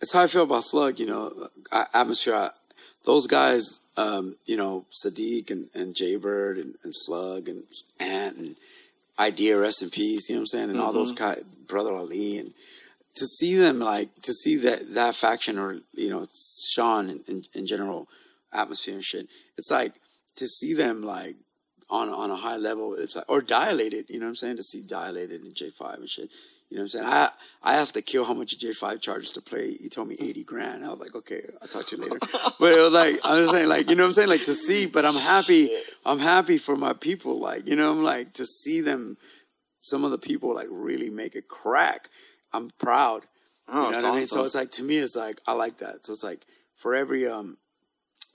[0.00, 0.98] it's how I feel about Slug.
[0.98, 1.32] You know,
[1.70, 2.34] uh, atmosphere.
[2.34, 2.50] I,
[3.06, 7.62] those guys, um, you know, Siddiq and, and Jaybird and, and Slug and
[7.98, 8.56] Ant and
[9.20, 10.28] Eyedea, rest in peace.
[10.28, 10.70] You know what I'm saying?
[10.70, 11.24] And all those mm-hmm.
[11.24, 12.52] guys, Brother Ali, and
[13.16, 17.44] to see them like to see that that faction or you know Sean in, in,
[17.54, 18.08] in general
[18.52, 19.28] atmosphere and shit.
[19.58, 19.92] It's like
[20.36, 21.36] to see them like
[21.90, 22.94] on on a high level.
[22.94, 24.06] It's like or dilated.
[24.08, 24.56] You know what I'm saying?
[24.56, 26.30] To see dilated in J five and shit.
[26.70, 27.06] You know what I'm saying?
[27.06, 27.28] I
[27.62, 29.74] I asked the kill how much J five charges to play.
[29.74, 30.84] He told me eighty grand.
[30.84, 32.18] I was like, okay, I'll talk to you later.
[32.60, 34.54] but it was like I was saying, like you know what I'm saying, like to
[34.54, 34.86] see.
[34.86, 35.70] But I'm happy.
[36.06, 37.36] I'm happy for my people.
[37.40, 39.16] Like you know, I'm like to see them.
[39.78, 42.08] Some of the people like really make it crack.
[42.52, 43.22] I'm proud.
[43.68, 44.26] Oh, you know it's what I mean?
[44.26, 46.06] So it's like to me, it's like I like that.
[46.06, 47.56] So it's like for every um,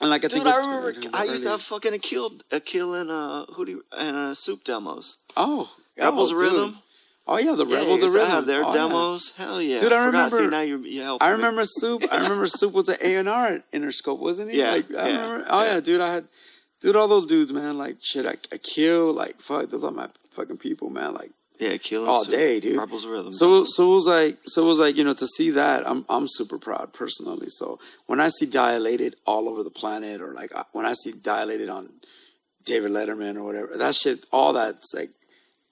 [0.02, 2.96] and like I Dude, think I remember I used to have fucking Akil, a kill
[2.96, 5.18] and uh, do and uh, soup demos.
[5.38, 6.38] oh Rebels oh.
[6.38, 6.78] Rhythm.
[7.28, 8.32] Oh yeah, the Yeah, Rebels of to Rhythm.
[8.32, 8.74] have their Oh, yeah.
[8.74, 9.34] demos.
[9.36, 10.30] Hell yeah, Dude, I Forgot.
[10.32, 11.36] See, remember- now you're you helping I me.
[11.38, 12.04] remember Soup.
[12.12, 14.60] I remember Soup was an A and R at Interscope, wasn't he?
[14.60, 15.46] Yeah, Like, I yeah, remember.
[15.50, 15.74] Oh yeah.
[15.76, 15.80] yeah.
[15.80, 16.02] dude.
[16.02, 16.26] I had,
[16.82, 17.78] dude, all those dudes, man.
[17.78, 19.12] Like shit, I, I kill.
[19.14, 21.14] Like fuck, those are my fucking people, man.
[21.16, 22.36] Like Yeah, kill all soup.
[22.36, 22.78] day, dude.
[22.78, 23.34] Rebels Rhythm.
[23.34, 26.06] So so it was like so it was like you know to see that I'm
[26.10, 27.48] I'm super proud personally.
[27.50, 31.70] So when I see dilated all over the planet, or like when I see dilated
[31.70, 31.90] on
[32.66, 35.10] David Letterman or whatever, that shit, all that's like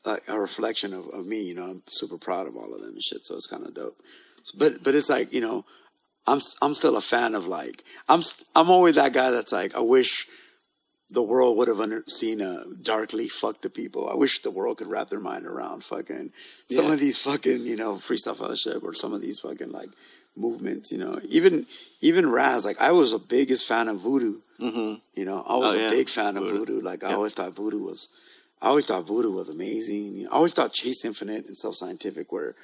[0.06, 1.42] like a reflection of, of me.
[1.42, 3.26] You know, I'm super proud of all of them and shit.
[3.26, 3.98] So it's kind of dope.
[4.44, 5.66] So, but but it's like you know,
[6.28, 8.22] I'm I'm still a fan of like I'm
[8.56, 10.28] I'm always that guy that's like I wish
[11.10, 14.10] the world would have under, seen a darkly fuck the people.
[14.10, 16.32] I wish the world could wrap their mind around fucking
[16.66, 16.94] some Yeah.
[16.94, 19.90] of these fucking you know freestyle fellowship or some of these fucking like
[20.36, 20.92] movements.
[20.92, 21.66] You know, even
[22.02, 22.66] even Raz.
[22.66, 24.40] Like I was a biggest fan of Voodoo.
[24.60, 25.90] hmm You know, I was Oh, a yeah.
[25.90, 26.58] big fan of Voodoo.
[26.60, 26.82] Voodoo.
[26.82, 28.10] Like I always thought Voodoo was,
[28.64, 30.26] I always thought Voodoo was amazing.
[30.32, 32.56] I always thought Chase Infinite and Self Scientific were,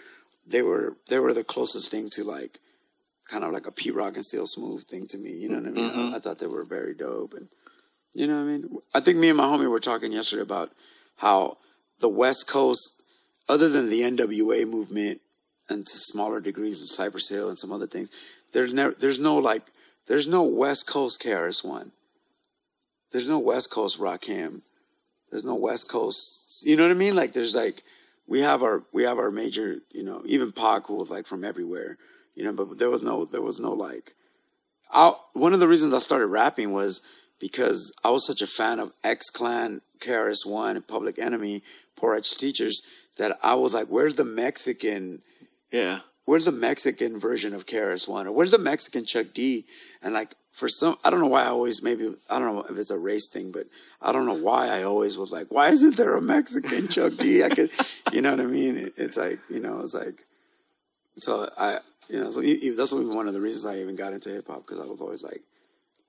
[0.48, 2.58] they were they were the closest thing to like,
[3.30, 5.32] kind of like a Pete Rock and CL Smooth thing to me.
[5.32, 5.92] You know what I mean?
[5.92, 6.14] Mhm.
[6.14, 7.50] I, I thought they were very dope, and
[8.14, 8.78] you know what I mean.
[8.96, 10.72] I think me and my homie were talking yesterday about
[11.18, 11.58] how
[12.00, 13.02] the West Coast,
[13.50, 15.20] other than the NWA movement
[15.70, 18.10] and to smaller degrees with Cypress Hill and some other things,
[18.54, 19.64] there's never there's no like
[20.08, 21.92] there's no West Coast KRS One.
[23.12, 24.62] There's no West Coast Rakim.
[25.30, 26.66] There's no West Coast.
[26.66, 27.16] You know what I mean?
[27.16, 27.84] Like there's like
[28.28, 29.78] we have our we have our major.
[29.92, 31.98] You know, even Pac who was like from everywhere.
[32.36, 34.14] You know, but there was no there was no like.
[34.92, 37.02] I, one of the reasons I started rapping was
[37.40, 41.62] because I was such a fan of X Clan, KRS One, and Public Enemy,
[41.96, 42.82] Poor Edge Teachers
[43.18, 45.22] that I was like, "Where's the Mexican?"
[45.72, 46.00] Yeah.
[46.26, 49.66] Where's the Mexican version of KRS One or where's the Mexican Chuck D?
[50.04, 52.78] And like for some, I don't know why I always maybe I don't know if
[52.78, 53.64] it's a race thing, but
[54.02, 57.44] I don't know why I always was like, why isn't there a Mexican Chuck D?
[57.44, 57.72] I could,
[58.12, 58.78] you know what I mean?
[58.78, 60.16] It- It's like you know, it's like
[61.18, 61.78] so I
[62.10, 64.80] you know so that's one of the reasons I even got into hip hop because
[64.80, 65.42] I was always like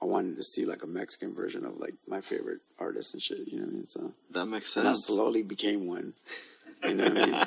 [0.03, 3.47] I wanted to see like a Mexican version of like my favorite artists and shit.
[3.47, 3.87] You know what I mean?
[3.87, 4.87] So That makes sense.
[4.87, 6.15] and I slowly became one.
[6.85, 7.47] You know what I mean?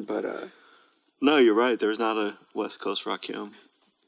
[0.06, 0.46] But uh.
[1.20, 1.78] No, you're right.
[1.78, 3.52] There's not a West Coast Rakim.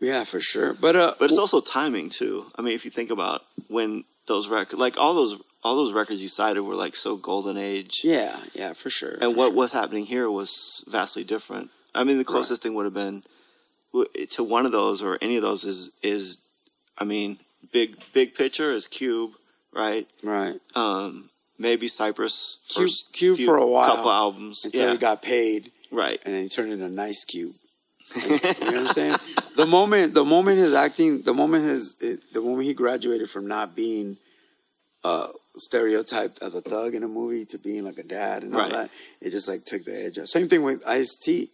[0.00, 0.74] Yeah, for sure.
[0.74, 2.46] But uh, But it's also timing too.
[2.56, 6.22] I mean, if you think about when those records, like all those, all those records
[6.22, 8.00] you cited were like so golden age.
[8.04, 9.12] yeah, yeah, for sure.
[9.12, 9.56] And for what sure.
[9.56, 11.70] was happening here was vastly different.
[11.94, 13.22] I mean, the closest thing would have been
[14.30, 16.38] to one of those or any of those is is,
[16.96, 17.38] I mean,
[17.72, 19.32] big big picture is Cube,
[19.74, 20.06] right?
[20.22, 20.54] right?
[20.76, 21.28] Um,
[21.58, 26.20] maybe Cypress Cube- Cube for a while, couple albums, Until yeah, he got paid, right.
[26.24, 27.54] and then he turned into a nice cube.
[28.16, 29.16] you know what I'm saying?
[29.56, 33.46] The moment, the moment his acting, the moment his, it, the moment he graduated from
[33.46, 34.16] not being
[35.04, 38.62] uh, stereotyped as a thug in a movie to being like a dad and all
[38.62, 38.72] Right.
[38.72, 38.90] that,
[39.20, 40.26] it just like took the edge off.
[40.26, 41.48] Same thing with Ice T.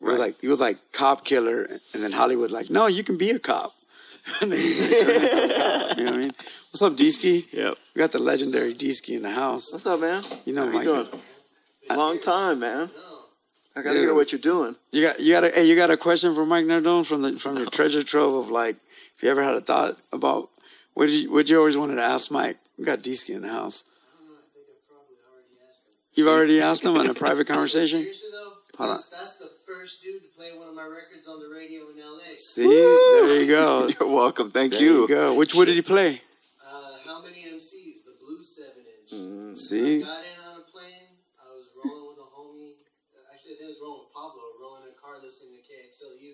[0.00, 0.20] Was Right.
[0.28, 3.38] like he was like cop killer, and then Hollywood like, no, you can be a
[3.38, 3.74] cop.
[4.40, 5.98] and then he turned into a cop.
[5.98, 6.32] You know what I mean?
[6.70, 7.46] What's up, D-Ski?
[7.52, 7.74] Yep.
[7.94, 9.72] We got the legendary D-Ski in the house.
[9.72, 10.22] What's up, man?
[10.46, 10.86] You know, How Mike.
[10.86, 11.08] you doing?
[11.90, 12.88] Long time, man.
[13.76, 14.06] I gotta Dude.
[14.06, 14.74] hear what you're doing.
[14.90, 17.38] You got you got a hey, you got a question for Mike Nardone from the
[17.38, 18.76] from your treasure trove of like
[19.16, 20.48] if you ever had a thought about
[20.94, 22.56] what did you what you always wanted to ask Mike?
[22.78, 23.84] We got D-Ski in the house.
[26.14, 28.00] You've already asked him on a private conversation?
[28.00, 31.38] Seriously though, Hold that's, that's the first dude to play one of my records on
[31.38, 32.34] the radio in LA.
[32.36, 32.64] See?
[32.66, 33.88] There you go.
[34.00, 34.50] You're welcome.
[34.50, 35.02] Thank There you.
[35.02, 35.34] you go.
[35.34, 36.20] Which what did he play?
[36.66, 38.04] Uh, how many MCs?
[38.04, 39.10] The blue seven inch.
[39.12, 39.56] Mm.
[39.56, 40.00] See?
[40.02, 41.08] Got in on a plane.
[41.38, 42.72] I was rolling with a homie.
[43.14, 45.70] Uh, Actually, I think I was rolling with Pablo, rolling in a car listening to
[45.70, 46.32] KXLU.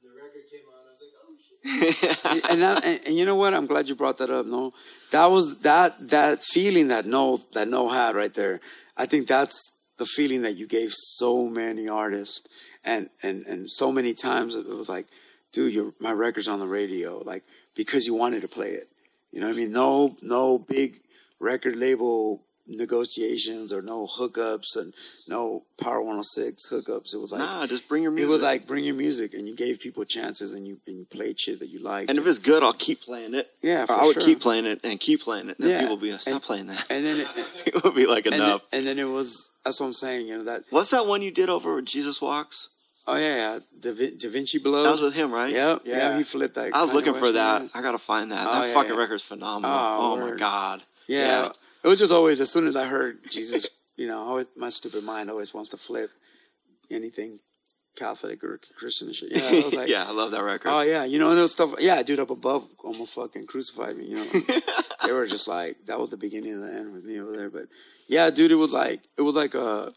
[0.00, 0.80] And the record came on.
[0.80, 2.50] I was like, oh shit.
[2.50, 3.52] And that and, and you know what?
[3.52, 4.46] I'm glad you brought that up.
[4.46, 4.72] No,
[5.12, 8.60] that was that that feeling that no that no had right there.
[8.96, 12.48] I think that's the feeling that you gave so many artists,
[12.82, 15.06] and and and so many times it was like,
[15.52, 17.42] dude, your my record's on the radio, like
[17.76, 18.88] because you wanted to play it.
[19.32, 19.72] You know what I mean?
[19.72, 20.96] No no big
[21.40, 22.40] record label
[22.70, 24.92] negotiations or no hookups and
[25.28, 27.14] no Power 106 hookups.
[27.14, 28.28] It was like nah, just bring your music.
[28.28, 31.04] it was like bring your music and you gave people chances and you and you
[31.06, 32.10] played shit that you liked.
[32.10, 33.50] and if it's good, I'll keep playing it.
[33.62, 34.22] Yeah, for I would sure.
[34.22, 35.58] keep playing it and keep playing it.
[35.58, 35.80] And then Yeah.
[35.80, 36.86] people will be like, stop And- playing that.
[36.90, 37.28] and then it,
[37.64, 38.62] People will be like, and then, enough.
[38.72, 40.26] and then it was that's what I'm saying.
[40.28, 42.68] You know that What's that one you did over Jesus Walks?
[43.06, 44.82] oh yeah, yeah Da, Vin- da Vinci Below.
[44.84, 45.52] That was with him, right?
[45.52, 46.16] Yep, yeah.
[46.18, 46.74] he flipped that.
[46.74, 47.62] I was looking for that.
[47.74, 48.46] I gotta find that.
[48.48, 48.98] Oh, that yeah, fucking yeah.
[49.00, 49.76] record's phenomenal.
[49.76, 50.82] Oh, Oh, my god.
[51.08, 51.50] Yeah.
[51.82, 55.04] It was just always as soon as I heard Jesus, you know, always, my stupid
[55.04, 56.10] mind always wants to flip
[56.90, 57.38] anything
[57.96, 59.30] Catholic or Christian and shit.
[59.32, 60.68] Yeah, I was like, yeah, I love that record.
[60.70, 61.74] Oh yeah, you know, and those stuff.
[61.78, 64.06] Yeah, dude up above almost fucking crucified me.
[64.06, 64.24] You know,
[65.06, 67.50] they were just like that was the beginning of the end with me over there.
[67.50, 67.66] But
[68.08, 69.92] yeah, dude, it was like it was like a,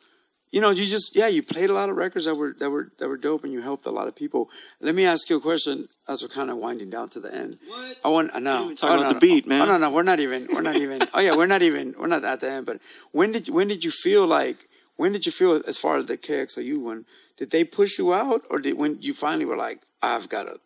[0.51, 2.91] you know, you just yeah, you played a lot of records that were that were
[2.99, 4.49] that were dope, and you helped a lot of people.
[4.81, 7.57] Let me ask you a question as we're kind of winding down to the end.
[7.67, 7.99] What?
[8.03, 8.73] I want I know.
[8.75, 9.61] talking Oh, about no, the beat, man.
[9.61, 10.47] Oh no, no, we're not even.
[10.53, 11.01] We're not even.
[11.13, 11.95] oh yeah, we're not even.
[11.97, 12.65] We're not at the end.
[12.65, 12.79] But
[13.11, 14.57] when did when did you feel like?
[14.95, 17.05] When did you feel as far as the KXLU one?
[17.37, 20.59] Did they push you out, or did when you finally were like, I've got a,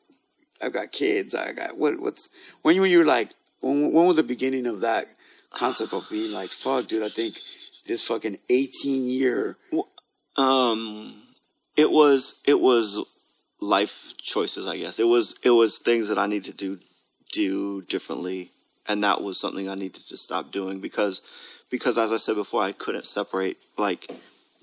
[0.62, 1.34] I've got kids.
[1.34, 2.00] I got what?
[2.00, 3.30] What's when you when you were like,
[3.62, 5.06] when when was the beginning of that
[5.52, 7.36] concept of being like, fuck, dude, I think
[7.88, 9.56] this fucking eighteen year.
[10.36, 11.14] Um,
[11.78, 13.06] it was it was
[13.62, 15.00] life choices, I guess.
[15.00, 16.80] It was it was things that I needed to do
[17.32, 18.52] do differently,
[18.88, 21.22] and that was something I needed to stop doing because
[21.70, 24.08] because as I said before, I couldn't separate like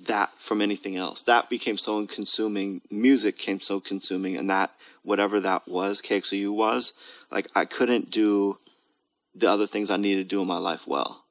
[0.07, 1.25] that from anything else.
[1.25, 2.81] That became so consuming.
[2.91, 4.71] Music came so consuming, and that
[5.03, 6.93] whatever that was, KXLU was
[7.31, 8.59] like I couldn't do
[9.35, 11.25] the other things I needed to do in my life well.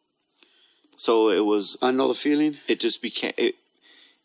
[0.98, 2.58] So it was I know the feeling.
[2.68, 3.56] it just became it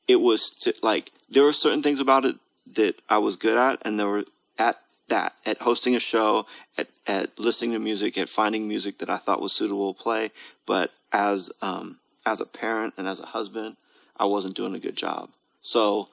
[0.07, 2.35] it was to, like there were certain things about it
[2.75, 4.25] that I was good at and there were
[4.59, 4.77] at
[5.09, 6.47] that at hosting a show
[6.77, 10.31] at at listening to music at finding music that I thought was suitable to play
[10.67, 13.77] but as um as a parent and as a husband
[14.17, 15.31] I wasn't doing a good job
[15.63, 16.09] so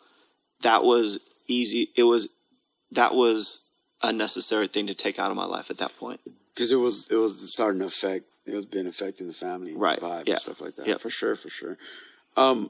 [0.62, 2.30] that was easy it was
[2.92, 3.66] that was
[4.02, 6.20] a necessary thing to take out of my life at that point
[6.54, 10.00] because it was it was starting to affect it was been affecting the family Right,
[10.00, 10.34] vibe yeah.
[10.34, 10.98] and stuff like that Yeah.
[10.98, 11.78] for sure for sure
[12.38, 12.70] um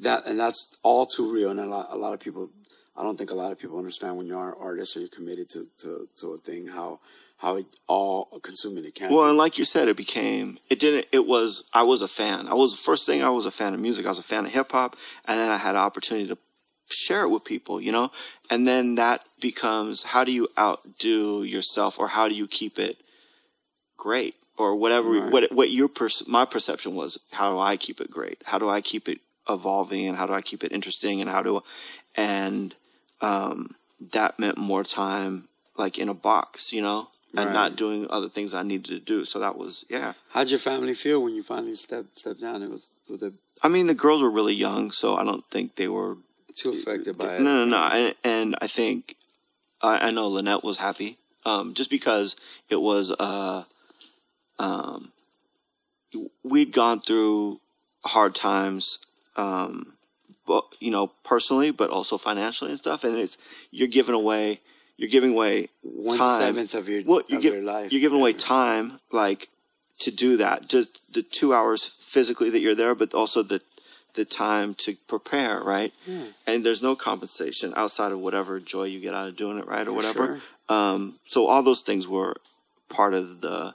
[0.00, 2.50] that and that's all too real and a lot, a lot of people
[2.98, 5.08] i don't think a lot of people understand when you are an artist or you're
[5.08, 6.98] committed to to, to a thing how
[7.38, 11.06] how it all consuming it can Well, and like you said, it became it didn't.
[11.12, 12.48] It was I was a fan.
[12.48, 14.06] I was the first thing I was a fan of music.
[14.06, 14.96] I was a fan of hip hop,
[15.26, 16.38] and then I had an opportunity to
[16.90, 18.10] share it with people, you know.
[18.50, 22.96] And then that becomes how do you outdo yourself, or how do you keep it
[23.96, 25.10] great, or whatever.
[25.10, 25.32] Right.
[25.32, 28.38] What what your pers- my perception was, how do I keep it great?
[28.44, 31.42] How do I keep it evolving, and how do I keep it interesting, and how
[31.42, 31.62] do
[32.16, 32.74] and
[33.20, 33.74] um,
[34.12, 37.52] that meant more time like in a box, you know, and Right.
[37.52, 39.24] not doing other things I needed to do.
[39.24, 40.14] So that was yeah.
[40.30, 43.68] how'd your family feel when you finally stepped stepped down it was was it I
[43.68, 46.16] mean, the girls were really young, so I don't think they were.
[46.56, 47.78] too affected by it No, no, no.
[47.78, 49.16] And, and I think
[49.82, 52.36] I, I know Lynette was happy, um, just because
[52.70, 53.14] it was.
[53.18, 53.64] Uh,
[54.58, 55.12] um,
[56.42, 57.58] we'd gone through
[58.04, 58.98] hard times,
[59.36, 59.92] um,
[60.80, 63.04] you know, personally, but also financially and stuff.
[63.04, 63.38] And it's
[63.70, 64.60] you're giving away,
[64.96, 66.40] you're giving away one time.
[66.40, 69.48] seventh of your Well, you of give, your life you're giving away time, like
[70.00, 70.68] to do that.
[70.68, 73.60] Just the two hours physically that you're there, but also the
[74.14, 75.92] the time to prepare, right?
[76.46, 79.86] And there's no compensation outside of whatever joy you get out of doing it, right,
[79.86, 80.40] or whatever.
[80.68, 80.76] sure.
[80.76, 82.34] Um, so all those things were
[82.88, 83.74] part of the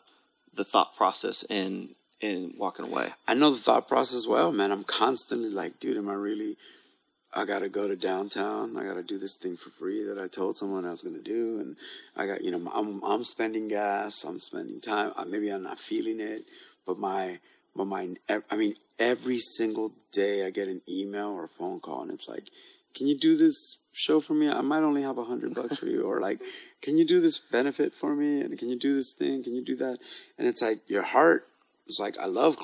[0.56, 1.90] the thought process in
[2.24, 3.10] in walking away.
[3.28, 4.72] I know the thought process well, man.
[4.72, 6.56] I'm constantly like, dude, am I really?
[7.36, 8.78] I gotta go to downtown.
[8.78, 11.60] I gotta do this thing for free that I told someone I was gonna do,
[11.60, 11.76] and
[12.16, 14.24] I got, you know, I'm I'm spending gas.
[14.24, 15.12] I'm spending time.
[15.30, 16.44] Maybe I'm not feeling it,
[16.88, 17.40] but my
[17.76, 18.20] my mind.
[18.30, 22.30] I mean, every single day I get an email or a phone call, and it's
[22.30, 22.46] like,
[22.96, 24.50] can you do this show for me?
[24.50, 26.40] I might only have a hundred bucks for you, or like,
[26.82, 28.40] can you do this benefit for me?
[28.42, 29.44] And can you do this thing?
[29.44, 29.98] Can you do that?
[30.38, 31.46] And it's like your heart
[31.88, 32.58] is like, I love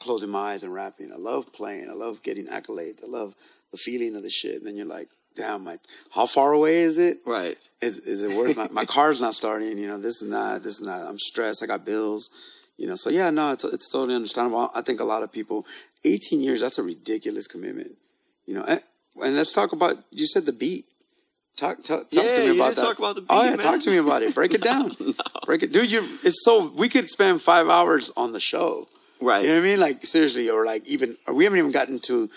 [0.00, 1.12] closing my eyes and rapping.
[1.12, 1.88] I love playing.
[1.90, 3.04] I love getting accolades.
[3.04, 3.34] I love
[3.72, 4.56] the feeling of the shit.
[4.56, 5.76] And then you're like, damn, my,
[6.10, 7.18] how far away is it?
[7.26, 7.56] Right.
[7.82, 10.80] Is, is it worth my, my car's not starting, you know, this is not, this
[10.80, 11.62] is not, I'm stressed.
[11.62, 12.30] I got bills,
[12.78, 12.94] you know.
[12.94, 14.70] So yeah, no, it's, it's totally understandable.
[14.74, 15.66] I think a lot of people,
[16.04, 17.92] 18 years, that's a ridiculous commitment,
[18.46, 18.64] you know.
[18.66, 18.80] And,
[19.22, 20.84] and let's talk about, you said the beat.
[21.56, 22.82] Talk, talk, talk Yeah, to me about that.
[22.82, 23.58] talk about the oh, beat, Oh yeah, man.
[23.58, 24.34] talk to me about it.
[24.34, 24.90] Break it down.
[25.46, 25.92] Break it, dude.
[25.92, 28.88] You, it's so we could spend five hours on the show.
[29.20, 29.44] Right.
[29.44, 29.80] You know what I mean?
[29.80, 32.28] Like seriously, or like even or we haven't even gotten to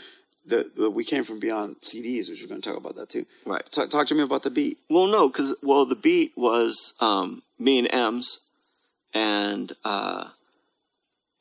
[0.45, 3.25] the, the we came from beyond CDs, which we're going to talk about that too.
[3.47, 3.63] Right.
[3.71, 4.77] Talk, talk to me about the beat.
[4.91, 8.41] Well, no, because well, the beat was um, me and Ems
[9.15, 10.29] and uh,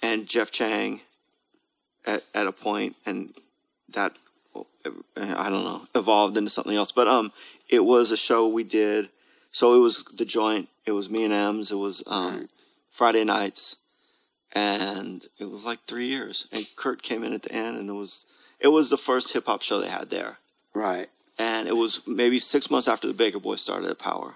[0.03, 1.01] and Jeff Chang
[2.07, 3.31] at, at a point, and
[3.91, 4.19] that
[5.17, 6.93] I don't know evolved into something else.
[6.93, 7.31] But um,
[7.69, 9.11] it was a show we did.
[9.51, 10.69] So it was the joint.
[10.89, 11.71] It was me and Ems.
[11.71, 12.49] It was um,
[12.91, 13.77] Friday nights,
[14.53, 16.47] and it was like three years.
[16.53, 18.25] And Kurt came in at the end, and it was
[18.59, 20.39] it was the first hip hop show they had there.
[20.75, 21.09] Right.
[21.39, 24.35] And it was maybe six months after the Baker Boys started at Power,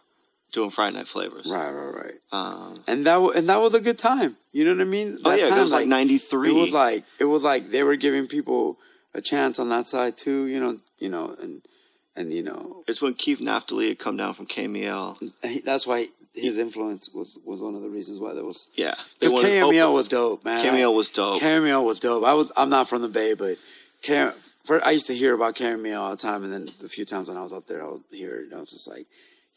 [0.53, 1.51] doing Friday Night Flavors.
[1.51, 1.71] Right.
[1.71, 1.95] Right.
[2.05, 2.15] Right.
[2.33, 4.37] Um, And that wa- and that was a good time.
[4.53, 5.19] You know what I mean?
[5.25, 6.51] oh yeah, time, it was like '93.
[6.51, 8.77] It was like it was like they were giving people
[9.15, 10.47] a chance on that side too.
[10.47, 10.79] You know.
[10.99, 11.35] You know.
[11.41, 11.63] And
[12.15, 15.33] and you know it's when Keith Naftaly had come down from KMEL.
[15.43, 16.05] he, that's why
[16.35, 18.69] his influence was was one of the reasons why there was.
[18.75, 20.65] Yeah, they Because wanted to KMEL open- was dope, man.
[20.65, 21.41] KMEL was dope.
[21.41, 22.25] KMEL was dope.
[22.25, 23.57] I was I'm not from the Bay, but
[24.03, 24.33] Cam,
[24.65, 27.29] for, I used to hear about KMEL all the time, and then the few times
[27.29, 28.45] when I was up there, I would hear it.
[28.45, 29.07] And I was just like,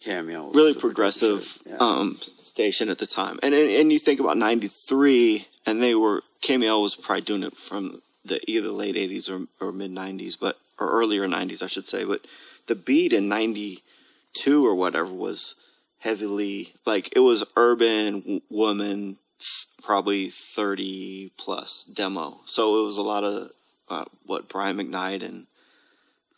[0.06, 1.43] KMEL was really progressive.
[1.65, 1.77] Yeah.
[1.80, 3.39] um, station at the time.
[3.41, 7.53] And, and and you think about '93, and they were KMEL was probably doing it
[7.57, 11.88] from the either late '80s or, or mid '90s, but or earlier '90s, I should
[11.88, 12.03] say.
[12.06, 12.22] But
[12.68, 15.56] the beat in '92 or whatever was
[15.99, 19.17] heavily like it was urban woman,
[19.84, 22.38] probably 30 plus demo.
[22.45, 23.49] So it was a lot of
[23.89, 25.47] uh, what Brian McKnight and.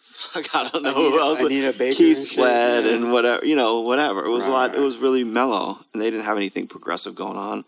[0.08, 1.42] Fuck, I don't know who Anita- else.
[1.42, 2.94] Anita Baker Keith and Sweat yeah.
[2.94, 4.24] and whatever, you know, whatever.
[4.24, 4.70] It was a lot.
[4.70, 4.80] right.
[4.80, 7.66] It was really mellow, and they didn't have anything progressive going on.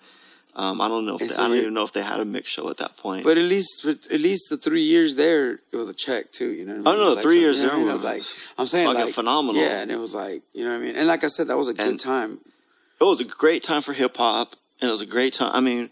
[0.55, 2.19] Um, I don't know if And they, so I don't even know if they had
[2.19, 3.23] a mix show at that point.
[3.23, 6.51] But at least, for, at least the three years there, it was a check too.
[6.51, 6.75] You know.
[6.81, 7.03] What I Oh, mean?
[7.05, 7.93] no, like three some- years you know I there mean?
[7.93, 9.61] Was like I'm saying, fucking like phenomenal.
[9.61, 10.95] Yeah, and it was like you know what I mean.
[10.95, 12.39] And like I said, that was a good time.
[12.99, 15.51] it was a great time for hip hop, and it was a great time.
[15.53, 15.89] I mean,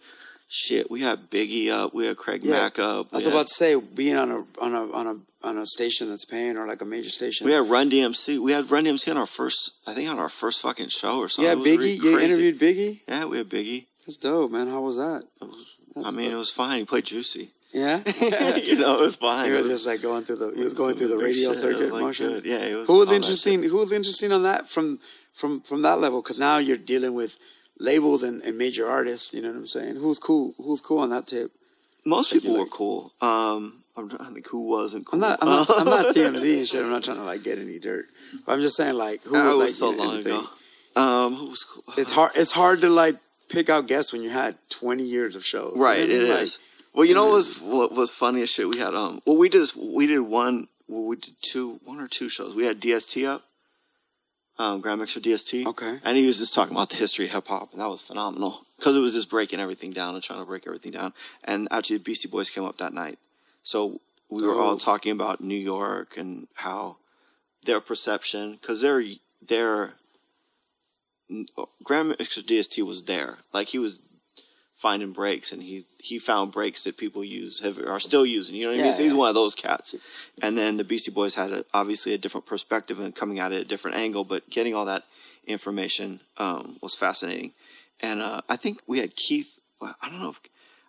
[0.49, 2.53] shit, we had Biggie up, we had Craig Yeah.
[2.53, 5.47] Mack up, I was we, about to say being on a on a on a
[5.47, 7.45] on a station that's paying or like a major station.
[7.45, 8.39] we had Run DMC.
[8.39, 11.29] We had Run DMC on our first, I think, on our first fucking show or
[11.29, 11.57] something.
[11.57, 11.77] yeah, Biggie.
[11.77, 12.99] really you interviewed Biggie.
[13.07, 13.85] Yeah, we had Biggie.
[14.07, 14.67] That's dope, man.
[14.67, 15.23] How was that?
[15.41, 16.79] Was, I mean, it was fine.
[16.79, 17.49] He played Juicy.
[17.73, 17.97] Yeah.
[18.63, 19.45] you know, it was fine.
[19.45, 21.57] He was was- just like going through the he was going through the radio shit.
[21.57, 22.45] Circuit like, good.
[22.45, 22.87] Yeah, it was.
[22.87, 23.61] Who was interesting?
[23.63, 24.99] Who was interesting on that from
[25.33, 26.21] from from that level?
[26.21, 27.37] Because now you're dealing with
[27.79, 29.33] labels and, and major artists.
[29.33, 29.97] You know what I'm saying?
[29.97, 30.53] Who's cool?
[30.57, 31.51] Who's cool on that tip?
[32.05, 33.11] Most people you were cool.
[33.21, 35.21] Um, I'm trying to think who wasn't cool.
[35.21, 35.39] I'm not.
[35.41, 35.69] I'm not.
[35.77, 36.81] I'm not TMZ and shit.
[36.81, 38.05] I'm not trying to like get any dirt.
[38.45, 40.33] But I'm just saying like who That was, was like so long the thing.
[40.37, 40.47] ago.
[40.95, 41.83] Um, who was cool?
[41.97, 42.31] It's hard.
[42.35, 43.15] It's hard to like
[43.49, 45.73] pick out guests when you had 20 years of shows.
[45.77, 46.29] Right, it?
[46.29, 46.59] Like, is.
[46.93, 48.67] Well, you know what was what was funny as shit.
[48.67, 49.21] We had um.
[49.25, 50.67] Well, we did we did one.
[50.87, 52.55] Well, we did two, one or two shows.
[52.55, 53.43] We had DST up.
[54.59, 55.67] Um, Grand Mixer DST.
[55.67, 55.99] Okay.
[56.03, 58.61] And he was just talking about the history of hip hop, and that was phenomenal
[58.77, 61.13] because it was just breaking everything down and trying to break everything down.
[61.43, 63.19] And actually, the Beastie Boys came up that night,
[63.61, 63.99] so
[64.29, 64.77] we were all Oh.
[64.79, 66.97] talking about New York and how
[67.65, 69.03] their perception because they're
[69.47, 69.93] they're
[71.83, 73.99] Grand Mixer DST was there, like he was
[74.77, 78.55] finding breaks, and he he found breaks that people use have are still using.
[78.55, 78.85] You know what I mean?
[78.85, 79.17] Yeah, He's, yeah.
[79.17, 79.95] one of those cats.
[80.41, 83.55] And then the Beastie Boys had a, obviously a different perspective and coming at it
[83.55, 85.03] at a different angle, but getting all that
[85.47, 87.51] information um, was fascinating.
[88.01, 89.59] And uh, I think we had Keith.
[89.81, 90.39] I don't know if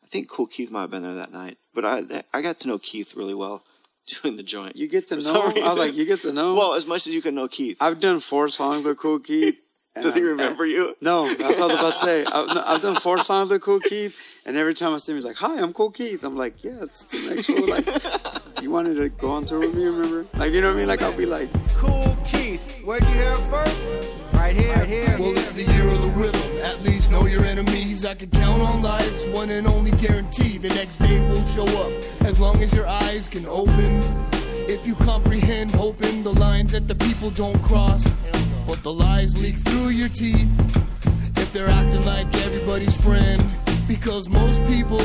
[0.05, 2.03] I think Kool Keith might have been there that night, but I
[2.33, 3.63] I got to know Keith really well
[4.23, 4.77] doing the joint.
[4.77, 5.23] You get to know.
[5.23, 6.55] some I was like, you get to know.
[6.55, 7.79] well, as much as you can know Keith.
[7.81, 9.61] I've done four songs with Kool Keith.
[9.99, 10.95] And Does he I'm- remember you?
[11.03, 12.25] No, that's what I was about to say.
[12.33, 15.17] I've, no, I've done four songs with Kool Keith, and every time I see him,
[15.19, 18.71] he's like, "Hi, I'm Kool Keith." I'm like, "Yeah, it's the next show." Like, you
[18.71, 20.27] wanted to go on tour with me, remember?
[20.35, 20.89] Like, you know what I mean?
[20.89, 22.81] Like, I'll be like, Kool Keith.
[22.85, 24.15] Where'd you hear it first?
[24.35, 24.75] Right here.
[24.77, 25.17] Right here.
[25.19, 26.41] Well, it's the year of the rhythm.
[26.65, 28.05] At least know your enemies.
[28.07, 30.59] I can count on lives, one and only guarantee.
[30.59, 31.93] The next day will show up
[32.25, 34.01] as long as your eyes can open.
[34.71, 38.07] If you comprehend, hoping the lines that the people don't cross,
[38.69, 40.53] but the lies leak through your teeth.
[41.39, 43.43] If they're acting like everybody's friend,
[43.89, 45.01] because most people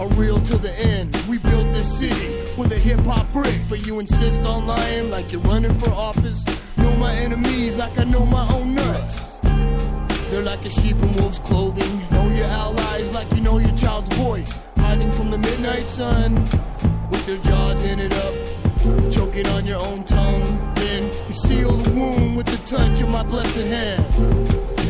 [0.00, 1.14] are real till the end.
[1.28, 5.30] We built this city with a hip hop brick, but you insist on lying like
[5.30, 6.42] you're running for office.
[6.78, 9.38] Know my enemies like I know my own nuts.
[10.30, 12.00] They're like a sheep in wolf's clothing.
[12.12, 14.58] Know your allies like you know your child's voice.
[14.78, 16.34] Hiding from the midnight sun
[17.10, 18.61] with their jaw dented up.
[19.10, 20.74] Choking on your own tongue.
[20.74, 24.04] Then you seal the wound with the touch of my blessed hand.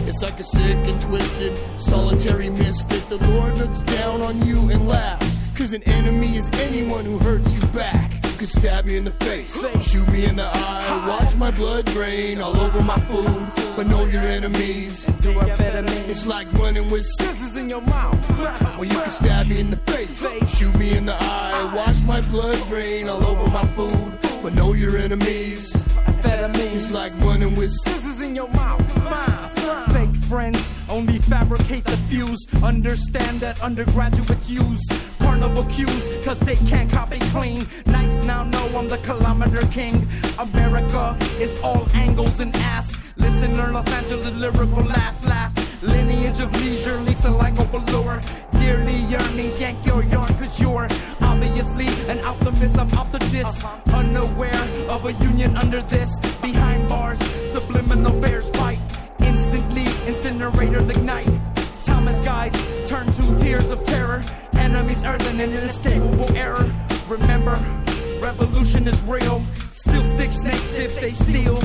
[0.09, 3.09] It's like a sick and twisted, solitary misfit.
[3.09, 5.31] The Lord looks down on you and laughs.
[5.57, 8.12] Cause an enemy is anyone who hurts you back.
[8.43, 9.55] Could stab me in the face,
[9.89, 13.77] shoot me in the eye, watch my blood drain all over my food.
[13.77, 15.09] But know your enemies.
[15.09, 18.19] It's like running with scissors in your mouth.
[18.41, 22.21] Well, you can stab me in the face, shoot me in the eye, watch my
[22.33, 24.19] blood drain all over my food.
[24.43, 25.71] But know your enemies.
[26.25, 28.83] It's like running with scissors in your mouth.
[29.93, 32.47] Fake friends Only fabricate the fuse.
[32.63, 34.85] Understand that undergraduates use
[35.19, 37.67] carnival cues, cause they can't copy clean.
[37.87, 40.07] Nice now know I'm the kilometer king.
[40.39, 42.99] America is all angles and ass.
[43.17, 45.53] Listener, Los Angeles lyrical laugh, laugh.
[45.83, 48.21] Lineage of leisure leaks alike allure.
[48.61, 50.89] Dearly yearnings, yank your yarn, cause you're
[51.23, 52.79] obviously an optimist.
[52.79, 53.65] I'm optimist,
[53.95, 56.21] unaware of a union under this.
[56.43, 57.19] Behind bars,
[57.51, 58.79] subliminal bears bite.
[59.21, 61.29] Instantly, incinerators ignite.
[61.85, 62.59] Thomas guides
[62.89, 64.23] turn to tears of terror.
[64.55, 66.71] Enemies earthen in an inescapable error.
[67.09, 67.57] Remember,
[68.21, 69.43] revolution is real.
[69.73, 71.59] Still stick snakes if they steal.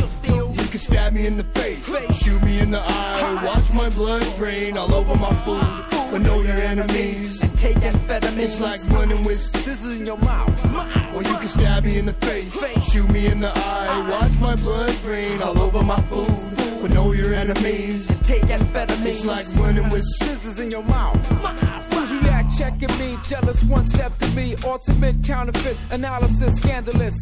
[0.54, 1.86] You can stab me in the face,
[2.24, 6.12] shoot me in the eye, watch my blood drain all over my food.
[6.12, 7.47] But know your enemies.
[7.58, 8.38] Take amphetamines.
[8.38, 11.16] It's like running with scissors in your mouth.
[11.16, 12.54] Or you can stab me in the face,
[12.92, 16.28] shoot me in the eye, watch my blood drain all over my food.
[16.82, 18.06] But know your enemies.
[18.22, 19.06] Take amphetamines.
[19.06, 21.97] It's like running with scissors in your mouth.
[22.58, 27.16] Checking me, jealous one step to me, ultimate counterfeit analysis, scandalous.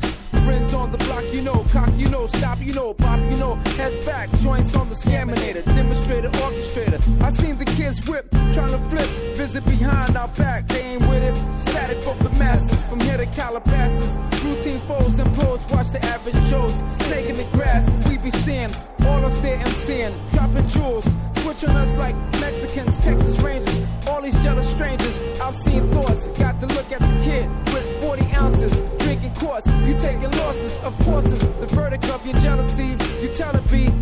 [0.46, 3.56] Friends on the block, you know, cock, you know, stop, you know, pop, you know,
[3.78, 7.00] heads back, joints on the scaminator, demonstrator, orchestrator.
[7.22, 11.24] I seen the kids whip, trying to flip, visit behind our back, they ain't with
[11.24, 11.36] it.
[11.68, 14.18] Static for the masses, from here to Calabasas.
[14.44, 16.74] Routine foes and pros, watch the average Joes.
[17.06, 18.70] Snake in the grass, we be seeing,
[19.08, 21.35] all of us there MCing, dropping jewels.
[21.46, 25.20] Switch on us like Mexicans, Texas Rangers, all these jealous strangers.
[25.40, 29.68] I've seen thoughts, got to look at the kid with 40 ounces, drinking quarts.
[29.86, 32.98] You taking losses, of course, it's the verdict of your jealousy.
[33.22, 33.94] You tell it be,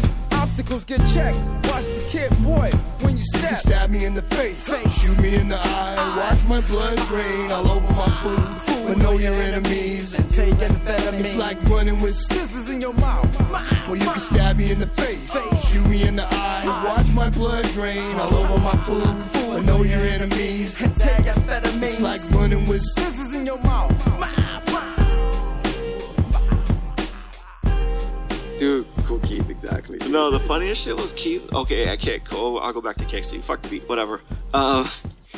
[0.53, 1.37] obstacles get checked.
[1.71, 2.69] Watch the kid, boy,
[3.01, 3.49] when you You step.
[3.49, 4.69] can stab me in the face,
[5.01, 8.87] shoot me in the eye, watch my blood drain all over my food.
[8.87, 10.13] But know your enemies.
[10.13, 11.19] And take amphetamines.
[11.19, 13.29] It's like running with scissors in your mouth.
[13.87, 15.31] Well, you can stab me in the face,
[15.71, 19.03] shoot me in the eye, watch my blood drain all over my food.
[19.53, 20.79] But know your enemies.
[20.81, 21.83] And take amphetamines.
[21.83, 23.91] It's like running with scissors in your mouth.
[28.59, 29.97] Dude, Kool Keith, exactly.
[30.09, 31.51] No, the funniest shit was Keith.
[31.53, 32.57] Okay, I can't go.
[32.59, 33.43] I'll go back to KC.
[33.43, 34.21] Fuck the beat, whatever.
[34.53, 34.85] Um,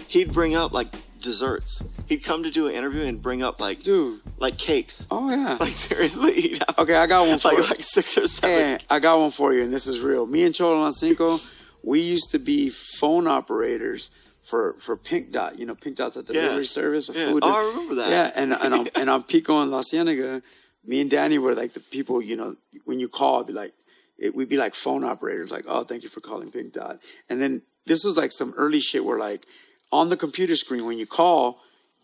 [0.08, 0.88] he'd bring up like
[1.22, 1.84] desserts.
[2.08, 4.20] He'd come to do an interview and bring up like Dude.
[4.38, 5.08] like cakes.
[5.10, 5.58] Oh yeah.
[5.60, 7.64] Like seriously, have Okay, I got one for like you.
[7.64, 8.78] like six or seven.
[8.80, 10.28] Hey, I got one for you, and this is real.
[10.28, 11.38] Me and Cholo Cinco,
[11.84, 14.12] we used to be phone operators
[14.44, 15.58] for for Pink Dot.
[15.58, 16.68] You know, Pink Dot's a delivery Yeah.
[16.68, 17.32] service of Yeah.
[17.32, 17.40] food.
[17.44, 18.10] Oh, I remember that.
[18.10, 20.44] Yeah, and and on, and on Pico and La Cienega,
[20.88, 22.22] me and Danny were like the people.
[22.22, 22.56] You know,
[22.86, 23.72] when you call, it'd be like
[24.18, 25.52] it, we'd be like phone operators.
[25.52, 26.99] Like, oh, thank you for calling Pink Dot.
[27.30, 29.45] And then this was like some early shit where like
[29.91, 31.60] on the computer screen when you call,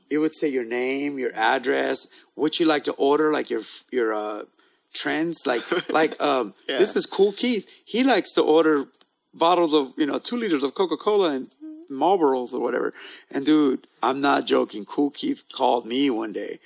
[0.09, 4.13] it would say your name, your address, what you like to order, like your your
[4.13, 4.43] uh,
[4.93, 5.45] trends.
[5.47, 6.79] Like like um, Yeah.
[6.79, 7.81] this is Kool Keith.
[7.85, 8.85] He likes to order
[9.33, 11.49] bottles of you know two liters of Coca Cola and
[11.89, 12.93] Marlboros or whatever.
[13.31, 14.85] And dude, I'm not joking.
[14.85, 16.59] Kool Keith called me one day.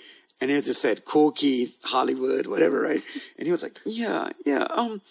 [0.49, 3.01] And just said Kool Keith, Hollywood, whatever, right?
[3.37, 4.67] And he was like, "Yeah, yeah.
[4.69, 5.01] Um,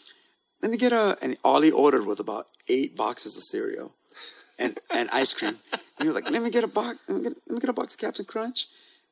[0.62, 3.92] let me get a." And all he ordered was about eight boxes of cereal,
[4.58, 5.56] and and ice cream.
[5.72, 6.98] And he was like, "Let me get a box.
[7.08, 8.68] Let me get let me get a box of Captain Crunch,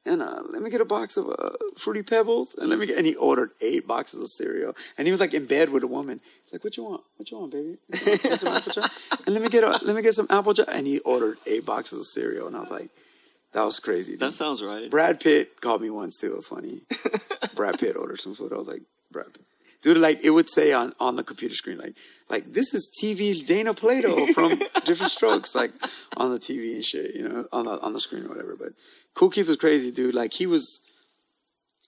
[0.07, 2.99] and uh, let me get a box of uh, Fruity Pebbles, and let me get."
[2.99, 5.89] And he ordered eight boxes of cereal, and he was like in bed with a
[5.89, 6.21] woman.
[6.45, 7.03] He's like, "What you want?
[7.17, 7.79] What you want, baby?
[9.27, 11.67] And let me get a let me get some apple pie." And he ordered eight
[11.67, 12.91] boxes of cereal, and I was like,
[13.53, 14.21] "That was crazy." dude.
[14.21, 14.91] That sounds right.
[14.91, 16.33] Brad Pitt called me once too.
[16.33, 16.81] It was funny.
[17.55, 18.53] Brad Pitt ordered some food.
[18.53, 19.45] I was like, Brad Pitt.
[19.83, 21.95] Dude, like it would say on, on the computer screen, like
[22.31, 24.51] like this is TV's Dana Plato from
[24.85, 25.73] Diff'rent Strokes, like
[26.17, 28.55] on the TV and shit, you know, on the on the screen or whatever.
[28.57, 28.75] But
[29.15, 30.15] Kool Keith was crazy, dude.
[30.15, 30.89] Like he was.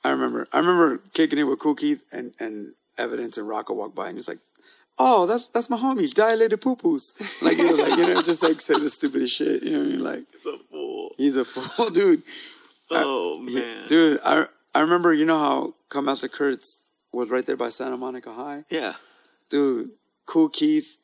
[0.03, 3.95] I remember, I remember kicking it with Kool Keith and and Evidence and Rocco walked
[3.95, 4.39] by and he's like,
[4.99, 8.43] "Oh, that's that's my homie, dilated poo poos." Like he was like, you know, just
[8.43, 9.63] like say the stupidest shit.
[9.63, 10.05] You know what I mean?
[10.05, 11.15] Like he's a fool.
[11.17, 12.23] he's a fool, dude.
[12.91, 13.89] Oh He- man.
[13.89, 18.33] dude, I I remember you know how Kutmasta Kurt's was right there by Santa Monica
[18.33, 18.95] High, Yeah.
[19.51, 19.91] dude.
[20.27, 20.97] Kool Keith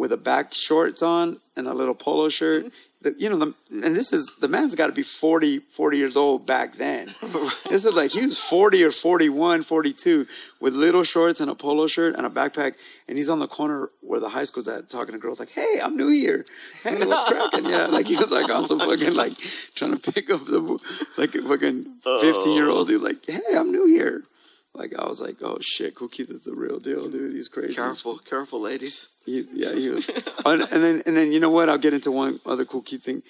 [0.00, 2.64] with a back shorts on and a little polo shirt.
[3.02, 6.16] The, you know, the, and this is the man's got to be 40, 40 years
[6.16, 7.06] old back then.
[7.68, 10.26] this is like he was 40 or 41, 42
[10.58, 12.76] with little shorts and a polo shirt and a backpack.
[13.08, 15.76] And he's on the corner where the high school's at talking to girls like, Hey,
[15.82, 16.46] I'm new here.
[16.82, 17.68] Hey, what's cracking?
[17.68, 17.88] Yeah.
[17.88, 19.36] Like he was like on some fucking like
[19.74, 20.60] trying to pick up the
[21.18, 22.88] like fucking 15 year olds.
[22.88, 24.22] He's like, Hey, I'm new here.
[24.74, 27.34] Like I was like, oh shit, Kool Keith is the real deal, dude.
[27.34, 27.74] He's crazy.
[27.74, 29.16] Careful, careful, ladies.
[29.26, 30.08] He, yeah, he was.
[30.46, 31.68] and, and then and then you know what?
[31.68, 33.22] I'll get into one other Kool Keith thing.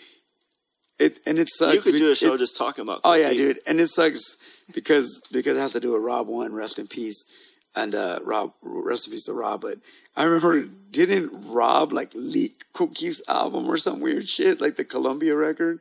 [0.99, 1.87] It and it sucks.
[1.87, 3.01] You could do a show just talking about.
[3.05, 6.53] Oh yeah, dude, and it sucks because because I have to do a Rob one,
[6.53, 9.63] rest in peace, and uh Rob, rest in peace to Rob.
[9.63, 9.79] But
[10.15, 14.85] I remember didn't Rob like leak Kool Keith's album or some weird shit, like the
[14.85, 15.81] Columbia record.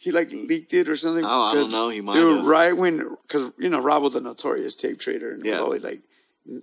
[0.00, 1.24] He like leaked it or something.
[1.24, 1.88] Oh, I don't know.
[1.88, 2.46] He might Dude, have.
[2.46, 5.58] right when, because you know Rob was a notorious tape trader, and yeah.
[5.58, 5.98] Always like,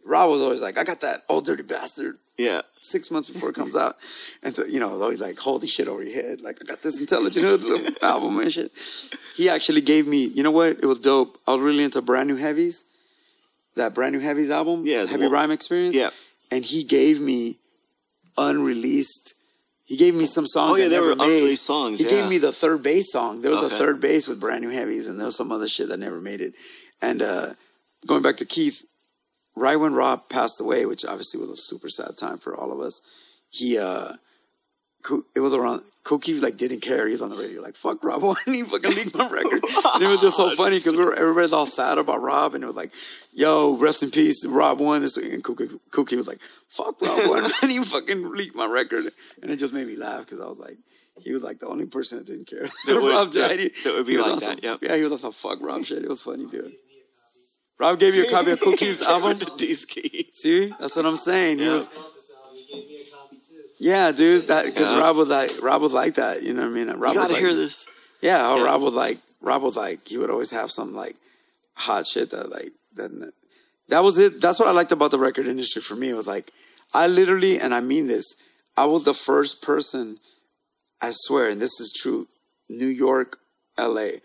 [0.06, 2.62] Rob was always like, I got that old dirty bastard Yeah.
[2.80, 3.98] six months before it comes out.
[4.42, 6.42] And so, you know, always like, hold the shit over your head.
[6.42, 8.72] Like, I got this intelligent hood album and shit.
[9.36, 10.70] He actually gave me, you know what?
[10.82, 11.38] It was dope.
[11.48, 12.92] I was really into Brand New Heavies.
[13.76, 14.84] That Brand New Heavies album.
[14.86, 15.96] Yeah, Heavy one- Rhyme Experience.
[15.96, 16.10] Yeah.
[16.52, 17.58] And he gave me
[18.38, 19.34] unreleased.
[19.86, 20.72] He gave me some songs.
[20.74, 21.26] Oh, yeah, they were made.
[21.26, 22.22] unreleased songs, He yeah.
[22.22, 23.42] gave me the 3rd Bass song.
[23.42, 25.90] There was a 3rd Bass with Brand New Heavies, and there was some other shit
[25.90, 26.54] that never made it.
[27.04, 27.50] And uh,
[28.08, 28.84] going back to Keith,
[29.56, 32.80] right when Rob passed away, which obviously was a super sad time for all of
[32.80, 33.02] us,
[33.52, 34.14] he uh,
[35.36, 35.82] it was around.
[36.04, 37.08] Koki like didn't care.
[37.08, 38.36] He was on the radio like fuck Rob one.
[38.46, 39.64] he fucking leaked my record.
[39.94, 42.64] and it was just so funny because we were everybody's all sad about Rob, and
[42.64, 42.92] it was like,
[43.34, 45.02] yo, rest in peace, Rob one.
[45.02, 45.34] This week.
[45.34, 47.52] and Cookie, Koki was like, fuck Rob one, man.
[47.70, 49.06] He fucking leaked my record,
[49.42, 50.78] and it just made me laugh because I was like.
[51.24, 52.68] He was like the only person that didn't care.
[52.88, 53.58] That would- Rob died.
[53.58, 54.80] that- that would be like that, yep.
[54.82, 56.04] Yeah, he was some fuck Rob shit.
[56.04, 56.74] It was funny, dude.
[57.80, 59.40] Rob gave you a copy of Cookie's album.
[59.58, 61.60] See, that's what I'm saying.
[61.60, 61.72] He Yeah.
[61.72, 61.90] was,
[63.80, 64.48] yeah, dude.
[64.48, 65.00] That because Yeah.
[65.00, 66.44] Rob was like, Rob was like that.
[66.44, 66.88] You know what I mean?
[66.90, 67.88] Rob You gotta like, hear this.
[68.22, 68.66] Yeah, how Yeah.
[68.66, 71.16] Rob was like, Rob was like, he would always have some like
[71.74, 73.34] hot shit that like that.
[73.90, 74.42] That was it.
[74.42, 76.10] That's what I liked about the record industry for me.
[76.10, 76.52] It was like,
[76.94, 78.36] I literally, and I mean this,
[78.78, 80.18] I was the first person.
[81.02, 82.28] I swear, and this is true.
[82.70, 83.38] New York,
[83.78, 84.22] L.A.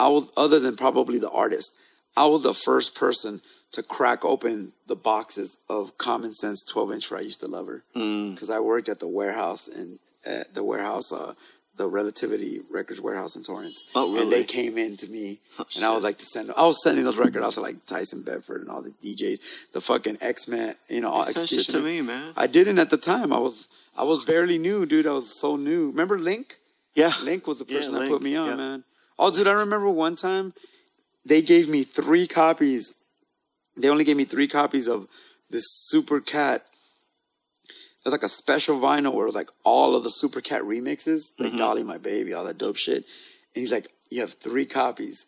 [0.00, 1.78] I was other than probably the artist.
[2.16, 3.40] I was the first person
[3.74, 7.66] to crack open the boxes of Common Sense 12 inch for I used to love
[7.66, 8.34] her Mm.
[8.34, 11.34] because I worked at the warehouse and at the warehouse, uh,
[11.76, 13.90] the Relativity Records warehouse in Torrance.
[13.96, 14.22] Oh, really?
[14.22, 16.50] And they came in to me, Oh, and I was like to send.
[16.56, 19.80] I was sending those records out to like Tyson Bedford and all the DJs, the
[19.80, 22.32] fucking X Men, you know, all Send shit to me, man.
[22.36, 23.32] I didn't at the time.
[23.32, 23.68] I was
[23.98, 25.06] I was barely new, dude.
[25.06, 25.88] I was so new.
[25.90, 26.56] Remember Link?
[26.94, 27.12] Yeah.
[27.24, 28.54] Link was the Yeah, person that Link, put me on, yeah.
[28.56, 28.84] man.
[29.18, 30.54] Oh, dude, I remember one time
[31.26, 33.00] they gave me three copies.
[33.76, 35.08] They only gave me three copies of
[35.50, 36.62] this Super Cat.
[37.66, 40.62] It was like a special vinyl where it was like all of the Super Cat
[40.62, 41.58] remixes, like Mm-hmm.
[41.58, 42.96] Dolly My Baby, all that dope shit.
[42.96, 45.26] And he's like, "You have three copies."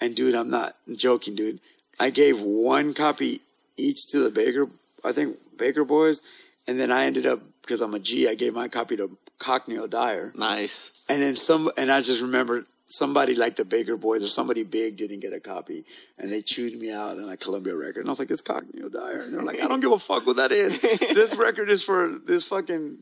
[0.00, 1.60] And dude, I'm not joking, dude.
[1.98, 3.40] I gave one copy
[3.78, 4.66] each to the Baker,
[5.04, 6.20] I think Baker Boys,
[6.66, 8.28] and then I ended up because I'm a G.
[8.28, 10.32] I gave my copy to Cockney O'Dyer.
[10.34, 11.04] Nice.
[11.08, 14.96] And then some, and I just remember somebody like the Baker Boys or somebody big
[14.96, 15.84] didn't get a copy,
[16.18, 18.82] and they chewed me out in like Columbia record, and I was like, "It's Cockney
[18.82, 20.80] O'Dyer," and they're like, "I don't give a fuck what that is.
[21.14, 22.98] this record is for this fucking,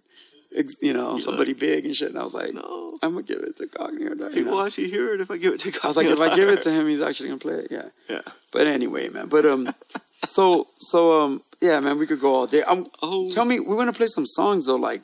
[0.83, 2.97] you know, somebody big and shit." And I was like, No.
[3.03, 4.65] I'm gonna give it to Cockney O'Dyer." you People know?
[4.67, 6.63] actually hear it if I give it to I was like, if I give it
[6.63, 7.69] to him, he's actually gonna play it.
[7.71, 7.89] Yeah.
[8.09, 8.23] Yeah.
[8.53, 9.29] But anyway, man.
[9.29, 9.69] But um,
[10.25, 11.99] so so um, yeah, man.
[11.99, 12.63] We could go all day.
[12.63, 13.29] Um, Oh.
[13.31, 15.03] tell me, we want to play some songs though, like,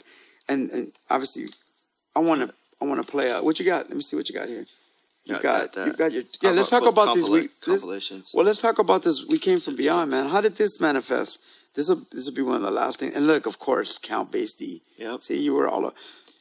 [0.48, 1.46] and and obviously,
[2.16, 3.30] I want to I want to play.
[3.30, 3.44] out.
[3.44, 3.88] what you got?
[3.88, 4.64] Let me see what you got here.
[5.26, 6.50] You Yeah, got, got you got your How yeah.
[6.56, 7.50] Let's talk about these compila- week.
[7.66, 9.26] this- well, let's talk about this.
[9.26, 10.26] We came from beyond, man.
[10.26, 11.74] How did this manifest?
[11.74, 13.14] This will this will be one of the last things.
[13.14, 14.80] And look, of course, Count Bass D.
[14.98, 15.20] Yep.
[15.22, 15.92] See, you were all, a-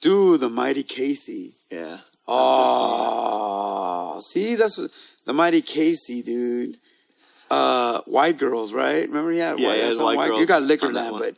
[0.02, 0.40] dude.
[0.40, 1.54] The Mighty Casey.
[1.70, 1.98] Yeah.
[2.28, 6.76] Oh, see, that's the Mighty Casey, dude.
[7.52, 9.08] Uh, white girls, right?
[9.08, 11.36] Remember he had Yeah, white, some White white Girls You got Liquor on that but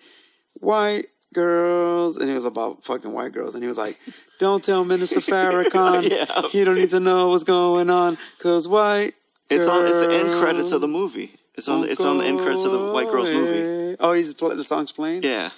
[0.55, 3.97] white girls, and it was about fucking white girls, and he was like,
[4.39, 6.49] "Don't tell Minister Farrakhan, Yeah.
[6.49, 9.13] he don't need to know what's going on, cause white."
[9.49, 9.85] It's on.
[9.85, 11.31] It's the end credits of the movie.
[11.55, 11.83] It's on.
[11.87, 13.97] It's on the end credits of the White Girls movie.
[13.99, 15.23] Oh, he's the song's playing.
[15.23, 15.49] Yeah.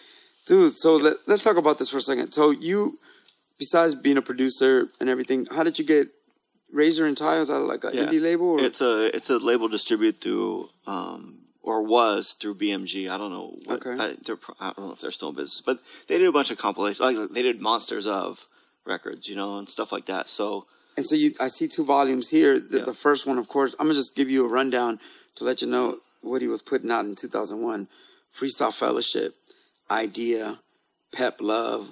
[0.45, 2.31] Dude, so let, let's talk about this for a second.
[2.33, 2.97] So you,
[3.59, 6.07] besides being a producer and everything, how did you get
[6.73, 7.39] Razor and Tie?
[7.39, 8.05] Was that like an Yeah.
[8.05, 8.47] indie label?
[8.47, 8.59] Or?
[8.61, 9.15] It's a.
[9.15, 10.67] It's a label distributed through.
[10.87, 13.09] Um, or was through BMG.
[13.09, 13.55] I don't know.
[13.65, 13.91] What, Okay.
[14.03, 14.09] I,
[14.59, 15.77] I don't know if they're still in business, but
[16.07, 16.99] they did a bunch of compilations.
[16.99, 18.45] Like they did Monsters of
[18.85, 20.27] records, you know, and stuff like that.
[20.29, 20.65] So
[20.97, 22.59] and so you, I see two volumes here.
[22.59, 22.83] The, Yeah.
[22.83, 24.99] the first one, of course, I'm gonna just give you a rundown
[25.35, 27.87] to let you know what he was putting out in 2001.
[28.33, 29.33] Freestyle Fellowship,
[29.89, 30.57] Eyedea,
[31.13, 31.87] Pep Love,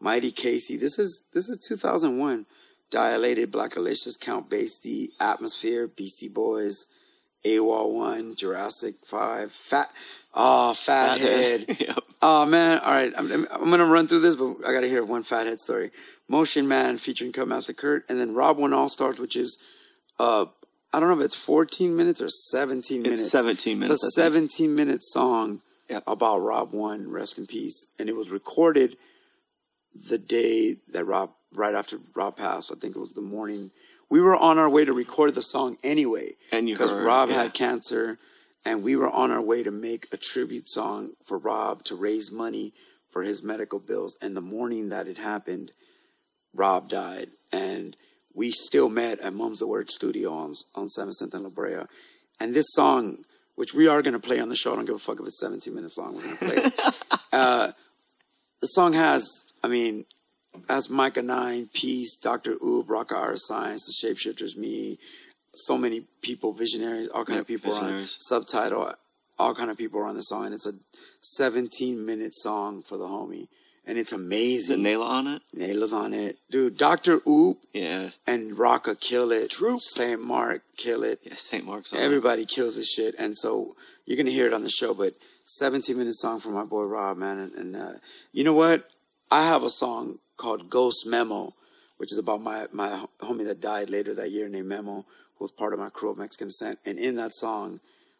[0.00, 0.76] Mighty Casey.
[0.76, 2.44] This is this is 2001.
[2.90, 6.86] Dilated, Blackalicious, Count Bass D, Atmosphere, Beastie Boys,
[7.44, 9.92] AWOL One, Jurassic Five, Fat,
[10.34, 11.80] oh, Fathead.
[11.80, 11.98] yep.
[12.20, 12.78] Oh man!
[12.78, 15.90] All right, I'm, I'm gonna run through this, but I gotta hear one fathead story.
[16.28, 19.58] Motion Man featuring Kutmasta Kurt, and then Rob One All Stars, which is,
[20.18, 20.46] uh,
[20.92, 23.30] I don't know if it's 14 minutes or 17 minutes.
[23.30, 25.60] 17 minutes, It's a 17 minute song
[25.90, 26.04] Yep.
[26.06, 28.96] about Rob One, rest in peace, and it was recorded
[30.08, 32.72] the day that Rob, right after Rob passed.
[32.72, 33.70] I think it was the morning.
[34.12, 37.44] We were on our way to record the song anyway, And you because Rob yeah.
[37.44, 38.18] had cancer,
[38.62, 42.30] and we were on our way to make a tribute song for Rob to raise
[42.30, 42.74] money
[43.08, 44.18] for his medical bills.
[44.20, 45.70] And the morning that it happened,
[46.52, 47.96] Rob died, and
[48.34, 51.86] we still met at Mum's the Word Studio on on Seventh and La Brea.
[52.38, 53.16] And this song,
[53.54, 55.26] which we are going to play on the show, I don't give a fuck if
[55.26, 56.14] it's 17 minutes long.
[56.14, 57.02] We're going to play it.
[57.32, 57.68] uh,
[58.60, 60.04] the song has, I mean,
[60.68, 62.52] has Mikah 9, Peace, Dr.
[62.64, 64.98] Oop, Rock Our Science, The Shapeshifters, me,
[65.54, 68.92] so many people, visionaries, all kind Yeah, of people are on subtitle,
[69.38, 70.46] all kind of people are on the song.
[70.46, 70.72] And it's a
[71.20, 73.48] 17 minute song for the homie.
[73.84, 74.78] And it's Is it amazing.
[74.84, 75.42] Nayla on it?
[75.56, 76.36] Nayla's on it.
[76.50, 77.18] Dude, Dr.
[77.26, 78.10] Oop Yeah.
[78.28, 79.50] and Rakaa kill it.
[79.50, 79.80] Troop.
[79.80, 80.22] St.
[80.22, 81.18] Mark kill it.
[81.24, 81.64] Yeah, St.
[81.66, 82.04] Mark's on it.
[82.04, 83.74] Everybody kills this shit, and so
[84.06, 84.94] you're gonna hear it on the show.
[84.94, 85.14] But
[85.46, 87.92] 17 minute song from my boy Rob, man, and, and uh,
[88.32, 88.84] you know what?
[89.32, 91.54] I have a song called Ghost Memo,
[91.98, 95.04] which is about my my homie that died later that year named Memo,
[95.36, 96.80] who was part of my crew of Mexican Descent.
[96.84, 97.78] And in that song,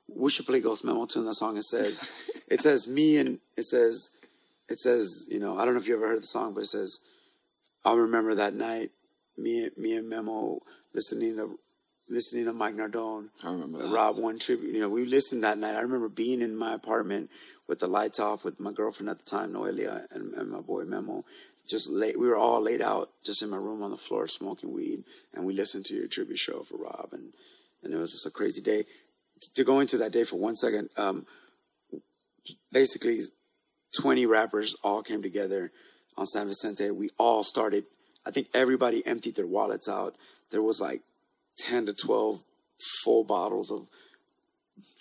[0.08, 1.18] we should play Ghost Memo too.
[1.18, 4.24] In that song, it says, it says me and it says,
[4.68, 6.66] it says, you know, I don't know if you ever heard the song, but it
[6.66, 7.00] says,
[7.84, 8.90] I remember that night,
[9.36, 10.60] me me and Memo
[10.94, 11.58] listening to
[12.08, 13.30] listening to Mike Nardone.
[13.42, 13.92] I remember that.
[13.92, 14.74] Rob one tribute.
[14.74, 15.74] You know, we listened that night.
[15.74, 17.30] I remember being in my apartment
[17.66, 20.84] with the lights off with my girlfriend at the time, Noelia, and, and my boy
[20.84, 21.24] Memo.
[21.68, 24.72] Just late, we were all laid out, just in my room on the floor smoking
[24.72, 27.32] weed, and we listened to your tribute show for Rob, and
[27.82, 28.84] and it was just a crazy day.
[29.54, 31.26] To go into that day for one second, um,
[32.72, 33.18] basically,
[34.00, 35.70] twenty rappers all came together
[36.16, 36.90] on San Vicente.
[36.90, 37.84] We all started.
[38.26, 40.14] I think everybody emptied their wallets out.
[40.50, 41.00] There was like
[41.58, 42.44] 10 to 12
[43.04, 43.88] full bottles of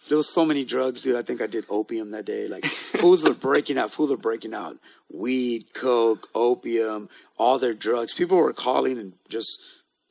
[0.09, 1.15] there was so many drugs, dude.
[1.15, 2.47] I think I did opium that day.
[2.47, 3.91] Like fools are breaking out.
[3.91, 4.77] Fools are breaking out.
[5.13, 8.13] Weed, coke, opium, all their drugs.
[8.13, 9.61] People were calling and just.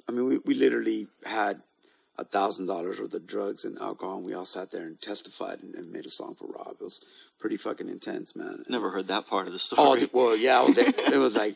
[0.09, 1.61] I mean, we, we literally had
[2.19, 5.59] a thousand dollars worth of drugs and alcohol, and we all sat there and testified
[5.62, 6.77] and, and made a song for Rob.
[6.81, 7.01] It was
[7.39, 8.62] pretty fucking intense, man.
[8.69, 10.01] Never heard that part of the Oh, story.
[10.01, 11.15] dude, well, yeah, I was there.
[11.15, 11.55] it was like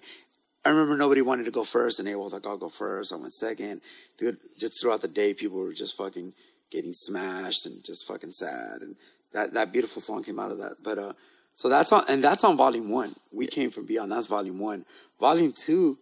[0.65, 3.13] I remember nobody wanted to go first, and they was like, "I'll go first.
[3.13, 3.81] I went second.
[4.19, 6.33] Dude, just throughout the day, people were just fucking
[6.71, 8.97] getting smashed and just fucking sad, and
[9.33, 10.77] that that beautiful song came out of that.
[10.83, 11.13] But uh,
[11.53, 13.15] so that's on, and that's on volume one.
[13.33, 14.11] We came from beyond.
[14.13, 14.85] That's volume one.
[15.21, 15.99] Volume two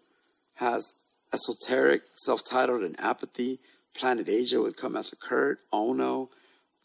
[0.57, 0.99] has
[1.33, 3.59] esoteric, self-titled, and apathy.
[3.95, 6.31] Planet Asia with Kutmasta Kurt, Ono,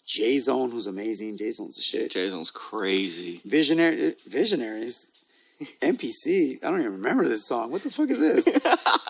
[0.05, 1.37] J Zone, who's amazing.
[1.37, 2.11] J Zone's the shit.
[2.11, 3.41] J Zone's crazy.
[3.45, 5.16] Visionary, visionaries,
[5.59, 6.63] MPC.
[6.63, 7.71] I don't even remember this song.
[7.71, 8.59] What the fuck is this?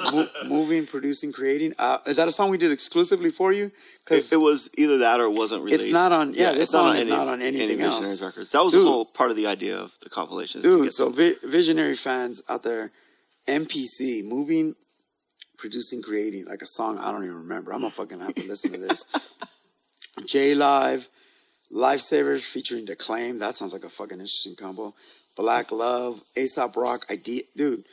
[0.14, 1.74] Mo- moving, producing, creating.
[1.78, 3.69] Uh, is that a song we did exclusively for you?
[4.06, 5.86] Because it was either that or it wasn't released.
[5.86, 8.22] It's not on- yeah, this it's not song is not on any anything Visionaries else.
[8.22, 8.52] records.
[8.52, 8.86] That was Dude.
[8.86, 10.61] the whole part of the idea of the compilation.
[10.61, 12.91] dude, so vi- visionary fans out there,
[13.49, 14.74] MPC, moving,
[15.57, 17.74] producing, creating, like a song I don't even remember.
[17.74, 19.34] I'm gonna fucking have to listen to this.
[20.26, 21.07] J Live,
[21.74, 23.40] Lifesavas featuring Declaim.
[23.40, 24.94] That sounds like a fucking interesting combo.
[25.38, 27.84] Black Love, Aesop Rock, Eyedea, dude.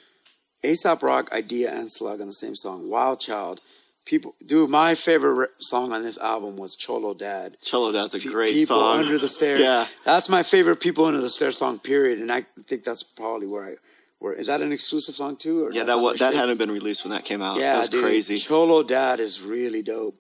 [0.65, 2.89] Aesop Rock, Eyedea, and Slug on the same song.
[2.91, 3.61] Wild Child.
[4.07, 7.57] People, dude, my favorite song on this album was Cholo Dad.
[7.63, 8.93] Cholo Dad's a great people song.
[8.99, 9.61] People under the stairs.
[9.61, 9.87] Yeah.
[10.05, 11.79] that's my favorite people under the stairs song.
[11.79, 13.75] Period, and I think that's probably where I.
[14.19, 15.67] Where is that an exclusive song too?
[15.67, 16.37] Or Yeah, that on wa- the that shits?
[16.37, 17.59] hadn't been released when that came out.
[17.59, 18.37] Yeah, that was dude, crazy.
[18.39, 20.15] Cholo Dad is really dope,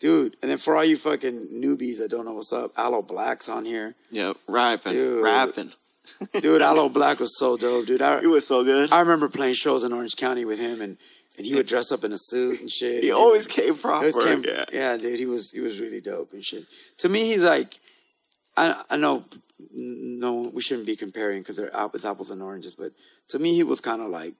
[0.00, 0.36] dude.
[0.42, 3.64] And then for all you fucking newbies that don't know what's up, Aloe Blacc's on
[3.64, 5.22] here, Yeah, rapping, Dude.
[5.24, 5.72] rapping.
[6.40, 6.62] Dude.
[6.62, 8.02] Aloe Blacc was so dope, dude.
[8.02, 8.92] I, He was so good.
[8.92, 10.96] I remember playing shows in Orange County with him, and
[11.36, 13.02] and he would dress up in a suit and shit.
[13.04, 13.96] He and always came proper.
[14.06, 14.64] Always came- yeah.
[14.72, 16.64] yeah, dude, he was he was really dope and shit.
[16.98, 17.78] To me, he's like,
[18.56, 19.24] I I know,
[19.72, 22.92] no, we shouldn't be comparing because they're apples, apples and oranges, but
[23.28, 24.34] to me, he was kind of like.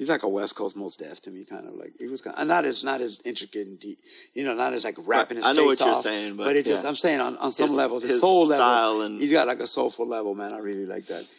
[0.00, 2.34] He's like a West Coast Mos Def to me, kind of like he was, kind
[2.38, 3.98] and not as not as intricate and deep,
[4.32, 6.84] you know, not as like rapping his I know what you're saying, but it just
[6.84, 6.88] yeah.
[6.88, 9.46] I'm saying on, on some His- levels, his, his soul style level, and- he's got
[9.46, 10.54] like a soulful level, man.
[10.54, 11.30] I really like that.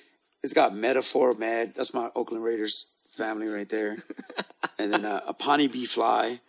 [0.44, 1.74] It's got metaphor, mad.
[1.76, 3.98] That's my Oakland Raiders family right there,
[4.78, 6.40] and then uh, Apani B Fly,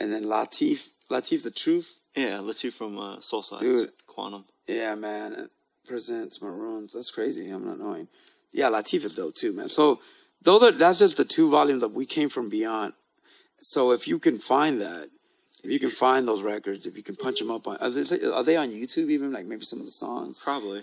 [0.00, 1.94] and then Lateef, Lateef the Truth.
[2.16, 3.90] Yeah, Lateef from uh, Solesides, Dude.
[4.08, 4.44] Quannum.
[4.66, 5.34] Yeah, man.
[5.34, 5.50] It
[5.86, 6.94] presents Maroons.
[6.94, 7.50] That's crazy.
[7.50, 8.08] I'm not knowing.
[8.50, 9.68] Yeah, Lateef is dope too, man.
[9.68, 10.00] So
[10.42, 12.92] those are that's just the two volumes that we came from beyond.
[13.58, 15.08] So if you can find that,
[15.64, 18.26] if you can find those records, if you can punch them up on, are they,
[18.26, 19.32] are they on YouTube even?
[19.32, 20.82] Like maybe some of the songs, Probably.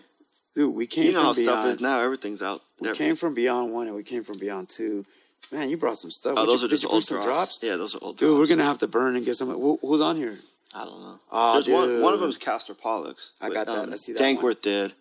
[0.55, 0.73] dude.
[0.73, 1.59] We came You know from how beyond.
[1.61, 2.01] stuff is now.
[2.01, 2.61] Everything's out.
[2.81, 5.05] We came from beyond one and we came from beyond two.
[5.51, 6.33] Man, you brought some stuff.
[6.37, 7.25] Oh, Did those you- are just old drops.
[7.25, 7.59] drops.
[7.63, 8.39] Yeah, those are old Dude, drops.
[8.39, 9.49] we're gonna have to burn and get some.
[9.49, 10.35] Who, who's on here?
[10.73, 11.19] I don't know.
[11.31, 13.31] Oh, There's one, one of them is Castor Pollux.
[13.39, 13.77] I got that.
[13.77, 14.91] I um, see that Dankworth did.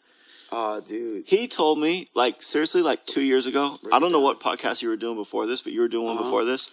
[0.57, 1.25] Oh, dude.
[1.27, 3.77] He told me, like, seriously, like two years ago.
[3.83, 6.07] Break I don't know what podcast you were doing before this, but you were doing
[6.07, 6.25] one Uh-huh.
[6.25, 6.71] before this.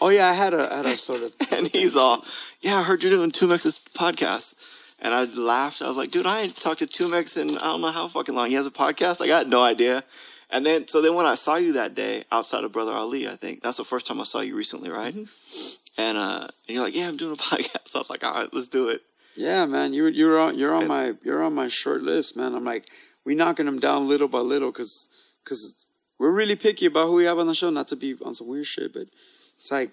[0.00, 1.34] Oh yeah, I had a I had a sort of.
[1.52, 2.24] And he's all,
[2.60, 4.54] yeah, I heard you're doing 2Mex's podcast.
[5.02, 5.80] And I laughed.
[5.80, 8.34] I was like, dude, I ain't talked to 2Mex in I don't know how fucking
[8.34, 8.48] long.
[8.48, 9.20] He has a podcast?
[9.22, 10.02] I got no idea.
[10.50, 13.36] And then, so then when I saw you that day outside of Brother Ali, I
[13.36, 15.14] think that's the first time I saw you recently, right?
[15.14, 16.00] Mm-hmm.
[16.00, 17.94] And uh, and you're like, yeah, I'm doing a podcast.
[17.94, 19.00] I was like, all right, let's do it.
[19.36, 22.54] Yeah, man, you're you're on you're on my you're on my short list, man.
[22.54, 22.84] I'm like,
[23.30, 25.08] we knocking them down little by little, cause
[25.44, 25.84] cause
[26.18, 27.70] we're really picky about who we have on the show.
[27.70, 29.90] Not to be on some weird shit, but it's like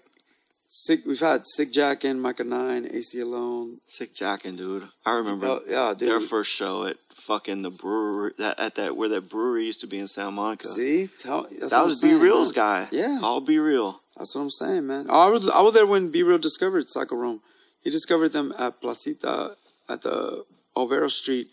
[0.67, 1.01] sick.
[1.05, 3.77] We've had Sick Jacken and Mikah 9, AC Alone.
[3.85, 4.87] Sick Jacken, dude.
[5.05, 6.09] I remember Oh, yeah, dude.
[6.09, 6.97] their first show at
[7.27, 10.65] fucking the brewery that at that where that brewery used to be in Santa Monica.
[10.67, 12.63] See, Tell, that was I'm Be Real's man.
[12.65, 12.87] guy.
[12.91, 13.19] Yeah.
[13.21, 14.01] I'll be real.
[14.17, 15.05] That's what I'm saying, man.
[15.11, 17.39] I was I was there when B Real discovered Psycho Realm.
[17.83, 19.55] He discovered them at Placita
[19.87, 20.43] at the
[20.75, 21.47] Olvera Street.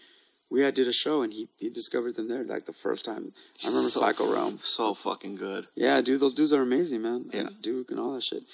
[0.54, 3.32] We had did a show and he, he discovered them there like the first time.
[3.64, 4.56] I remember So- Psycho Realm.
[4.58, 5.66] So fucking good.
[5.74, 7.28] Yeah, dude, those dudes are amazing, man.
[7.32, 7.40] Yeah.
[7.48, 8.44] And Duke and all that shit.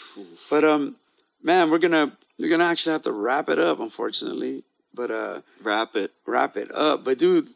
[0.48, 0.96] But um,
[1.42, 4.62] man, we're gonna we're gonna actually have to wrap it up, unfortunately.
[4.94, 6.10] But uh, Wrap it.
[6.26, 7.04] wrap it up.
[7.04, 7.48] But dude,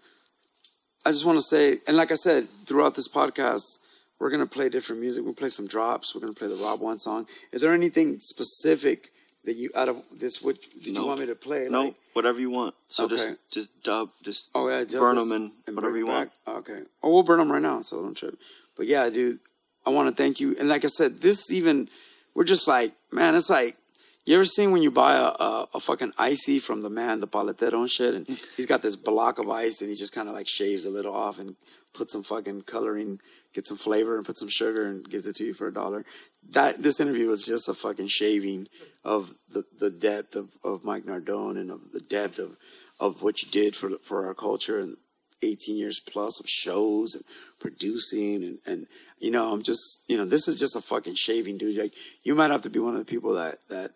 [1.06, 3.78] I just want to say, and like I said, throughout this podcast,
[4.20, 5.24] we're gonna play different music.
[5.24, 6.14] We'll play some drops.
[6.14, 7.26] We're gonna play the Rob One song.
[7.52, 9.08] Is there anything specific
[9.44, 10.42] that you out of this?
[10.42, 11.66] What did you want me to play?
[11.68, 12.74] No, Like, whatever you want.
[12.88, 13.36] So just Okay.
[13.50, 16.30] just dub, just oh yeah, just burn them and, whatever you it want.
[16.46, 16.82] Okay.
[17.02, 18.36] Oh, we'll burn them right now, so don't trip.
[18.76, 19.38] But yeah, dude,
[19.86, 20.56] I want to thank you.
[20.58, 21.88] And like I said, this even
[22.34, 23.76] we're just like, man, it's like
[24.24, 27.28] you ever seen when you buy a, a, a fucking icy from the man, the
[27.28, 28.26] paletero and shit, and
[28.56, 31.14] he's got this block of ice and he just kind of like shaves a little
[31.14, 31.56] off and
[31.92, 33.20] puts some fucking coloring,
[33.54, 36.04] gets some flavor and put some sugar and gives it to you for a dollar.
[36.50, 38.66] That this interview was just a fucking shaving
[39.04, 42.56] of the, the depth of, of Mike Nardone and of the depth of,
[43.00, 44.96] of what you did for for our culture and
[45.42, 47.24] 18 years plus of shows and
[47.60, 48.86] producing and, and
[49.18, 52.34] you know i'm just you know this is just a fucking shaving dude like you
[52.34, 53.90] might have to be one of the people that that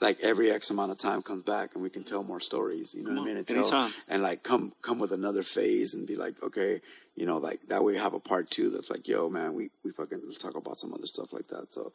[0.00, 3.02] like every x amount of time comes back and we can tell more stories you
[3.04, 3.90] know what i mean and, tell, anytime.
[4.08, 6.80] and like come come with another phase and be like okay
[7.14, 9.70] you know like that way you have a part two that's like yo man we
[9.84, 11.90] we fucking let's talk about some other stuff like that so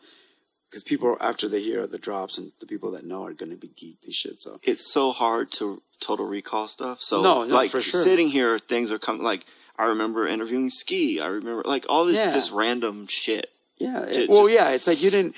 [0.70, 3.58] because people after they hear the drops and the people that know are going to
[3.58, 7.02] be geeked and shit so It's so hard to total recall stuff.
[7.02, 8.02] So No, no, like for sure.
[8.02, 9.22] sitting here, things are coming.
[9.22, 9.46] Like
[9.78, 11.20] I remember interviewing Ski.
[11.20, 12.32] I remember like all this Yeah.
[12.32, 13.48] just random shit.
[13.80, 15.36] yeah it- well just- yeah it's like you didn't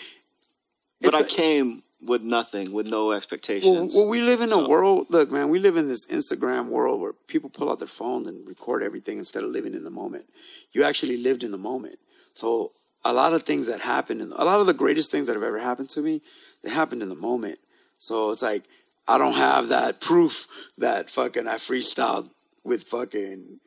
[1.01, 3.95] But I a- came with nothing, with no Well, expectations.
[3.95, 5.07] well, we live in a world.
[5.09, 8.47] Look, man, we live in this Instagram world where people pull out their phone and
[8.47, 10.25] record everything instead of living in the moment.
[10.71, 11.97] You actually lived in the moment.
[12.33, 12.71] So
[13.05, 15.43] a lot of things that happened, in a lot of the greatest things that have
[15.43, 16.21] ever happened to me,
[16.63, 17.59] they happened in the moment.
[17.97, 18.63] So it's like
[19.07, 20.47] I don't have that proof
[20.77, 22.29] that fucking I freestyled
[22.63, 23.59] with fucking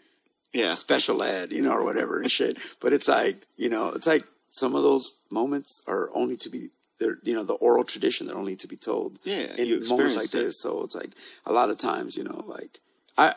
[0.53, 0.71] yeah.
[0.71, 2.59] special ed, you know, or whatever and shit.
[2.81, 6.69] But it's like, you know, it's like some of those moments are only to be,
[6.99, 10.27] they're, you know, the oral tradition, they're only to be told Yeah, in moments like
[10.27, 10.33] it.
[10.33, 10.61] this.
[10.61, 11.11] So it's like
[11.45, 12.81] a lot of times, you know, like
[13.19, 13.35] I,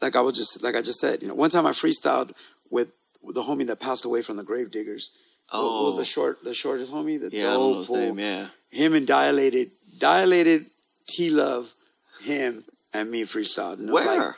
[0.00, 2.32] like I was just, like I just said, you know, one time I freestyled
[2.70, 2.92] with,
[3.22, 5.10] with the homie that passed away from the Gravediggaz.
[5.50, 5.98] What- what was Oh.
[5.98, 7.20] the short, the shortest homie?
[7.20, 7.96] The Yeah, dope fool.
[7.96, 8.18] name.
[8.20, 8.48] Yeah.
[8.70, 10.70] Him and Dilated, Dilated,
[11.08, 11.74] T Love,
[12.22, 12.64] him
[12.94, 13.80] and me freestyled.
[13.80, 14.04] And Where?
[14.28, 14.34] like,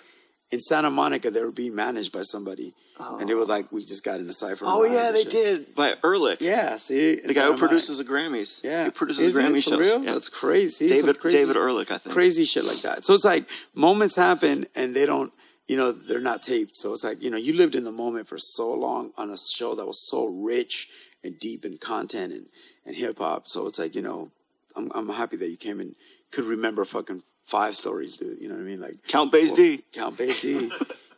[0.53, 3.55] in Santa Monica, they were being managed by somebody, and it was oh.
[3.55, 4.67] like we just got in a cipher.
[4.69, 5.33] Oh yeah, they shit.
[5.67, 6.43] did by Ehrlich.
[6.43, 8.63] Yeah, see, The guy who produces the Grammys.
[8.63, 9.81] Yeah, He produces Is it Grammy shows.
[9.81, 10.05] real?
[10.05, 10.13] Yeah.
[10.13, 10.89] That's crazy.
[10.89, 12.15] David crazy, David Ehrlich, I think.
[12.15, 13.05] crazy shit like that.
[13.05, 15.33] So it's like moments happen and they don't,
[15.67, 16.77] you know, they're not taped.
[16.77, 19.37] So it's like you know, you lived in the moment for so long on a
[19.39, 20.89] show that was so rich
[21.25, 22.47] and deep in content and
[22.85, 23.49] and hip hop.
[23.49, 24.31] So it's like you know,
[24.77, 25.97] I'm I'm happy that you came and
[26.31, 28.41] could remember fucking five stories, dude.
[28.41, 28.81] You know what I mean?
[28.81, 29.81] Like Count Bass D.
[29.93, 30.71] Count Bass D.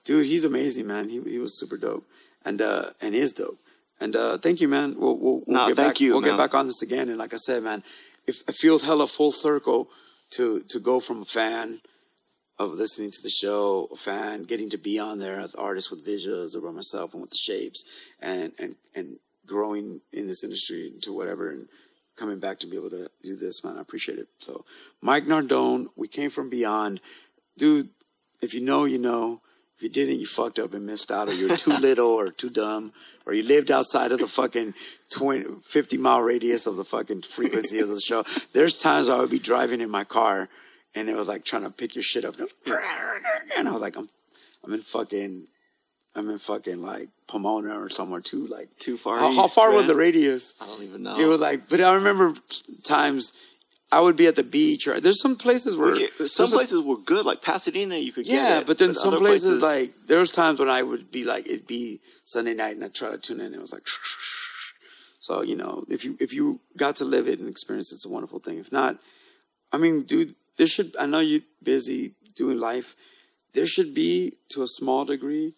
[0.05, 1.09] Dude, he's amazing, man.
[1.09, 2.05] He he was super dope,
[2.45, 3.57] and uh and is dope.
[4.01, 4.97] And uh thank you, man.
[4.99, 6.01] We'll we'll, we'll Nah, get thank back.
[6.01, 6.31] you, We'll man.
[6.33, 7.09] get back on this again.
[7.09, 7.83] And like I said, man,
[8.27, 9.89] if it feels hella full circle
[10.31, 11.81] to to go from a fan
[12.59, 16.07] of listening to the show, a fan getting to be on there as artists with
[16.07, 20.93] visuals or by myself and with the shapes, and and and growing in this industry
[21.03, 21.69] to whatever and
[22.16, 23.77] coming back to be able to do this, man.
[23.78, 24.28] I appreciate it.
[24.39, 24.65] So,
[25.01, 27.01] Mike Nardone, we came from beyond,
[27.59, 27.89] dude.
[28.43, 29.41] If you know, you know.
[29.77, 32.49] If you didn't, you fucked up and missed out, or you're too little, or too
[32.49, 32.93] dumb,
[33.27, 34.73] or you lived outside of the fucking
[35.11, 38.23] 20, 50 mile radius of the fucking frequency of the show.
[38.53, 40.49] There's times I would be driving in my car,
[40.95, 42.36] and it was like trying to pick your shit up,
[43.57, 44.07] and I was like, I'm,
[44.65, 45.49] I'm in fucking,
[46.16, 49.73] I'm in fucking like Pomona or somewhere too, like Too far How, how east, far
[49.73, 50.55] was the radius?
[50.62, 51.19] I don't even know.
[51.19, 52.35] It was like, but I remember
[52.85, 53.55] times
[53.91, 56.57] I would be at the beach, or there's some places where get- some there's a-
[56.57, 57.97] places were good, like Pasadena.
[57.97, 60.69] You could get yeah, it, but then some other places, like there was times when
[60.69, 63.55] I would be like it'd be Sunday night and I'd try to tune in and
[63.57, 63.86] it was like
[65.20, 68.07] so you know if you if you got to live it and experience it, it's
[68.07, 68.59] a wonderful thing.
[68.59, 68.97] If not,
[69.73, 72.97] I mean, dude, there should I know you're busy doing life.
[73.53, 75.55] There should be to a small degree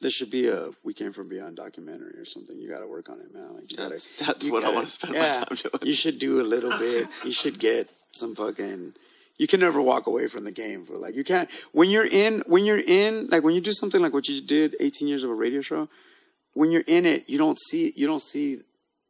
[0.00, 2.56] There should be a We Came From Beyond documentary or something.
[2.58, 3.54] You got to work on it, man.
[3.54, 5.86] Like, That's- gotta, that's what I gotta- wanna spend my time doing.
[5.88, 7.08] You should do a little bit.
[7.24, 8.94] You should get some fucking.
[9.38, 10.84] You can never walk away from the game.
[10.84, 14.00] For like, you can't when you're in when you're in like when you do something
[14.02, 15.88] like what you did, 18 years of a radio show.
[16.54, 18.58] When you're in it, you don't see you don't see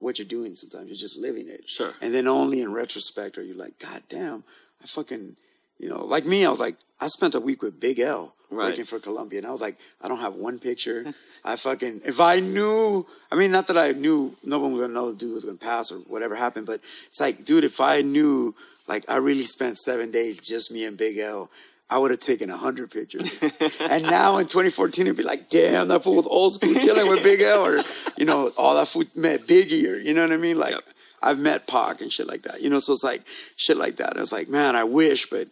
[0.01, 0.55] what you're doing.
[0.55, 1.69] Sometimes you're just living it.
[1.69, 1.93] Sure.
[2.03, 4.45] And then only in retrospect are you like, God damn,
[4.83, 5.35] I fucking,
[5.79, 8.71] you know, like me, I was like, I spent a week with Big L Right.
[8.71, 11.05] working for Columbia, and I was like, I don't have one picture.
[11.45, 14.95] I fucking, if I knew, I mean, not that I knew no one was gonna
[14.95, 16.77] know the dude was gonna pass or whatever happened, but
[17.07, 18.55] it's like, dude, if I knew,
[18.87, 21.51] like, I really spent seven days just me and Big L.
[21.91, 23.39] I would have taken a hundred pictures,
[23.91, 27.23] and now in 2014 it'd be like, damn, that fool was old school chilling with
[27.23, 27.79] Big L, or
[28.17, 30.59] you know, all that fool met Biggie, or you know what I mean?
[30.59, 30.85] Like, Yep.
[31.23, 32.61] I've met Pac and shit like that.
[32.63, 33.23] You know, so it's like
[33.57, 34.13] shit like that.
[34.13, 35.49] And it's like, man, I wish, but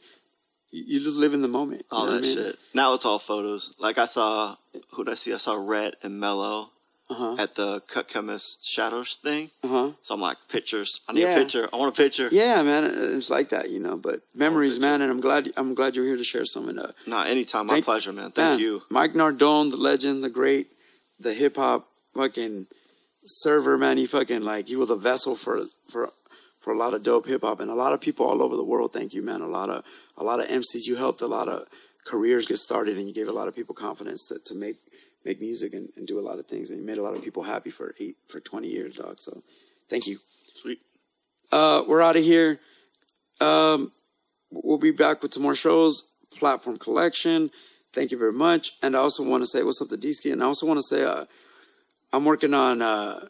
[0.86, 1.80] you, just live in the moment.
[1.90, 2.34] you All know that I mean?
[2.36, 2.56] shit.
[2.74, 3.74] Now it's all photos.
[3.78, 4.54] Like I saw,
[4.92, 5.32] who did I see?
[5.32, 6.70] I saw Red and Mello
[7.08, 7.36] Uh-huh.
[7.38, 9.48] at the Cut Chemist Shadows thing.
[9.62, 9.92] Uh-huh.
[10.02, 11.00] So I'm like, pictures.
[11.08, 11.36] I need Yeah.
[11.36, 11.68] a picture.
[11.72, 12.28] I want a picture.
[12.32, 12.82] Yeah, man,
[13.16, 13.96] it's like that, you know.
[13.96, 16.68] But memories, man, and I'm glad I'm glad you're here to share some.
[16.68, 16.94] of that.
[17.06, 17.66] Nah, anytime.
[17.66, 18.30] My Thank- pleasure, man.
[18.32, 18.82] Thank man, you.
[18.90, 20.66] Mike Nardone, the legend, the great,
[21.20, 22.66] the hip hop fucking
[23.18, 23.98] server, man.
[23.98, 26.08] He fucking like he was a vessel for for
[26.66, 28.64] for a lot of dope hip hop and a lot of people all over the
[28.64, 28.92] world.
[28.92, 29.40] Thank you, man.
[29.40, 29.84] A lot of
[30.16, 30.88] a lot of MCs.
[30.88, 31.64] You helped a lot of
[32.04, 34.74] careers get started, and you gave a lot of people confidence to, to make
[35.24, 36.70] make music and, and do a lot of things.
[36.70, 39.14] And you made a lot of people happy for eight for twenty years, dog.
[39.18, 39.30] So,
[39.88, 40.18] thank you.
[40.26, 40.80] Sweet.
[41.52, 42.58] Uh, we're out of here.
[43.40, 43.92] Um,
[44.50, 46.02] we'll be back with some more shows.
[46.36, 47.48] Platform collection.
[47.92, 48.72] Thank you very much.
[48.82, 50.32] And I also want to say what's up to D-Ski.
[50.32, 51.26] And I also want to say uh,
[52.12, 52.82] I'm working on.
[52.82, 53.28] Uh,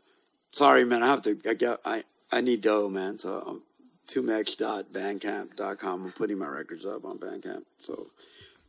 [0.52, 1.02] sorry, man.
[1.02, 1.36] I have to.
[1.46, 1.80] I got.
[1.84, 2.00] I
[2.32, 3.18] I need dough, man.
[3.18, 3.62] So um,
[4.08, 6.04] 2mex.bandcamp.com.
[6.04, 7.64] I'm putting my records up on Bandcamp.
[7.78, 8.06] So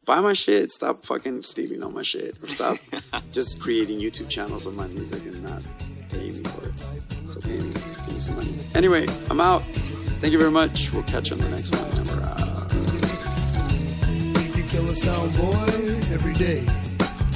[0.06, 0.72] buy my shit.
[0.72, 2.42] Stop fucking stealing all my shit.
[2.42, 2.78] Or stop
[3.32, 5.62] just creating YouTube channels of my music and not
[6.10, 6.74] paying me for it.
[7.32, 7.72] So pay me.
[7.72, 8.58] Give me some money.
[8.76, 9.62] Anyway, I'm out.
[10.22, 10.92] Thank you very much.
[10.94, 11.86] We'll catch you on the next one.
[11.98, 12.70] And we're out.
[14.42, 15.54] Keep your killer sound boy
[16.14, 16.64] every day.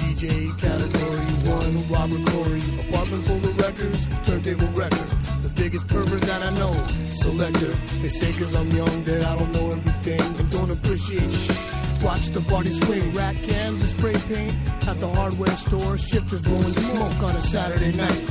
[0.01, 2.61] DJ category one, Robert Corey.
[2.89, 5.20] Apartment full of records, turntable record.
[5.51, 6.71] The biggest pervert that I know,
[7.11, 7.73] selector.
[8.01, 12.03] They say cause I'm young that I don't know everything and don't appreciate shh.
[12.03, 14.55] Watch the party swing, rat cans and spray paint
[14.87, 15.97] at the hardware store.
[15.97, 18.21] Shifters blowing smoke on a Saturday night.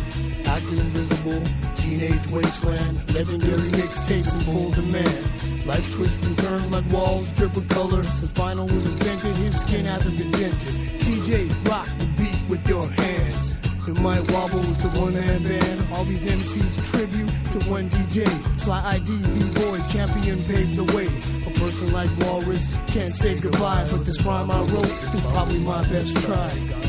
[0.49, 1.43] Acting invisible,
[1.77, 5.67] teenage wasteland, legendary mixtapes in full demand.
[5.67, 8.03] Life's twists and turns like walls drip with color.
[8.03, 10.73] Since vinyl was invented, his skin hasn't been dented.
[11.05, 13.60] DJ, rock the beat with your hands.
[13.87, 15.81] You might wobble with the one hand band.
[15.95, 18.27] All these MCs tribute to one DJ.
[18.61, 21.07] Fly ID, B-boy, champion paved the way.
[21.47, 25.83] A person like Walrus can't say goodbye, but this rhyme I wrote is probably my
[25.89, 26.80] best try.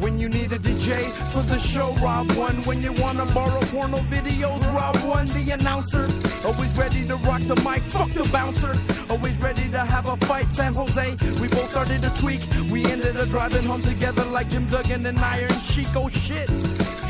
[0.00, 0.92] When you need a DJ
[1.32, 2.56] for the show, Rob One.
[2.62, 6.04] When you wanna borrow porno videos, Rob One, the announcer.
[6.46, 8.74] Always ready to rock the mic, fuck the bouncer.
[9.10, 11.16] Always ready to have a fight, San Jose.
[11.40, 12.40] We both started to tweak.
[12.70, 15.88] We ended up driving home together like Jim Duggan and Iron Sheik.
[15.96, 16.48] Oh shit,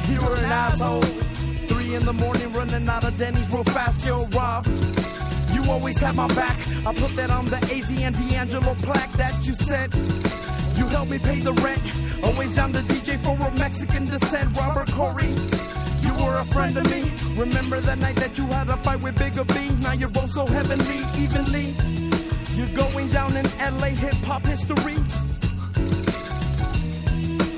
[0.08, 1.02] you were an asshole.
[1.66, 4.64] Three in the morning, running out of Denny's real fast, yo, Rob.
[5.52, 6.58] You always had my back.
[6.86, 10.55] I put that on the AZ and D'Angelo plaque that you said.
[10.76, 11.80] You helped me pay the rent.
[12.24, 15.32] Always down to DJ for a Mexican descent, Robert Corey.
[16.04, 17.10] You were a friend of me.
[17.36, 19.70] Remember that night that you had a fight with Bigger B?
[19.80, 21.74] Now you're both so heavenly, evenly.
[22.56, 23.44] You're going down in
[23.80, 24.98] LA hip hop history.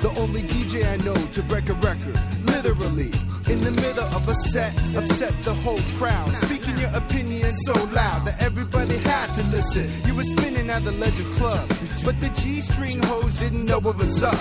[0.01, 3.11] The only DJ I know to break a record, literally.
[3.47, 6.29] In the middle of a set, upset the whole crowd.
[6.35, 9.89] Speaking your opinion so loud that everybody had to listen.
[10.05, 11.67] You were spinning at the Legend Club,
[12.03, 14.35] but the G string hoes didn't know what was up.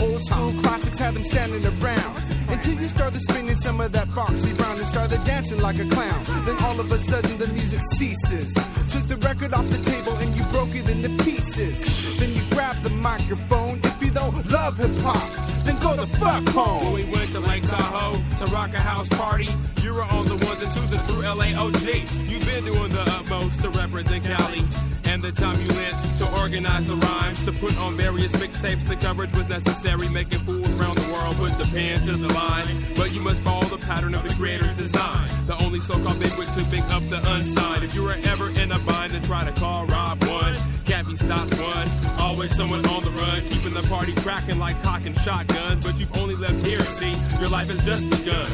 [0.00, 2.16] Old school classics had them standing around.
[2.48, 6.22] Until you started spinning some of that Foxy Brown and started dancing like a clown.
[6.46, 8.54] Then all of a sudden the music ceases.
[8.92, 11.84] Took the record off the table and you broke it into pieces.
[12.18, 13.80] Then you grabbed the microphone.
[13.84, 16.92] If you don't love hip hop, then go the fuck When home.
[16.94, 19.48] we went to Lake Tahoe to rock a house party,
[19.82, 21.86] you were on the ones and twos and through LAOG.
[22.28, 24.64] You've been doing the utmost to represent Cali.
[25.08, 28.96] And the time you lent to organize the rhymes, to put on various mixtapes, the
[28.96, 32.66] coverage was necessary, making fools around the world put the pen to the line.
[32.94, 35.26] But you must follow the pattern of the creator's design.
[35.46, 37.84] The only so-called big to pick up the unsigned.
[37.84, 40.54] If you were ever in a bind, then try to call Rob One.
[40.84, 41.88] Can't be stopped one.
[42.20, 45.84] Always someone on the run, keeping the party cracking like cock and cocking shotguns.
[45.84, 48.46] But you've only left here, see, your life has just begun.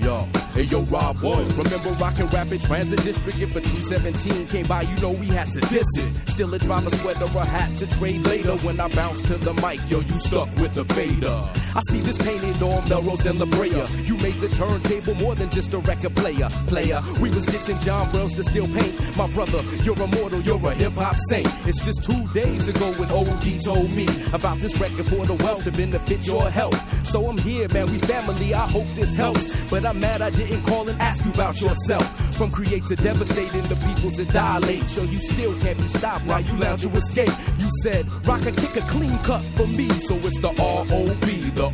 [0.00, 0.26] Yo,
[0.56, 1.44] Hey yo, Rob One.
[1.60, 3.42] Remember rockin' rapid transit district?
[3.42, 6.30] If a 217 came by, you know we had to diss it.
[6.30, 8.56] Still a driver sweater or hat to trade later.
[8.64, 11.36] When I bounce to the mic, yo, you stuck with the fader.
[11.76, 13.84] I see this painted on Melrose and La Brea.
[14.08, 16.48] You made the turntable more than just a record player.
[16.72, 18.96] Player, we was ditching John Browns to still paint.
[19.18, 21.52] My brother, you're immortal, you're a hip hop saint.
[21.68, 25.64] It's just two days ago when OD told me about this record for the wealth
[25.64, 26.80] to benefit your health.
[27.04, 28.54] So I'm here, man, we family.
[28.54, 29.68] I hope this helps.
[29.68, 32.06] But I'm mad I didn't call and ask you about yourself.
[32.36, 34.88] From create to devastating the peoples that dilate.
[34.88, 37.32] So you still can't be stopped while you lounge to escape.
[37.58, 39.88] You said, rock a kick a clean cut for me.
[39.88, 41.66] So it's the R O B, the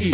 [0.00, 0.12] E.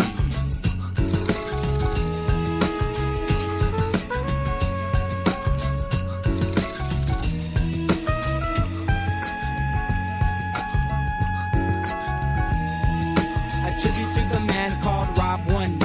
[15.17, 15.79] Rob One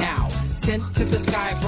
[0.96, 1.65] to the sky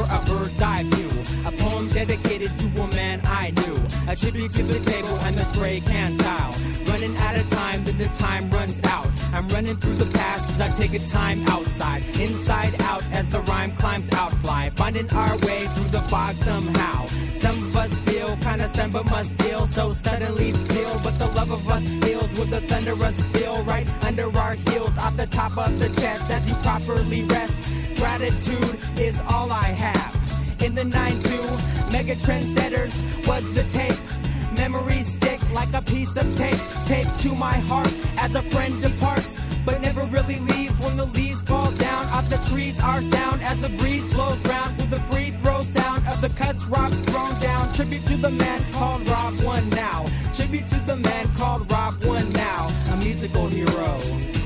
[4.09, 4.12] knew.
[4.12, 6.55] A tribute to the table and the spray can style.
[6.86, 9.06] Running out of time, then the time runs out.
[9.32, 12.02] I'm running through the past as I take a time outside.
[12.18, 14.70] Inside out as the rhyme climbs out fly.
[14.70, 17.06] Finding our way through the fog somehow.
[17.39, 20.98] Some of us feel kinda stunned but must feel so suddenly feel.
[21.05, 24.97] But the love of us feels with the thunderous feel right under our heels.
[24.98, 27.55] Off the top of the chest as you properly rest.
[27.97, 30.17] Gratitude is all I have.
[30.60, 32.94] In the 9-2, mega trendsetters
[33.28, 33.98] was the tape.
[34.56, 36.59] Memories stick like a piece of tape.
[36.85, 39.40] Tape to my heart as a friend departs.
[39.64, 42.78] But never really leaves when the leaves fall down off the trees.
[42.82, 46.64] Our sound as the breeze blows round with the free throw sound of the cuts
[46.64, 47.72] rocks thrown down.
[47.74, 50.06] Tribute to the man called Rob One Now.
[50.35, 52.68] Tribute to the man called Rob One Now.
[52.93, 54.38] A musical hero.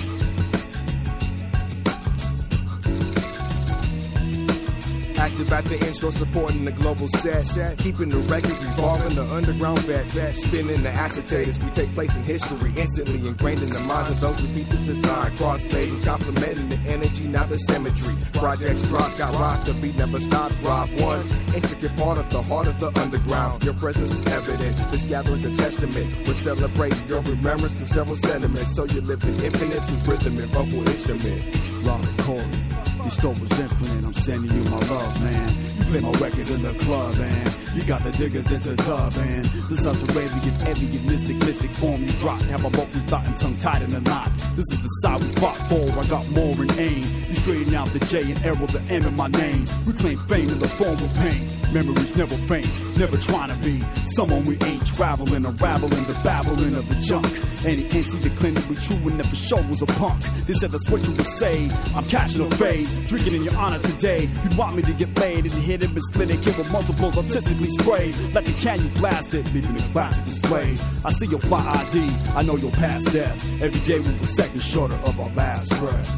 [5.22, 7.78] Active at the intro, supporting the global set.
[7.78, 10.34] Keeping the record revolving, the underground vet.
[10.34, 14.18] Spinning the acetate as we take place in history, instantly ingrained in the minds of
[14.18, 15.30] those who keep the design.
[15.36, 18.18] Cross fading, complementing the energy, not the symmetry.
[18.34, 20.58] Projects drop, got rocked, the beat never stops.
[20.66, 21.22] Rob one,
[21.54, 23.62] intricate part of the heart of the underground.
[23.62, 24.74] Your presence is evident.
[24.90, 26.26] This gathering's a testament.
[26.26, 28.74] We're celebrating your remembrance through several sentiments.
[28.74, 31.46] So you live in infinite through rhythm and vocal instrument.
[31.86, 32.91] Robert Corey.
[33.04, 35.48] These stores infinite, I'm sending you my love, man.
[35.76, 37.61] You play my records in the club, man.
[37.74, 42.12] You got the diggers into dub, and the subterranean, heavy and mystic, mystic form you
[42.20, 42.40] rock.
[42.52, 44.28] Have a multi thought and tongue tied in a knot.
[44.56, 45.80] This is the side we fought for.
[45.96, 47.00] I got more in aim.
[47.00, 49.64] You straighten out the J and arrow the M in my name.
[49.86, 51.48] We claim fame in the form of pain.
[51.72, 52.68] Memories never faint,
[53.00, 57.24] never trying to be someone we ain't traveling, unraveling the babbling of the junk.
[57.64, 60.20] Any that claimed to be true and never show was a punk.
[60.44, 61.70] They said that's what you would say.
[61.96, 64.28] I'm catching a fade, drinking in your honor today.
[64.44, 67.61] You'd want me to get laid and hit it and split it, with multiples artistically
[67.68, 68.16] sprayed.
[68.34, 70.78] Let the canyon blast it, leaving the class displayed.
[71.04, 73.62] I see your fly ID, I know you'll pass death.
[73.62, 76.08] Every day we were seconds shorter of our last breath.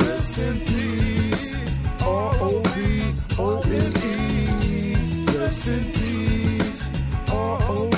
[0.00, 1.56] Rest in peace.
[2.02, 2.78] R O B
[3.38, 5.38] O N E.
[5.38, 6.88] Rest in peace.
[7.30, 7.97] R O B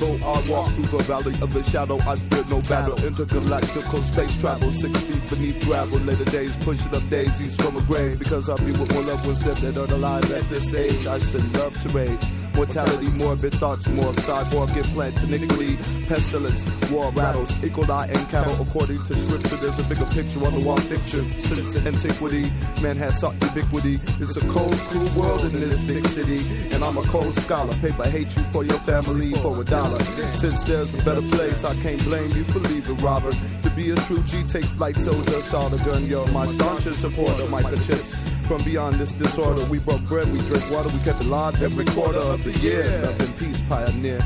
[0.00, 2.96] Although I walk through the valley of the shadow, I fear no battle.
[2.96, 5.98] Intergalactical space travel, six feet beneath gravel.
[6.00, 8.18] Later days pushing up daisies from a grave.
[8.18, 11.06] Because I'll be with more loved ones dead that are alive at this age.
[11.06, 12.39] I send love to rage.
[12.54, 15.76] Mortality, morbid thoughts, more cyborg implants, iniquity,
[16.08, 18.54] pestilence, war rattles, equal eye and cattle.
[18.60, 21.24] According to scripture, there's a bigger picture on the wall picture.
[21.40, 22.50] Since antiquity,
[22.82, 23.98] man has sought ubiquity.
[24.20, 26.40] It's a cold, cruel world in this big city.
[26.74, 27.74] And I'm a cold scholar.
[27.80, 30.00] Paper hate you for your family for a dollar.
[30.00, 33.36] Since there's a better place, I can't blame you for leaving, Robert.
[33.62, 36.26] To be a true G, take flight, soldier, saw the gun, yo.
[36.32, 38.29] My staunchest supporter, microchips.
[38.50, 42.18] From beyond this disorder, we broke bread, we drank water, we kept alive every quarter
[42.18, 42.82] of the year.
[43.00, 44.18] Love and peace, pioneer.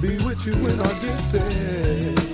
[0.00, 2.31] Be with you when I get there.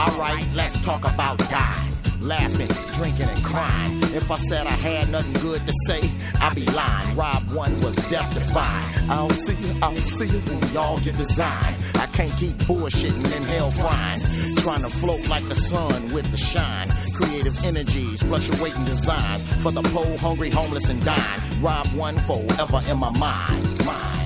[0.00, 1.92] Alright, let's talk about dying.
[2.22, 3.98] Laughing, drinking, and crying.
[4.14, 6.00] If I said I had nothing good to say,
[6.40, 7.14] I'd be lying.
[7.16, 9.10] Rob one was death defying.
[9.10, 11.76] I'll see you, I'll see you when we all get designed.
[11.96, 14.20] I can't keep bullshitting in hell frying.
[14.56, 16.88] Trying to float like the sun with the shine.
[17.12, 19.44] Creative energies, fluctuating designs.
[19.62, 21.40] For the poor, hungry, homeless, and dying.
[21.60, 23.84] Rob one forever in my mind.
[23.84, 24.19] Mind.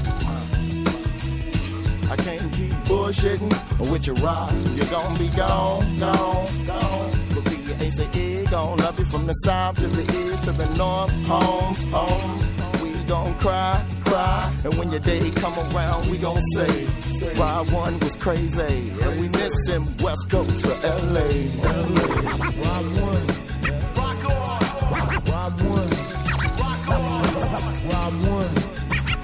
[2.15, 3.51] I can't keep bullshitting
[3.91, 4.53] with your rock.
[4.77, 7.11] You're gonna be gone, gone, gone.
[7.35, 10.45] But be your ace and egg, gonna love you from the south to the east
[10.45, 11.11] to the north.
[11.27, 12.83] Home, home.
[12.85, 14.53] We gon' cry, cry.
[14.63, 16.87] And when your day come around, we gon' say,
[17.35, 18.93] Ride one was crazy.
[19.03, 19.83] And we miss him.
[19.99, 21.19] West Coast to LA.
[21.19, 21.91] LA.
[22.63, 23.27] Ride one.
[23.99, 24.63] Rock on.
[25.35, 25.91] Rob one.
[26.63, 27.27] Rock on.
[27.91, 28.55] Rob one.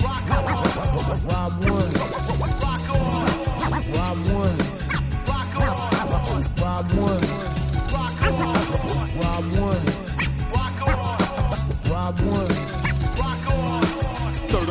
[0.02, 1.28] Rock on.
[1.28, 2.29] Ride one.
[3.94, 4.58] Rob one.
[5.26, 6.42] Rock on.
[6.62, 7.22] Rob one.
[7.92, 8.54] Rock on.
[9.20, 9.84] Rob one.
[10.52, 11.90] Rock on.
[11.90, 12.79] Rob one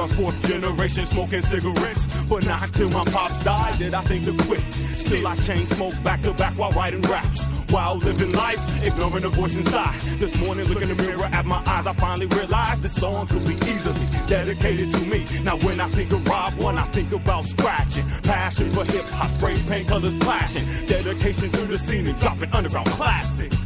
[0.08, 2.06] fourth generation smoking cigarettes.
[2.26, 4.62] But not till my pops died did I think to quit.
[4.74, 7.46] Still, I chain smoke back to back while writing raps.
[7.72, 9.94] While living life, ignoring the voice inside.
[10.20, 13.46] This morning, looking in the mirror at my eyes, I finally realized this song could
[13.46, 15.26] be easily dedicated to me.
[15.44, 18.06] Now, when I think of Rob One, I think about scratching.
[18.24, 20.66] Passion for hip hop, spray paint colors clashing.
[20.88, 23.66] Dedication to the scene and dropping underground classics.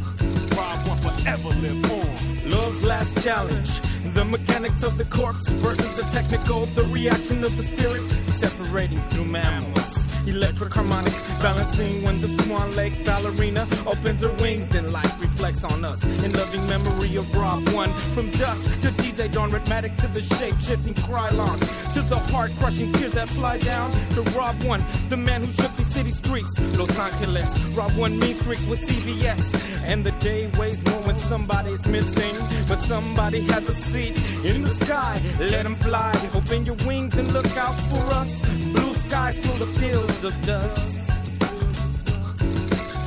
[0.56, 2.50] Rob One forever live on.
[2.50, 3.93] Love's last challenge.
[4.14, 9.24] The mechanics of the corpse versus the technical, the reaction of the spirit, separating through
[9.24, 9.83] mammals.
[10.26, 15.84] Electric harmonic balancing when the Swan Lake ballerina opens her wings, then light reflects on
[15.84, 16.02] us.
[16.24, 20.58] In loving memory of Rob One, from dusk to DJ Dawn Rhythmatic to the shape
[20.60, 21.58] shifting Krylon,
[21.92, 25.74] to the heart crushing tears that fly down to Rob One, the man who shook
[25.74, 26.58] the city streets.
[26.78, 31.86] Los Angeles, Rob One mean streak with CBS, and the day weighs more when somebody's
[31.86, 32.34] missing,
[32.66, 35.20] but somebody has a seat in the sky.
[35.38, 38.40] Let them fly, open your wings and look out for us.
[38.72, 40.98] Blue skies full of fields of dust.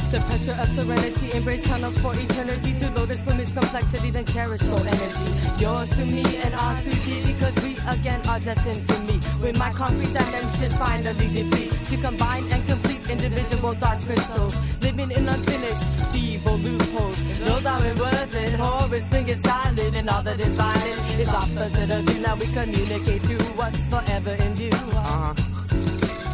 [0.07, 2.79] The pressure of serenity, embrace tunnels for eternity.
[2.79, 5.27] To lotus from its complexity, then cherish your energy.
[5.59, 9.21] Yours to me and ours to thee, because we again are destined to meet.
[9.43, 15.27] When my concrete dimensions finally deplete, to combine and complete individual dark crystals, living in
[15.27, 17.17] unfinished, feeble loopholes.
[17.43, 22.01] Those aren't worth it, horror springing silent, and all that is violent is opposite of
[22.07, 22.21] you.
[22.23, 24.71] Now we communicate through what's forever in view.
[24.71, 25.56] Uh-huh.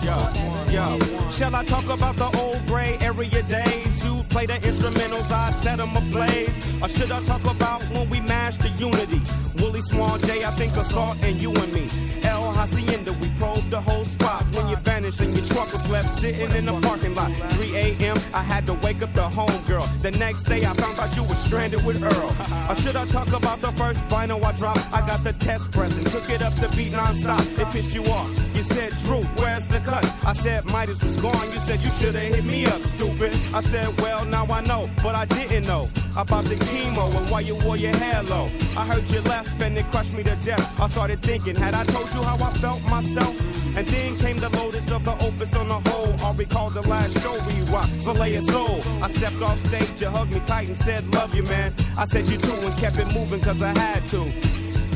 [0.03, 0.17] Yo,
[0.69, 0.99] yo.
[1.29, 4.03] Shall I talk about the old gray area days?
[4.03, 6.51] You play the instrumentals, I set them ablaze.
[6.81, 9.21] Or should I talk about when we mashed the unity?
[9.63, 11.87] Willie Swan, J, I think assault and you and me.
[12.23, 14.43] El Hacienda, we probed the whole spot.
[14.73, 17.29] You vanished and your truck was left sitting in the parking lot.
[17.61, 19.85] 3 a.m., I had to wake up the homegirl.
[20.01, 22.33] The next day, I found out you were stranded with Earl.
[22.67, 24.81] Or should I talk about the first vinyl I dropped?
[24.91, 27.45] I got the test press and took it up the beat non-stop.
[27.61, 28.27] It pissed you off.
[28.55, 30.03] You said, Drew, where's the cut?
[30.25, 31.45] I said, Midas was gone.
[31.53, 33.31] You said, you should have hit me up, stupid.
[33.53, 35.87] I said, well, now I know, but I didn't know
[36.17, 38.49] about the chemo and why you wore your hair low.
[38.75, 40.81] I heard you left and it crushed me to death.
[40.81, 43.37] I started thinking, had I told you how I felt myself?
[43.75, 46.13] And then came the lotus of the opus on the whole.
[46.25, 48.77] I recall the last show we rocked, Filet of Soul.
[49.03, 51.73] I stepped off stage, you hugged me tight and said, love you, man.
[51.97, 54.92] I said you too and kept it moving cause I had to.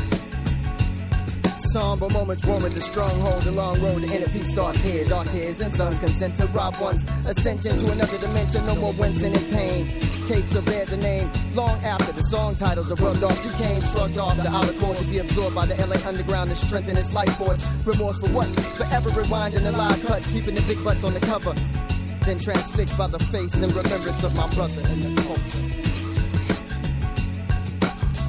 [1.60, 3.42] Somber moments warrant the stronghold.
[3.42, 5.04] The long road to inner peace starts here.
[5.06, 8.66] Dark tears and sons consent to rob one's ascension to another dimension.
[8.66, 9.88] No more wincing in pain.
[10.28, 13.38] Tapes will bear the name long after the song titles are rubbed off.
[13.44, 16.58] You came shrugged off the outer core to be absorbed by the LA underground and
[16.58, 17.66] strengthen its life force.
[17.86, 18.48] Remorse for what?
[18.78, 21.54] Forever rewinding the live cuts, keeping the big butts on the cover.
[22.22, 26.07] Then transfixed by the face and remembrance of my brother in the culture.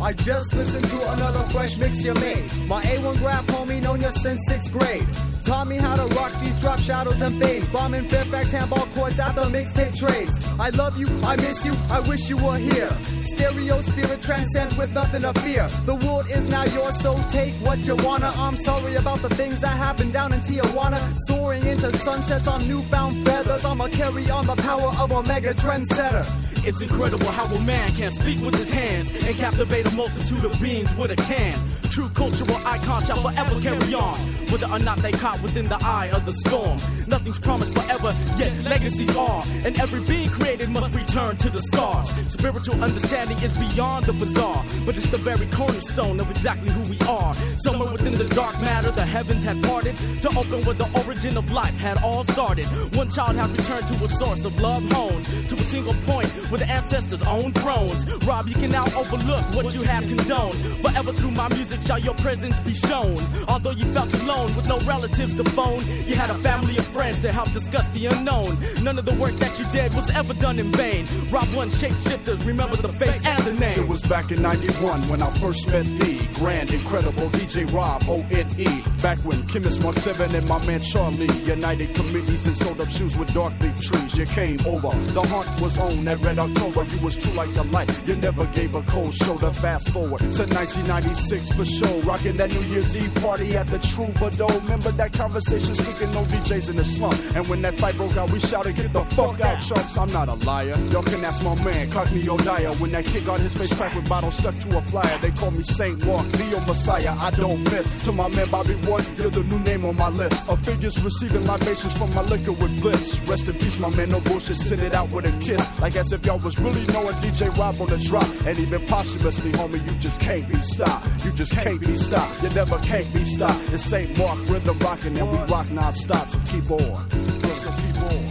[0.00, 2.44] I just listened to another fresh mix you made.
[2.68, 5.06] My A1 graph homie known you since sixth grade.
[5.42, 7.66] Taught me how to rock these drop shadows and fades.
[7.68, 10.36] Bombing Fairfax handball courts after mixtape trades.
[10.60, 12.90] I love you, I miss you, I wish you were here.
[13.22, 15.66] Stereo spirit transcends with nothing to fear.
[15.86, 18.30] The world is now yours, so take what you wanna.
[18.36, 21.00] I'm sorry about the things that happened down in Tijuana.
[21.26, 23.64] Soaring into sunsets on newfound feathers.
[23.64, 26.26] I'ma carry on the power of a mega trendsetter.
[26.66, 30.60] It's incredible how a man can speak with his hands and captivate a multitude of
[30.60, 31.54] beings with a can.
[31.90, 34.16] True cultural icons shall forever carry on,
[34.50, 36.78] whether or not they caught within the eye of the storm.
[37.08, 42.10] Nothing's promised forever, yet legacies are, and every being created must return to the stars.
[42.30, 46.98] Spiritual understanding is beyond the bizarre, but it's the very cornerstone of exactly who we
[47.08, 47.34] are.
[47.64, 51.50] Somewhere within the dark matter, the heavens had parted to open where the origin of
[51.50, 52.66] life had all started.
[52.94, 56.58] One child has returned to a source of love honed to a single point where
[56.58, 58.04] the ancestors own thrones.
[58.26, 60.54] Rob, you can now overlook what you have condoned.
[60.82, 63.16] Forever through my music shall your presence be shown.
[63.48, 67.18] Although you felt alone with no relatives to phone, you had a family of friends
[67.20, 68.56] to help discuss the unknown.
[68.82, 71.06] None of the work that you did was ever done in vain.
[71.30, 73.78] Rob one shapeshifters, remember the face and the name.
[73.78, 78.82] It was back in 91 when I first met the grand, incredible DJ Rob, O-N-E.
[79.02, 83.32] Back when Chemist 7 and my man Charlie united committees and sold up shoes with
[83.34, 84.16] dark leaf trees.
[84.16, 84.90] You came over.
[85.12, 86.84] The hunt was on that red October.
[86.84, 87.90] You was true like the light.
[88.06, 89.50] You never gave a cold shoulder.
[89.68, 92.00] Fast forward to 1996 for sure.
[92.00, 94.48] Rocking that New Year's Eve party at the Troubadour.
[94.64, 97.20] Remember that conversation speaking no DJs in the slump.
[97.36, 99.98] And when that fight broke out, we shouted, get the fuck out, chumps.
[99.98, 100.72] I'm not a liar.
[100.88, 102.72] Y'all can ask my man, Cockney O'Dyer.
[102.80, 105.50] When that kid got his face cracked with bottles stuck to a flyer, they call
[105.50, 107.12] me Saint Mark, Neo Messiah.
[107.20, 108.06] I don't miss.
[108.06, 110.48] To my man Bobby Wood, you're the new name on my list.
[110.48, 113.20] Of figures receiving libations from my liquor with bliss.
[113.28, 114.56] Rest in peace, my man, no bullshit.
[114.56, 115.60] Send it out with a kiss.
[115.78, 118.24] Like as if y'all was really knowing DJ Rob on the drop.
[118.48, 121.24] And even posthumously, homie, you just can't be stopped.
[121.24, 122.42] You just can't be stopped.
[122.42, 123.60] You never can't be stopped.
[123.72, 124.16] It's St.
[124.18, 126.28] Mark, rhythm rocking, and we rock non-stop.
[126.30, 127.10] So keep on.
[127.10, 128.22] So keep on.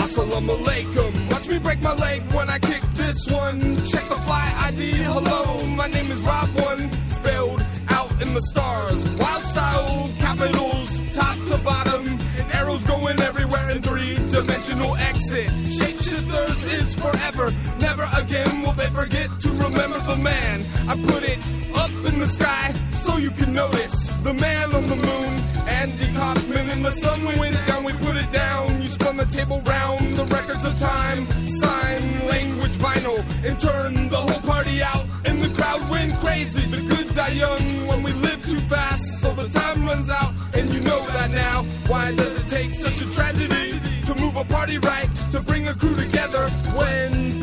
[0.00, 1.12] Assalamu alaikum.
[1.30, 3.60] Watch me break my leg when I kick this one.
[3.60, 4.92] Check the fly ID.
[5.04, 9.16] Hello, my name is Rob One, spelled out in the stars.
[9.20, 15.48] Wild style, capitals, top to bottom, and arrows going everywhere in three dimensional exit.
[15.68, 17.52] Shapeshifters is forever.
[17.80, 20.64] Never again will they forget to remember the man.
[20.90, 21.38] I put it
[21.78, 25.30] up in the sky so you can notice the man on the moon.
[25.70, 27.84] Andy Kaufman and the sun we went down.
[27.84, 28.74] We put it down.
[28.82, 30.00] You spun the table round.
[30.18, 31.26] The records of time.
[31.46, 35.06] Sign language vinyl and turn the whole party out.
[35.26, 36.66] And the crowd went crazy.
[36.66, 39.20] The good die young when we live too fast.
[39.22, 40.34] So the time runs out.
[40.58, 41.62] And you know that now.
[41.86, 45.08] Why does it take such a tragedy to move a party right?
[45.30, 47.39] To bring a crew together when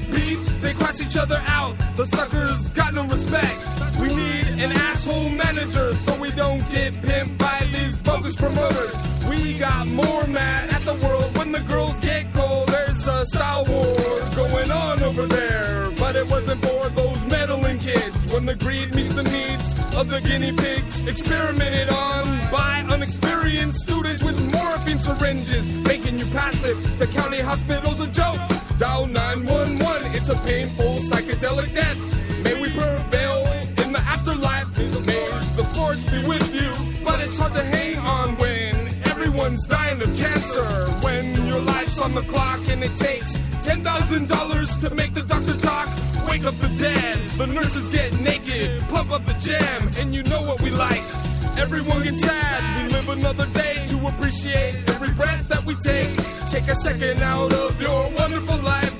[0.00, 1.76] beef, they cross each other out.
[1.96, 3.58] The suckers got no respect.
[4.00, 8.94] We need an asshole manager so we don't get pimped by these bogus promoters.
[9.28, 12.68] We got more mad at the world when the girls get cold.
[12.68, 13.96] There's a style war
[14.34, 18.32] going on over there, but it wasn't for those meddling kids.
[18.32, 24.22] When the greed meets the needs of the guinea pigs, experimented on by unexperienced students
[24.22, 26.78] with morphine syringes, making you passive.
[26.98, 28.40] The county hospital's a joke.
[28.78, 29.78] Dial 911,
[30.22, 31.98] it's a painful psychedelic death.
[32.44, 33.42] May we prevail
[33.82, 34.70] in the afterlife.
[34.78, 35.26] May
[35.58, 36.70] the force be with you.
[37.04, 38.76] But it's hard to hang on when
[39.10, 40.62] everyone's dying of cancer.
[41.02, 43.36] When your life's on the clock and it takes
[43.66, 45.88] $10,000 to make the doctor talk.
[46.30, 50.42] Wake up the dead, the nurses get naked, pump up the jam, and you know
[50.42, 51.02] what we like.
[51.58, 52.58] Everyone gets sad.
[52.78, 56.14] We live another day to appreciate every breath that we take.
[56.54, 58.91] Take a second out of your wonderful life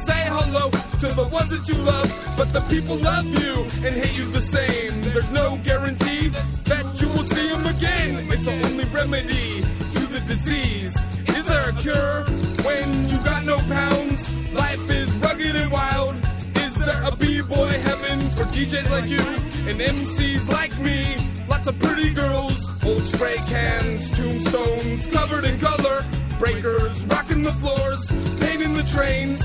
[0.00, 2.08] say hello to the ones that you love.
[2.36, 3.54] But the people love you
[3.86, 5.00] and hate you the same.
[5.12, 6.28] There's no guarantee
[6.72, 8.24] that you will see them again.
[8.32, 9.60] It's the only remedy
[9.96, 10.96] to the disease.
[11.28, 12.24] Is there a cure
[12.64, 14.32] when you got no pounds?
[14.52, 16.16] Life is rugged and wild.
[16.56, 19.24] Is there a b-boy heaven for DJs like you
[19.68, 21.16] and MCs like me?
[21.48, 26.04] Lots of pretty girls, old spray cans, tombstones covered in color,
[26.38, 28.00] breakers rocking the floors,
[28.40, 29.44] painting the trains,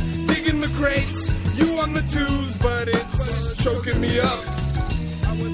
[0.55, 1.27] in the crates,
[1.59, 4.39] you on the twos, but it's choking me up.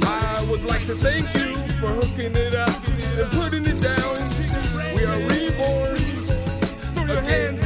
[0.03, 2.87] I would like to thank you for hooking it up
[3.17, 4.13] and putting it down.
[4.95, 5.95] We are reborn.
[6.93, 7.60] Throw your hands